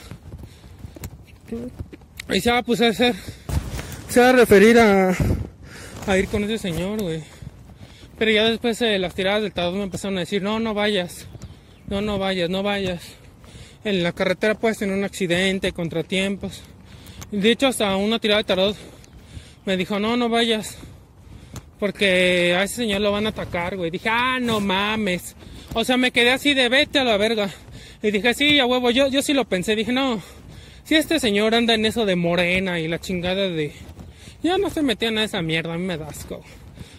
[2.29, 3.15] Y se va a pues hacer
[4.09, 5.15] se va a referir a,
[6.07, 7.21] a ir con ese señor, güey.
[8.17, 11.27] Pero ya después de las tiradas del tarot me empezaron a decir, no, no vayas,
[11.87, 13.01] no, no vayas, no vayas.
[13.83, 16.61] En la carretera puedes tener un accidente, contratiempos.
[17.31, 18.75] De hecho, hasta una tirada de tarot
[19.65, 20.77] me dijo, no, no vayas.
[21.79, 23.91] Porque a ese señor lo van a atacar, güey.
[23.91, 25.35] Dije, ah, no mames.
[25.73, 27.49] O sea, me quedé así de vete a la verga.
[28.01, 29.75] Y dije, sí, a huevo, yo, yo sí lo pensé.
[29.75, 30.21] Dije, no,
[30.83, 33.73] si este señor anda en eso de morena y la chingada de
[34.43, 36.41] ya no se metían a esa mierda, a mí me da asco.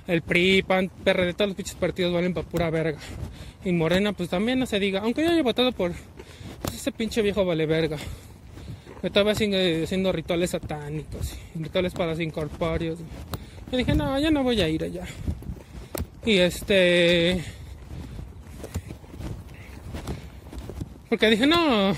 [0.07, 2.99] El PRI, PAN, PRD, todos los pinches partidos valen para pura verga.
[3.65, 5.01] Y Morena, pues también no se diga.
[5.01, 5.93] Aunque yo haya votado por
[6.63, 7.99] pues, ese pinche viejo vale verga.
[9.03, 12.99] Que todavía sigue haciendo rituales satánicos, rituales para los incorpóreos.
[13.71, 15.05] Y dije, no, ya no voy a ir allá.
[16.25, 17.45] Y este.
[21.09, 21.95] Porque dije, no.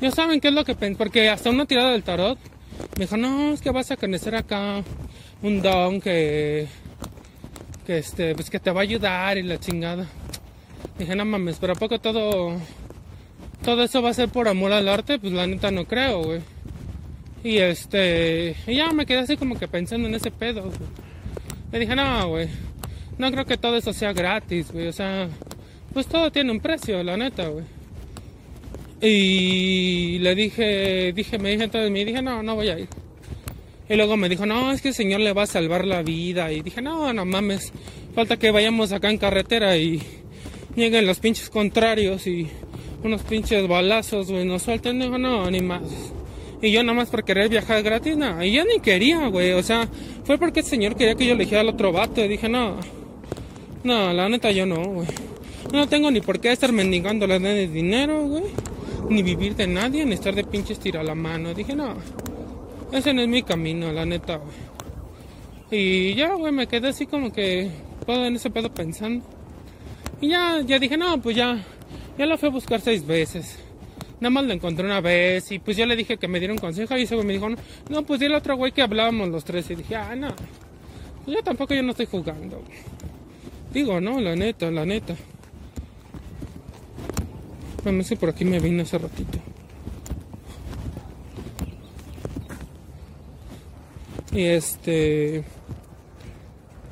[0.00, 0.96] Ya saben qué es lo que pensé.
[0.96, 2.38] Porque hasta una tirada del tarot
[2.96, 4.82] me dijo, no, es que vas a conocer acá
[5.42, 6.66] un don que,
[7.86, 10.06] que este, pues que te va a ayudar y la chingada.
[10.98, 12.52] Dije, no mames, pero ¿a poco todo,
[13.62, 15.18] todo eso va a ser por amor al arte?
[15.18, 16.40] Pues la neta no creo, güey.
[17.42, 20.78] Y este, y ya me quedé así como que pensando en ese pedo, güey.
[21.72, 22.48] Le dije, no, güey,
[23.16, 24.88] no creo que todo eso sea gratis, güey.
[24.88, 25.28] O sea,
[25.94, 27.64] pues todo tiene un precio, la neta, güey.
[29.02, 32.88] Y le dije, dije, me dije entonces, me dije, no, no voy a ir.
[33.88, 36.52] Y luego me dijo, no, es que el Señor le va a salvar la vida.
[36.52, 37.72] Y dije, no, no mames,
[38.14, 40.02] falta que vayamos acá en carretera y
[40.76, 42.46] lleguen los pinches contrarios y
[43.02, 45.00] unos pinches balazos, güey, nos suelten.
[45.00, 45.82] Dijo, no, ni más.
[46.60, 48.44] Y yo nada más por querer viajar gratis, no.
[48.44, 49.52] Y yo ni quería, güey.
[49.52, 49.88] O sea,
[50.24, 52.22] fue porque el señor quería que yo eligiera al otro vato.
[52.22, 52.76] Y dije, no,
[53.82, 55.08] no, la neta yo no, güey.
[55.72, 58.44] No tengo ni por qué estar mendigando la de dinero, güey
[59.08, 61.54] ni vivir de nadie, ni estar de pinches tira la mano.
[61.54, 61.94] Dije, no,
[62.92, 64.40] ese no es mi camino, la neta.
[65.70, 67.70] Y ya, güey, me quedé así como que
[68.06, 69.24] todo en ese pedo pensando.
[70.20, 71.64] Y ya, ya dije, no, pues ya,
[72.18, 73.58] ya la fui a buscar seis veces.
[74.20, 76.58] Nada más la encontré una vez y pues yo le dije que me diera un
[76.58, 77.56] consejo y ese güey me dijo, no,
[77.88, 79.70] no pues dile otro güey que hablábamos los tres.
[79.70, 80.28] Y dije, ah, no,
[81.24, 82.62] pues yo tampoco yo no estoy jugando.
[83.72, 85.14] Digo, no, la neta, la neta.
[87.82, 89.38] Bueno, sé por aquí me vine hace ratito.
[94.32, 95.44] Y este...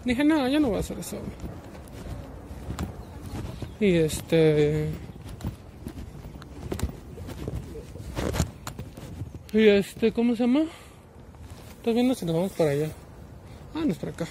[0.05, 1.19] Dije, no, yo no voy a hacer eso.
[3.81, 4.89] Y este...
[9.53, 10.65] Y este, ¿cómo se llama?
[11.77, 12.91] Estás viendo si nos vamos para allá.
[13.75, 14.27] Ah, no es para acá.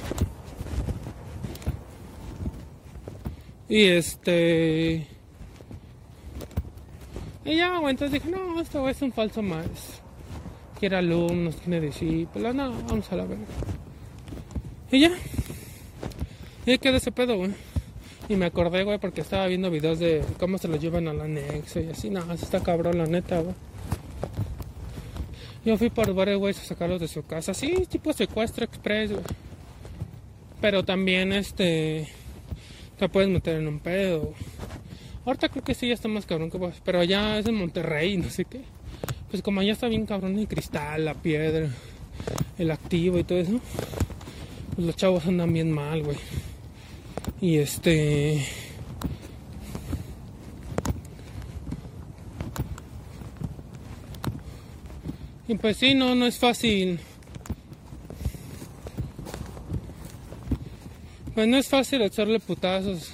[3.69, 5.16] Y este...
[7.47, 10.01] Y ya, güey, entonces dije, no, esto es un falso más.
[10.77, 13.45] Quiere alumnos, tiene discípulos, no, vamos a la verga.
[14.91, 15.11] Y ya.
[16.65, 17.51] Y ahí quedé ese pedo, güey.
[18.27, 21.79] Y me acordé, güey, porque estaba viendo videos de cómo se lo llevan al anexo
[21.79, 22.09] y así.
[22.09, 23.55] No, está cabrón, la neta, güey.
[25.63, 27.53] Yo fui por varios güeyes a sacarlos de su casa.
[27.53, 29.23] Sí, tipo secuestro express, güey.
[30.59, 32.09] Pero también, este...
[32.99, 34.33] Te puedes meter en un pedo.
[35.27, 36.75] Ahorita creo que sí, ya está más cabrón que vos.
[36.85, 38.61] Pero allá es en Monterrey, no sé qué.
[39.29, 41.67] Pues como allá está bien cabrón el cristal, la piedra,
[42.57, 43.59] el activo y todo eso.
[44.73, 46.17] Pues los chavos andan bien mal, güey.
[47.41, 48.41] Y este...
[55.49, 57.01] Y pues sí, no, no es fácil.
[61.35, 63.11] Pues no es fácil echarle putazos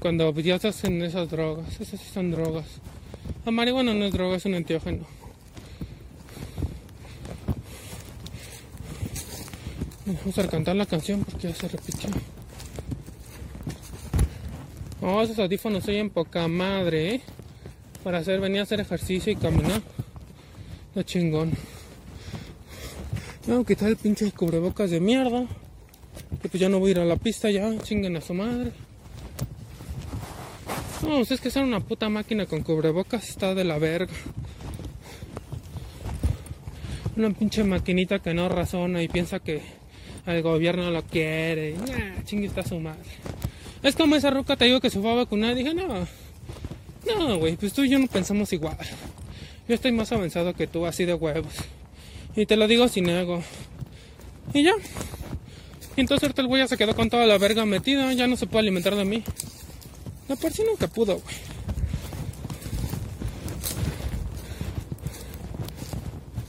[0.00, 1.80] cuando ya estás en esas drogas.
[1.80, 2.66] Esas sí son drogas.
[3.44, 5.04] La marihuana no es droga, es un enteógeno.
[10.06, 12.10] Vamos a cantar la canción porque ya se repitió.
[15.02, 17.20] Oh, esos audífonos soy en poca madre, ¿eh?
[18.02, 19.82] Para hacer, venir a hacer ejercicio y caminar.
[20.94, 21.52] La chingón.
[23.46, 25.46] Tengo que quitar el pinche cubrebocas de mierda.
[26.42, 27.78] Que pues ya no voy a ir a la pista ya.
[27.82, 28.72] Chinguen a su madre.
[31.02, 34.12] No, pues es que ser una puta máquina con cubrebocas está de la verga.
[37.16, 39.62] Una pinche maquinita que no razona y piensa que
[40.26, 41.74] el gobierno lo quiere.
[41.74, 43.08] Nah, chingue está su madre.
[43.82, 45.54] Es como esa ruca te digo que se fue a vacunar.
[45.54, 46.06] Dije, no,
[47.06, 48.76] no, güey, pues tú y yo no pensamos igual.
[49.68, 51.54] Yo estoy más avanzado que tú, así de huevos.
[52.36, 53.42] Y te lo digo sin ego.
[54.52, 54.72] Y ya.
[55.96, 58.12] Entonces el güey ya se quedó con toda la verga metida.
[58.12, 59.24] Ya no se puede alimentar de mí.
[60.30, 61.34] La por sí nunca pudo, güey.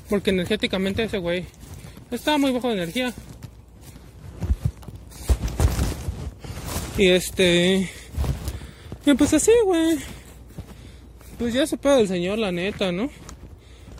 [0.07, 1.47] Porque energéticamente ese güey
[2.11, 3.11] estaba muy bajo de energía.
[6.95, 7.89] Y este.
[9.03, 9.97] Y pues así, güey.
[11.39, 13.09] Pues ya se puede el señor, la neta, ¿no?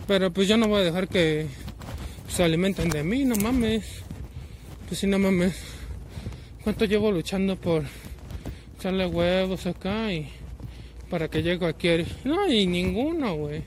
[0.06, 1.48] Pero pues yo no voy a dejar que
[2.28, 3.84] se alimenten de mí, no mames.
[4.86, 5.56] Pues si no mames.
[6.62, 7.82] ¿Cuánto llevo luchando por
[8.82, 10.28] echarle huevos acá y
[11.08, 11.88] para que llegue aquí.
[12.24, 13.62] No, y ninguno, güey.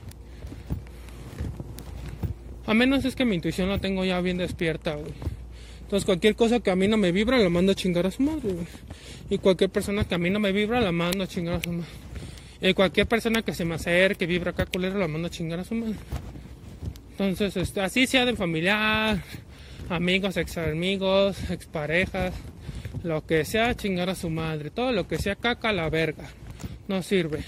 [2.66, 5.12] A menos es que mi intuición la tengo ya bien despierta, güey.
[5.80, 8.24] Entonces cualquier cosa que a mí no me vibra la mando a chingar a su
[8.24, 8.56] madre.
[9.30, 11.72] Y cualquier persona que a mí no me vibra la mando a chingar a su
[11.72, 11.88] madre.
[12.60, 15.64] Y cualquier persona que se me acerque, vibra acá culero, la mando a chingar a
[15.64, 15.96] su madre.
[17.12, 19.22] Entonces, este, así sea de familiar,
[19.88, 22.34] amigos, ex amigos, exparejas
[23.02, 26.28] lo que sea chingar a su madre, todo lo que sea caca a la verga,
[26.88, 27.40] no sirve.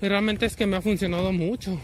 [0.00, 1.78] Y realmente es que me ha funcionado mucho.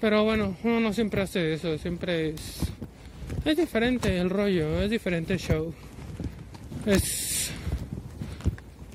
[0.00, 2.72] Pero bueno, uno no siempre hace eso, siempre es...
[3.44, 5.74] Es diferente el rollo, es diferente el show.
[6.86, 7.50] Es...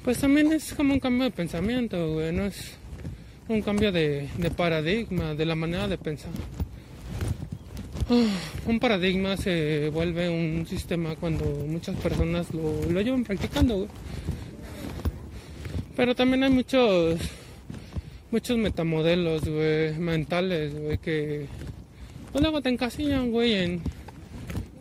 [0.04, 2.78] Pues también es como un cambio de pensamiento, güey, no es
[3.50, 6.32] un cambio de paradigma, de la manera de pensar.
[8.10, 13.88] Un paradigma se vuelve un sistema cuando muchas personas lo, lo llevan practicando.
[15.96, 17.20] Pero también hay muchos
[18.32, 19.44] muchos metamodelos,
[19.98, 21.48] mentales, que
[22.32, 23.82] pues luego te encasillan, güey, en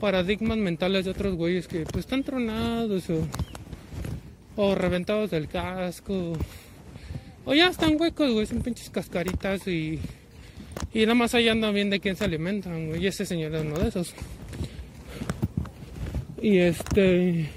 [0.00, 3.26] paradigmas mentales de otros güeyes que pues están tronados o,
[4.56, 6.34] o reventados del casco
[7.44, 10.00] o ya están huecos, güey, son pinches cascaritas y
[10.92, 13.00] y nada más ahí andan bien de quién se alimentan.
[13.00, 14.14] Y ese señor es uno de esos.
[16.40, 17.50] Y este.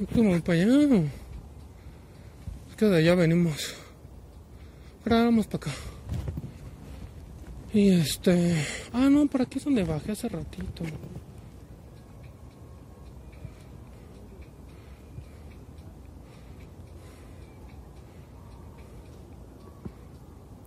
[0.00, 1.02] Yo como voy para allá.
[2.70, 3.74] Es que de allá venimos.
[5.04, 5.70] Ahora vamos para acá.
[7.72, 8.54] Y este...
[8.92, 10.84] Ah, no, por aquí es donde bajé hace ratito.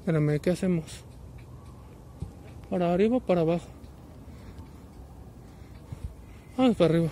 [0.02, 1.04] Espérame, ¿qué hacemos?
[2.72, 3.68] ¿Para arriba o para abajo?
[6.58, 7.10] Vamos para arriba.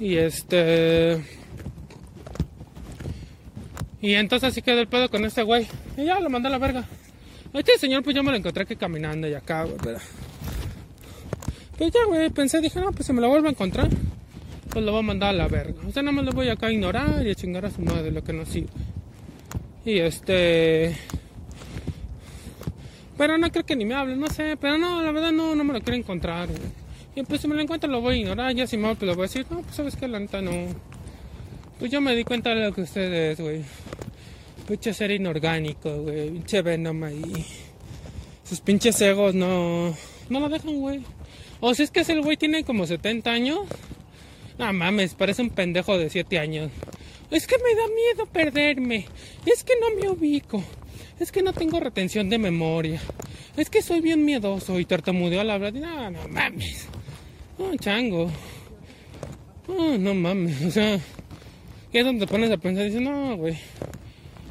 [0.00, 1.22] Y este...
[4.00, 5.68] Y entonces así quedó el pedo con este güey.
[5.98, 6.84] Y ya lo mandé a la verga.
[7.52, 9.98] Este señor pues yo me lo encontré aquí caminando y acá, güey, pero...
[11.76, 13.90] Pues ya, güey, pensé, dije, no, pues si me lo vuelvo a encontrar,
[14.70, 15.82] pues lo voy a mandar a la verga.
[15.86, 18.10] O sea, nada más lo voy acá a ignorar y a chingar a su madre,
[18.10, 18.70] lo que no sirve.
[19.84, 20.96] Y este...
[23.16, 25.64] Pero no creo que ni me hable, no sé, pero no, la verdad no, no
[25.64, 26.48] me lo quiero encontrar.
[27.14, 29.18] Y pues si me lo encuentro lo voy a ignorar, ya si me lo voy
[29.18, 30.52] a decir, no, pues sabes que la neta no.
[31.78, 33.62] Pues yo me di cuenta de lo que ustedes, güey.
[34.66, 36.30] Pinche ser inorgánico, güey.
[36.30, 37.44] Pinche Venom ahí.
[38.44, 39.94] Sus pinches egos no.
[40.30, 41.02] No lo dejan, güey.
[41.60, 43.58] O si es que ese güey tiene como 70 años.
[44.58, 46.70] No mames, parece un pendejo de 7 años.
[47.32, 49.06] Es que me da miedo perderme.
[49.46, 50.62] Es que no me ubico.
[51.18, 53.00] Es que no tengo retención de memoria.
[53.56, 55.80] Es que soy bien miedoso y tartamudeo a la verdad.
[55.80, 56.86] No, no mames.
[57.58, 58.30] No, chango.
[59.66, 60.62] No, no mames.
[60.62, 61.00] O sea,
[61.92, 63.56] y es donde te pones a pensar y dices, no, güey.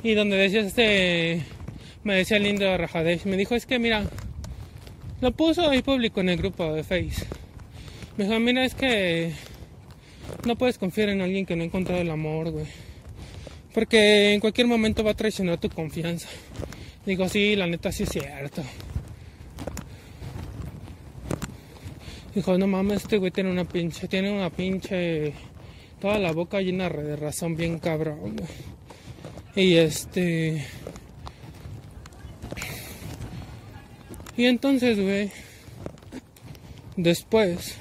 [0.04, 1.44] Y donde decía este,
[2.04, 4.04] me decía el lindo Rajadesh, me dijo, es que mira,
[5.22, 7.28] lo puso ahí público en el grupo de Face.
[8.18, 9.34] Me dijo, mira, es que
[10.46, 12.66] no puedes confiar en alguien que no ha encontrado el amor, güey.
[13.74, 16.28] Porque en cualquier momento va a traicionar tu confianza.
[17.06, 18.64] Digo, sí, la neta sí es cierto.
[22.36, 25.34] Dijo, no mames, este güey tiene una pinche, tiene una pinche,
[26.00, 28.50] toda la boca llena de razón bien cabrón, güey.
[29.56, 30.66] Y este.
[34.38, 35.30] Y entonces, güey.
[36.96, 37.76] Después.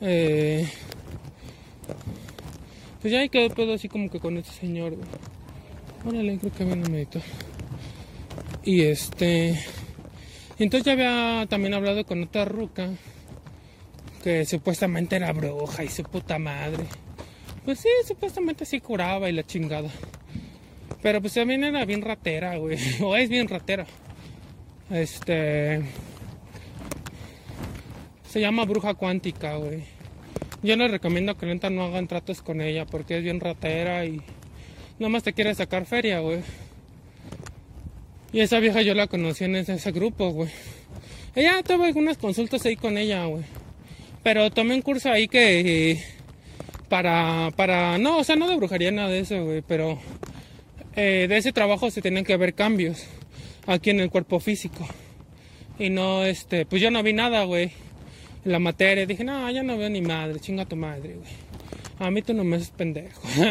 [0.00, 0.66] Eh,
[3.00, 5.08] pues ya ahí quedó pedo así como que con este señor, güey.
[6.04, 7.22] Órale, creo que viene a meditar.
[8.64, 9.58] Y este.
[10.58, 12.90] Entonces ya había también hablado con otra ruca.
[14.22, 16.84] Que supuestamente era bruja y su puta madre.
[17.64, 19.90] Pues sí, supuestamente sí curaba y la chingada.
[21.02, 22.78] Pero pues también era bien ratera, güey.
[23.02, 23.86] O es bien ratera.
[24.90, 25.82] Este.
[28.28, 29.95] Se llama bruja cuántica, güey.
[30.66, 34.20] Yo les recomiendo que neta no hagan tratos con ella porque es bien ratera y
[34.98, 36.40] nada más te quiere sacar feria, güey.
[38.32, 40.50] Y esa vieja yo la conocí en ese, grupo, güey.
[41.36, 43.44] Ella tuve algunas consultas ahí con ella, güey.
[44.24, 46.02] Pero tomé un curso ahí que
[46.88, 50.00] para para no, o sea, no de brujería nada de eso, güey, pero
[50.96, 53.06] eh, de ese trabajo se tenían que haber cambios
[53.68, 54.84] aquí en el cuerpo físico.
[55.78, 57.70] Y no, este, pues yo no vi nada, güey.
[58.46, 61.28] En la materia dije, no, ya no veo ni madre, chinga tu madre, güey.
[61.98, 63.20] A mí tú no me haces pendejo.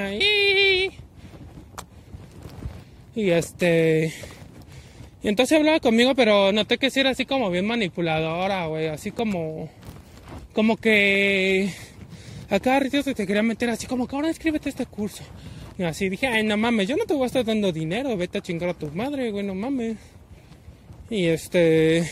[3.13, 4.13] y este.
[5.21, 8.87] Y entonces hablaba conmigo, pero noté que sí era así como bien manipuladora, güey.
[8.87, 9.69] Así como.
[10.53, 11.73] Como que.
[12.49, 15.25] A cada ratito te quería meter así como que ahora escríbete este curso.
[15.77, 18.37] Y así dije, ay, no mames, yo no te voy a estar dando dinero, vete
[18.37, 19.97] a chingar a tu madre, güey, no mames.
[21.09, 22.09] Y este.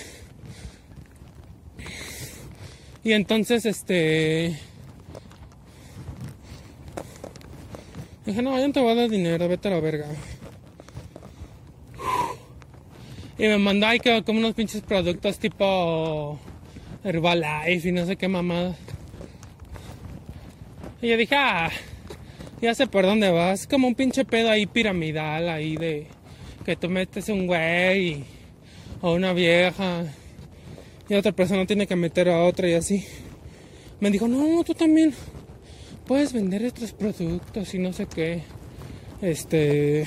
[3.03, 4.57] Y entonces, este.
[8.25, 10.07] Dije, no, yo no te voy a dar dinero, vete a la verga.
[13.37, 16.39] Y me mandó ahí como unos pinches productos tipo
[17.03, 18.75] Herbalife y no sé qué mamada.
[21.01, 21.69] Y yo dije, ah
[22.63, 23.67] ya sé por dónde vas.
[23.67, 26.07] Como un pinche pedo ahí piramidal, ahí de
[26.63, 28.23] que tú metes un güey
[29.01, 30.05] o una vieja
[31.09, 33.05] y otra persona tiene que meter a otra y así.
[33.99, 35.13] Me dijo, no, tú también
[36.05, 38.41] puedes vender estos productos y no sé qué.
[39.21, 40.05] Este.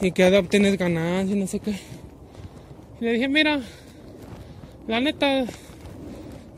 [0.00, 1.74] Y que obtienes ganancias y no sé qué.
[3.00, 3.60] Y le dije, mira,
[4.88, 5.44] la neta,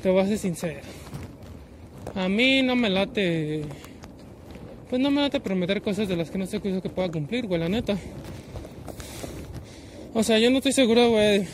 [0.03, 0.81] te voy a ser sincero.
[2.15, 3.65] A mí no me late
[4.89, 7.47] pues no me a prometer cosas de las que no sé qué que pueda cumplir,
[7.47, 7.99] güey, la neta.
[10.15, 11.47] O sea, yo no estoy seguro, güey.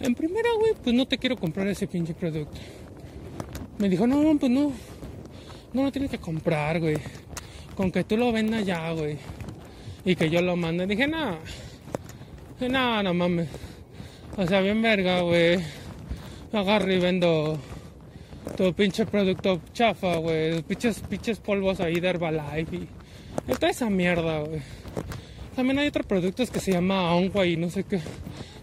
[0.00, 2.58] En primera, güey, pues no te quiero comprar ese pinche producto.
[3.78, 4.72] Me dijo, no, pues no.
[5.72, 6.96] No lo tienes que comprar, güey.
[7.74, 9.16] Con que tú lo vendas ya, güey.
[10.04, 10.86] Y que yo lo mande.
[10.86, 11.38] Dije, no.
[12.60, 13.48] No, no mames.
[14.36, 15.58] O sea, bien verga, güey.
[16.52, 17.58] Agarro y vendo
[18.56, 20.62] todo pinche producto chafa, güey.
[20.62, 22.88] Pinches, pinches polvos ahí de Herbalife y,
[23.54, 24.60] toda esa mierda, güey.
[25.54, 28.00] También hay otros productos que se llama Onwa y no sé qué.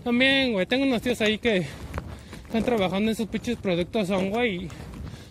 [0.03, 1.65] También, güey, tengo unos tíos ahí que
[2.45, 4.65] están trabajando en sus pinches productos son, güey.
[4.65, 4.69] Y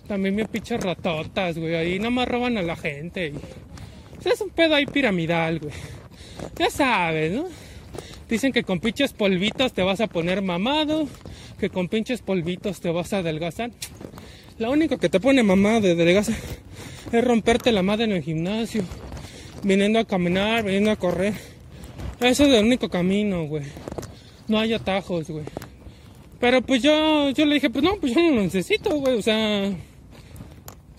[0.08, 1.74] también bien pinches ratotas, güey.
[1.74, 3.32] Ahí nada más roban a la gente.
[4.18, 5.74] O sea, es un pedo ahí piramidal, güey.
[6.58, 7.44] Ya sabes, ¿no?
[8.28, 11.06] Dicen que con pinches polvitos te vas a poner mamado.
[11.60, 13.70] Que con pinches polvitos te vas a adelgazar.
[14.58, 16.36] Lo único que te pone mamado de adelgazar
[17.12, 18.84] es romperte la madre en el gimnasio.
[19.62, 21.34] Viniendo a caminar, viniendo a correr.
[22.20, 23.64] Eso es el único camino, güey.
[24.48, 25.44] No hay atajos, güey.
[26.40, 29.16] Pero pues yo, yo le dije, pues no, pues yo no lo necesito, güey.
[29.16, 29.70] O sea,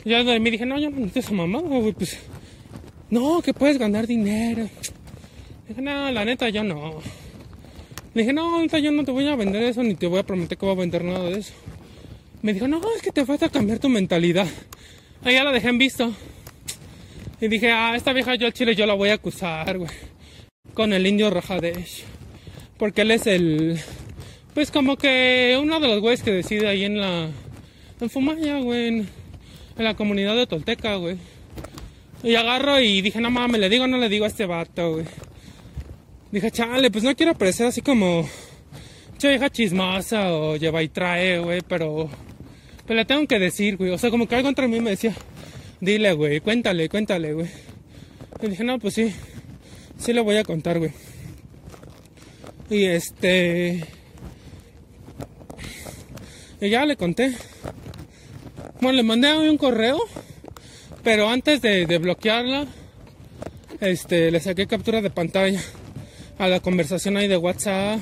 [0.06, 1.91] ya me dije, no, yo no necesito esa mamada, güey.
[1.94, 2.18] Pues,
[3.10, 4.70] no, que puedes ganar dinero.
[5.68, 6.99] Dije, no, la neta, yo no.
[8.14, 10.24] Le dije, no, ahorita yo no te voy a vender eso, ni te voy a
[10.24, 11.53] prometer que voy a vender nada de eso.
[12.41, 14.48] Me dijo, no, es que te falta cambiar tu mentalidad.
[15.24, 16.14] Ahí ya la dejé en visto.
[17.41, 19.90] Y dije, ah, esta vieja yo al chile yo la voy a acusar, güey.
[20.74, 22.06] Con el indio Rajadesh.
[22.84, 23.80] Porque él es el...
[24.54, 27.30] Pues como que uno de los güeyes que decide ahí en la...
[28.02, 28.88] En Fumaya, güey.
[28.88, 29.08] En,
[29.78, 31.16] la comunidad de Tolteca, güey.
[32.24, 35.06] Y agarro y dije, no mames, le digo no le digo a este vato, güey.
[36.34, 38.28] Dije, chale, pues no quiero parecer así como...
[39.18, 42.10] Che vieja chismosa o lleva y trae, güey, pero...
[42.86, 43.92] Pero le tengo que decir, güey.
[43.92, 45.16] O sea, como que algo entre mí me decía,
[45.80, 47.48] dile, güey, cuéntale, cuéntale, güey.
[48.42, 49.14] Y dije, no, pues sí.
[49.98, 50.92] Sí le voy a contar, güey.
[52.69, 53.85] Y este...
[56.61, 57.35] Y ya le conté.
[58.80, 59.99] Bueno, le mandé hoy un correo.
[61.03, 62.65] Pero antes de, de bloquearla,
[63.81, 65.61] este, le saqué captura de pantalla
[66.38, 67.99] a la conversación ahí de WhatsApp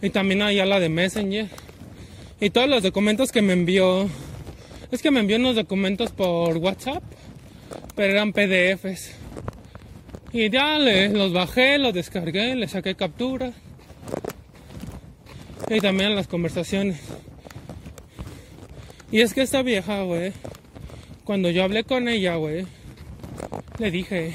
[0.00, 1.48] y también ahí a la de Messenger.
[2.40, 4.08] Y todos los documentos que me envió,
[4.90, 7.02] es que me envió unos documentos por WhatsApp,
[7.94, 9.12] pero eran PDFs.
[10.32, 13.52] Y ya los bajé, los descargué, le saqué captura.
[15.68, 17.00] Y también las conversaciones.
[19.10, 20.32] Y es que esta vieja, güey,
[21.24, 22.66] cuando yo hablé con ella, güey,
[23.78, 24.32] le dije,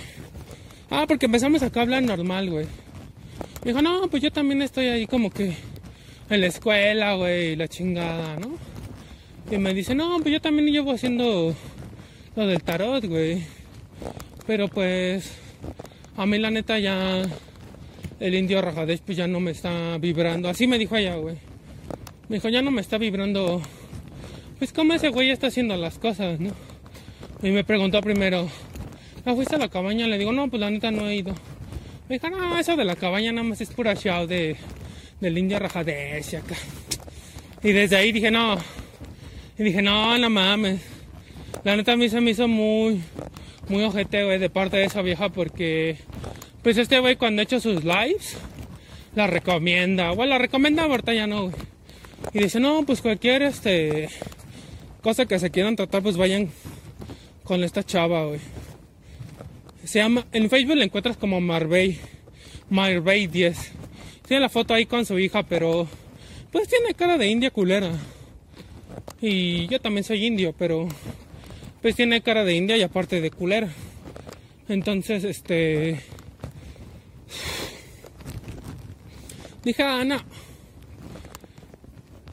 [0.89, 2.65] ah, porque empezamos acá a hablar normal, güey.
[3.63, 5.53] Dijo, no, pues yo también estoy ahí como que
[6.29, 8.57] en la escuela, güey, la chingada, ¿no?
[9.49, 11.55] Y me dice, no, pues yo también llevo haciendo
[12.35, 13.43] lo del tarot, güey.
[14.45, 15.31] Pero pues,
[16.15, 17.23] a mí la neta ya,
[18.19, 20.49] el indio Rajadesh pues ya no me está vibrando.
[20.49, 21.35] Así me dijo ella, güey.
[22.29, 23.61] Me dijo, ya no me está vibrando.
[24.59, 26.51] Pues como ese güey está haciendo las cosas, ¿no?
[27.41, 28.49] Y me preguntó primero,
[29.25, 30.07] ¿no fuiste a la cabaña?
[30.07, 31.33] Le digo, no, pues la neta no he ido.
[32.09, 34.55] Me dijo, no, eso de la cabaña nada más es pura show de,
[35.19, 36.55] del indio Rajadesh acá.
[37.63, 38.57] Y desde ahí dije, no.
[39.57, 40.81] Y dije, no, no mames.
[41.63, 43.01] La neta a mí se me hizo muy,
[43.69, 45.97] muy ojete, güey, de parte de esa vieja porque,
[46.67, 48.35] pues este güey cuando ha hecho sus lives,
[49.15, 50.11] la recomienda.
[50.11, 51.55] Bueno, la recomienda, ahorita ya no, güey.
[52.33, 54.09] Y dice, no, pues cualquier, este,
[55.01, 56.49] cosa que se quieran tratar, pues vayan
[57.45, 58.41] con esta chava, güey.
[59.85, 61.99] Se llama, en Facebook la encuentras como Marbey,
[62.69, 63.57] Marbey 10.
[64.27, 65.87] Tiene la foto ahí con su hija, pero
[66.51, 67.93] pues tiene cara de india culera.
[69.21, 70.89] Y yo también soy indio, pero
[71.81, 73.69] pues tiene cara de india y aparte de culera.
[74.67, 76.16] Entonces, este...
[79.63, 80.17] Dije, ah, no.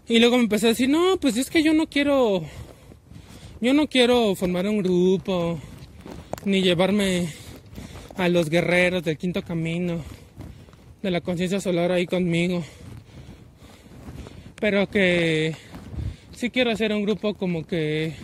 [0.06, 2.44] Y luego me empecé a decir, no, pues es que yo no quiero...
[3.60, 5.58] Yo no quiero formar un grupo,
[6.44, 7.28] ni llevarme
[8.16, 10.02] a los guerreros del quinto camino,
[11.02, 12.62] de la conciencia solar ahí conmigo.
[14.60, 15.56] Pero que
[16.36, 18.14] sí quiero hacer un grupo como que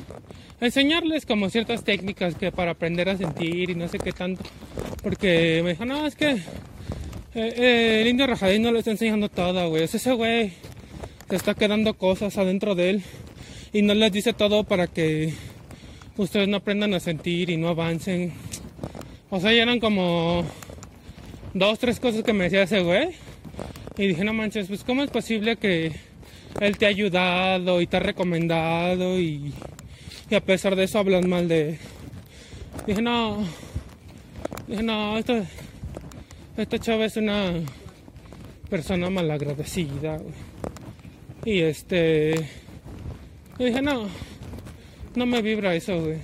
[0.61, 4.43] enseñarles como ciertas técnicas que para aprender a sentir y no sé qué tanto.
[5.03, 6.41] Porque me dijo, no, es que eh,
[7.35, 9.85] eh, el indio Rajadín no le está enseñando todo, güey.
[9.85, 10.53] Es ese güey
[11.29, 13.03] se está quedando cosas adentro de él
[13.73, 15.33] y no les dice todo para que
[16.17, 18.33] ustedes no aprendan a sentir y no avancen.
[19.31, 20.45] O sea, ya eran como
[21.55, 23.11] dos, tres cosas que me decía ese güey.
[23.97, 25.93] Y dije, no manches, pues ¿cómo es posible que
[26.61, 29.53] él te ha ayudado y te ha recomendado y,
[30.31, 31.79] y a pesar de eso hablan mal de?
[32.87, 33.45] Dije, no,
[34.69, 35.45] dije, no, esta,
[36.57, 37.55] esta chava es una
[38.69, 40.19] persona malagradecida.
[40.19, 40.35] Güey.
[41.45, 42.35] Y este,
[43.59, 44.07] y dije, no,
[45.17, 46.19] no me vibra eso, güey.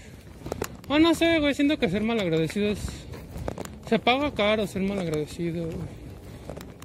[0.89, 2.79] Oh, no sé, güey, siento que ser malagradecido es...
[3.89, 5.77] Se paga caro ser malagradecido, güey.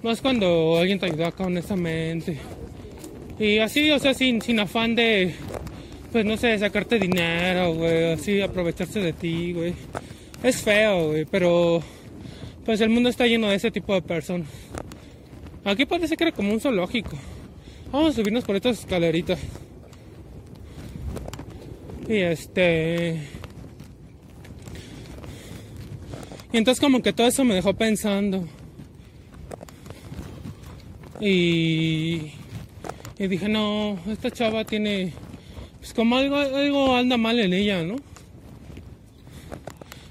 [0.01, 2.37] Más cuando alguien te ayuda acá honestamente.
[3.37, 5.35] Y así, o sea, sin, sin afán de...
[6.11, 8.13] Pues no sé, sacarte dinero, güey.
[8.13, 9.73] Así, aprovecharse de ti, güey.
[10.43, 11.81] Es feo, güey, pero...
[12.65, 14.47] Pues el mundo está lleno de ese tipo de personas.
[15.63, 17.17] Aquí parece que era como un zoológico.
[17.91, 19.39] Vamos a subirnos por estas escaleritas.
[22.07, 23.21] Y este.
[26.51, 28.47] Y entonces como que todo eso me dejó pensando.
[31.19, 32.31] Y,
[33.19, 35.13] y dije, no, esta chava tiene,
[35.81, 37.95] pues como algo, algo anda mal en ella, ¿no?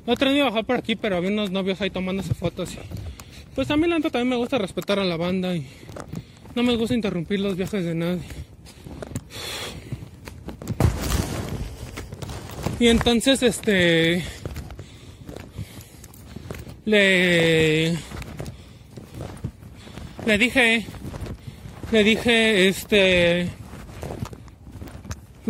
[0.04, 2.74] La otra a bajar por aquí, pero había unos novios ahí tomándose fotos.
[2.74, 2.78] Y,
[3.54, 5.64] pues a mí la también me gusta respetar a la banda y
[6.56, 8.22] no me gusta interrumpir los viajes de nadie.
[12.80, 14.24] Y entonces, este,
[16.84, 17.92] le,
[20.26, 20.84] le dije,
[21.92, 23.59] le dije, este,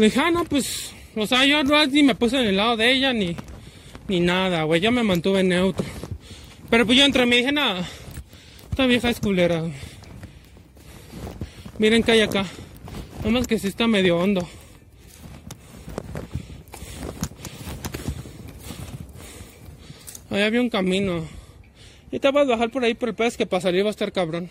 [0.00, 2.90] le dije, ah, no, pues, o sea, yo ni me puse en el lado de
[2.90, 3.36] ella, ni,
[4.08, 5.84] ni nada, güey, yo me mantuve neutro.
[6.70, 7.86] Pero pues yo entré y me dije, nada,
[8.70, 9.64] esta vieja es culera.
[11.78, 12.46] Miren que hay acá,
[13.28, 14.48] más que sí está medio hondo.
[20.30, 21.26] Ahí había un camino.
[22.10, 23.90] Y te vas a bajar por ahí, pero el es que para salir va a
[23.90, 24.48] estar cabrón.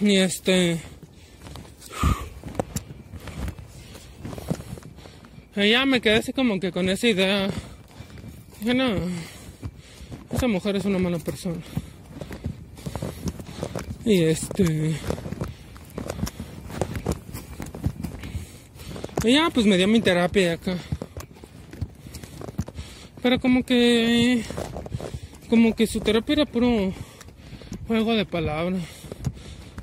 [0.00, 0.80] Y este.
[5.56, 7.50] Y ya me quedé así como que con esa idea.
[8.60, 8.94] Dije, no,
[10.32, 11.60] esa mujer es una mala persona.
[14.06, 14.94] Y este.
[19.22, 20.78] Y ya pues me dio mi terapia acá.
[23.22, 24.44] Pero como que.
[25.50, 26.94] Como que su terapia era puro
[27.86, 28.99] juego de palabras.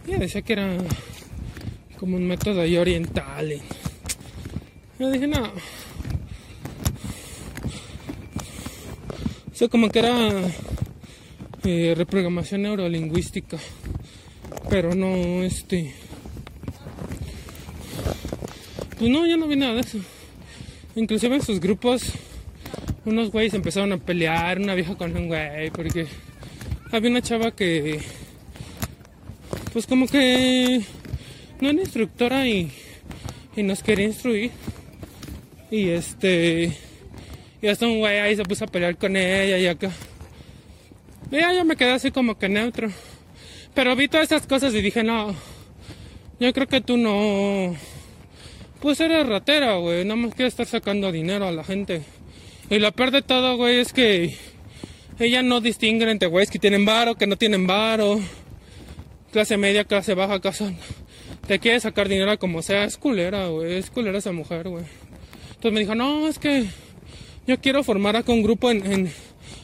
[0.07, 0.77] Ella decía que era
[1.99, 3.51] como un método ahí oriental.
[3.51, 3.61] Y
[4.97, 5.43] yo dije, no.
[9.51, 10.31] O sea, como que era
[11.65, 13.57] eh, reprogramación neurolingüística.
[14.69, 15.93] Pero no, este.
[18.97, 19.97] Pues no, ya no vi nada de eso.
[20.95, 22.13] Inclusive en sus grupos,
[23.03, 26.07] unos güeyes empezaron a pelear, una vieja con un güey, porque
[26.91, 27.99] había una chava que
[29.77, 30.81] pues como que
[31.61, 32.71] no era instructora y,
[33.55, 34.49] y nos quería instruir.
[35.69, 36.75] Y este,
[37.61, 39.91] y hasta un güey ahí se puso a pelear con ella y acá.
[41.31, 42.89] Y ya yo me quedé así como que neutro.
[43.75, 45.35] Pero vi todas esas cosas y dije, no,
[46.39, 47.75] yo creo que tú no,
[48.81, 52.01] pues eres ratera, güey, nada más quieres estar sacando dinero a la gente.
[52.71, 54.37] Y lo peor de todo, güey, es que
[55.19, 58.19] ella no distingue entre güeyes que tienen varo, que no tienen varo
[59.31, 60.73] clase media, clase baja, casa.
[61.47, 64.83] Te quiere sacar dinero como sea, es culera, güey, es culera esa mujer, güey.
[65.49, 66.67] Entonces me dijo, no, es que
[67.47, 69.09] yo quiero formar acá un grupo en,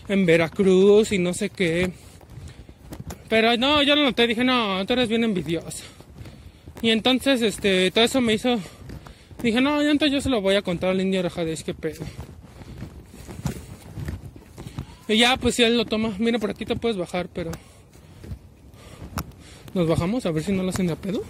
[0.07, 1.91] en, Veracruz y no sé qué.
[3.29, 5.83] Pero no, yo lo noté, dije, no, tú eres bien envidiosa.
[6.81, 8.59] Y entonces, este, todo eso me hizo.
[9.41, 12.05] Dije, no, entonces yo se lo voy a contar al indio Rajades, qué pedo.
[15.07, 17.51] Y ya, pues si él lo toma, mira, por aquí te puedes bajar, pero.
[19.73, 21.23] Nos bajamos a ver si no lo hacen de a pedo.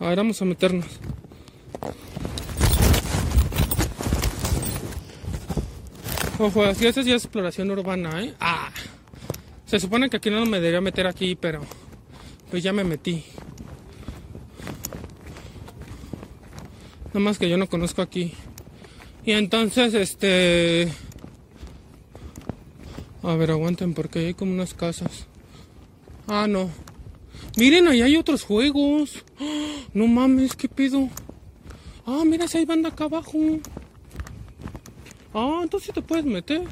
[0.00, 0.86] A ver, vamos a meternos.
[6.38, 8.34] Ojo, así es ya es exploración urbana, ¿eh?
[8.40, 8.72] Ah.
[9.66, 11.62] Se supone que aquí no me debería meter aquí, pero
[12.50, 13.24] pues ya me metí.
[17.06, 18.34] Nada más que yo no conozco aquí.
[19.24, 20.92] Y entonces, este...
[23.22, 25.28] A ver, aguanten porque hay como unas casas.
[26.26, 26.70] Ah, no.
[27.56, 29.24] Miren, ahí hay otros juegos.
[29.94, 31.08] No mames, ¿qué pido?
[32.04, 33.38] Ah, mira, si hay banda acá abajo.
[35.32, 36.62] Ah, entonces te puedes meter.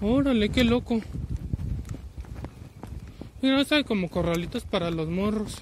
[0.00, 1.00] Órale, qué loco.
[3.40, 5.58] Mira, hay como corralitos para los morros.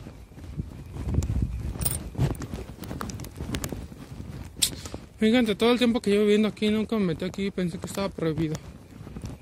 [5.19, 8.09] Fíjate, todo el tiempo que llevo viviendo aquí nunca me metí aquí pensé que estaba
[8.09, 8.55] prohibido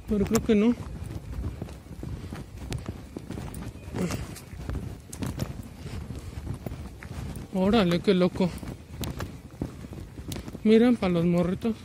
[0.09, 0.75] pero creo que no.
[7.55, 8.49] Órale, qué loco.
[10.65, 11.77] Miren para los morritos.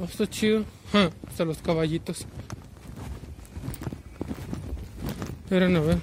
[0.00, 0.64] Oh, está chido.
[1.28, 2.26] hasta los caballitos.
[5.50, 5.98] Miren a ver.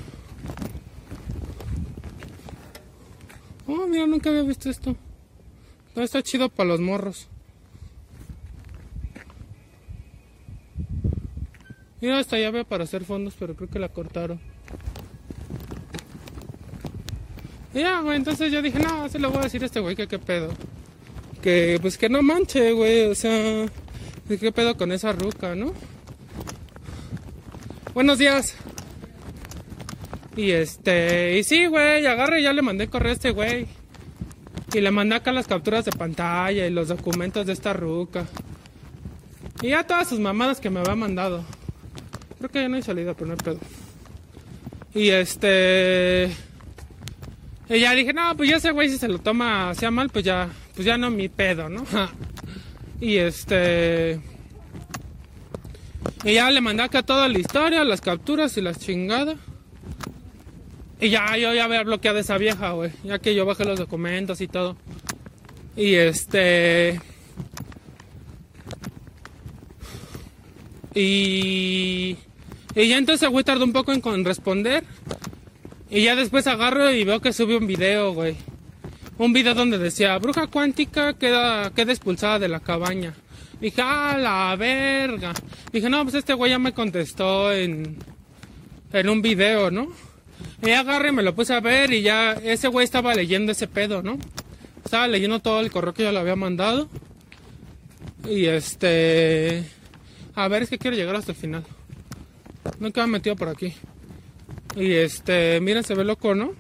[3.68, 4.96] Oh, mira, nunca había visto esto.
[5.96, 7.28] está chido para los morros.
[12.06, 14.40] Mira, esta llave para hacer fondos, pero creo que la cortaron.
[17.74, 20.08] ya, güey, entonces yo dije, no, se lo voy a decir a este güey que
[20.08, 20.50] qué pedo.
[21.42, 23.66] que, pues que no manche, güey, o sea,
[24.30, 25.74] ¿qué pedo con esa ruca, no?
[27.96, 28.56] Buenos días.
[30.36, 33.66] Y este, y sí, güey, agarre, ya le mandé correo a este güey.
[34.76, 38.28] Y le mandé acá las capturas de pantalla y los documentos de esta ruca.
[39.64, 41.44] Y ya todas sus mamadas que me había mandado.
[42.46, 43.60] Creo que ya no hay salida, pero no hay pedo.
[44.94, 46.30] Y este.
[47.68, 50.24] Y ya dije, no, pues ya ese güey si se lo toma hacia mal, pues
[50.24, 51.84] ya, pues ya no mi pedo, ¿no?
[53.02, 54.22] y este.
[56.24, 59.38] Y ya le mandé acá toda la historia, las capturas y las chingadas.
[61.02, 62.92] Y ya yo ya había bloqueado a esa vieja, güey.
[63.04, 64.78] Ya que yo bajé los documentos y todo.
[65.76, 67.02] Y este.
[70.94, 72.18] Y.
[72.76, 74.84] Y ya entonces, güey, tardó un poco en responder.
[75.90, 78.36] Y ya después agarro y veo que subió un video, güey.
[79.18, 83.14] Un video donde decía, bruja cuántica queda, queda expulsada de la cabaña.
[83.62, 85.34] Dije, ah, la verga.
[85.72, 87.98] Dije, no, pues este güey ya me contestó en,
[88.92, 89.88] en un video, ¿no?
[90.62, 94.02] Y agarré, me lo puse a ver y ya ese güey estaba leyendo ese pedo,
[94.02, 94.18] ¿no?
[94.84, 96.90] Estaba leyendo todo el correo que yo le había mandado.
[98.28, 99.64] Y este...
[100.34, 101.64] A ver, es que quiero llegar hasta el final.
[102.80, 103.74] No queda metido por aquí.
[104.76, 106.54] Y este, miren, se ve loco, ¿no?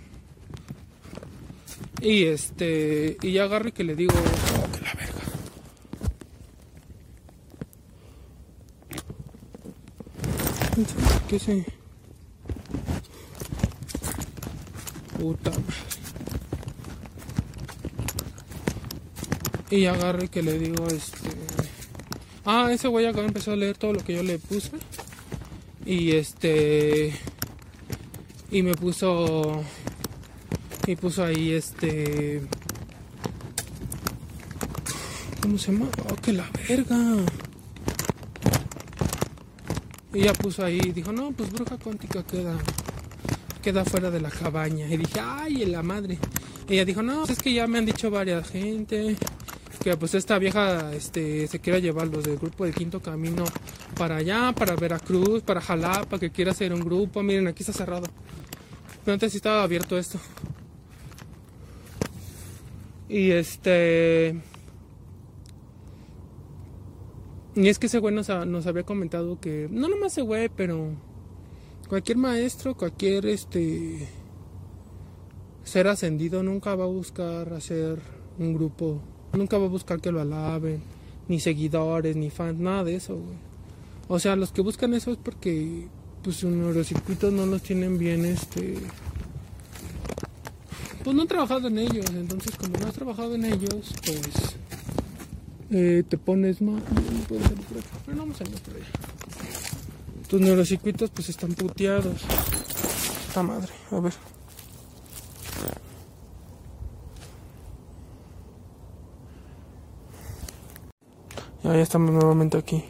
[2.02, 4.66] Y este, y ya agarré que le digo, oh.
[11.30, 11.66] ¿Qué sé?
[15.18, 15.64] Puta madre.
[19.72, 21.30] Y agarré que le digo, este.
[22.46, 24.72] Ah, ese güey acá empezó a leer todo lo que yo le puse.
[25.86, 27.14] Y este
[28.52, 29.64] y me puso
[30.88, 32.42] y puso ahí este
[35.42, 35.88] ¿cómo se llama?
[36.10, 36.98] Oh, que la verga.
[40.14, 42.58] Y ya puso ahí dijo no pues bruja cuántica queda
[43.62, 46.18] queda fuera de la cabaña y dije ay en la madre
[46.70, 49.18] ella dijo no pues es que ya me han dicho varias gente
[49.86, 53.46] que pues esta vieja este se quiera llevar los del grupo del quinto camino
[53.96, 57.22] para allá, para Veracruz, para Jalapa, que quiera hacer un grupo.
[57.22, 58.08] Miren, aquí está cerrado.
[59.04, 60.18] Pero antes sí estaba abierto esto.
[63.08, 64.42] Y este.
[67.54, 69.68] Y es que ese güey nos, nos, había comentado que.
[69.70, 70.96] No nomás ese güey, pero.
[71.88, 74.10] Cualquier maestro, cualquier este.
[75.64, 78.00] Ser ascendido nunca va a buscar hacer
[78.40, 79.00] un grupo.
[79.36, 80.82] Nunca va a buscar que lo alaben.
[81.28, 83.38] Ni seguidores, ni fans, nada de eso, güey.
[84.08, 85.88] O sea, los que buscan eso es porque
[86.24, 88.78] pues sus neurocircuitos no los tienen bien, este...
[91.04, 94.56] Pues no han trabajado en ellos, entonces como no has trabajado en ellos, pues...
[95.72, 96.82] Eh, te pones más...
[96.82, 96.82] No
[97.28, 98.86] Pero no vamos a ir por allá.
[100.28, 102.24] Tus neurocircuitos pues están puteados.
[103.28, 104.14] Esta madre, a ver.
[111.66, 112.86] Ya, estamos nuevamente aquí.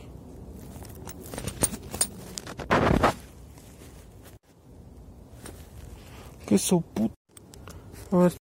[6.46, 7.16] Que su puta.
[8.12, 8.34] A ver.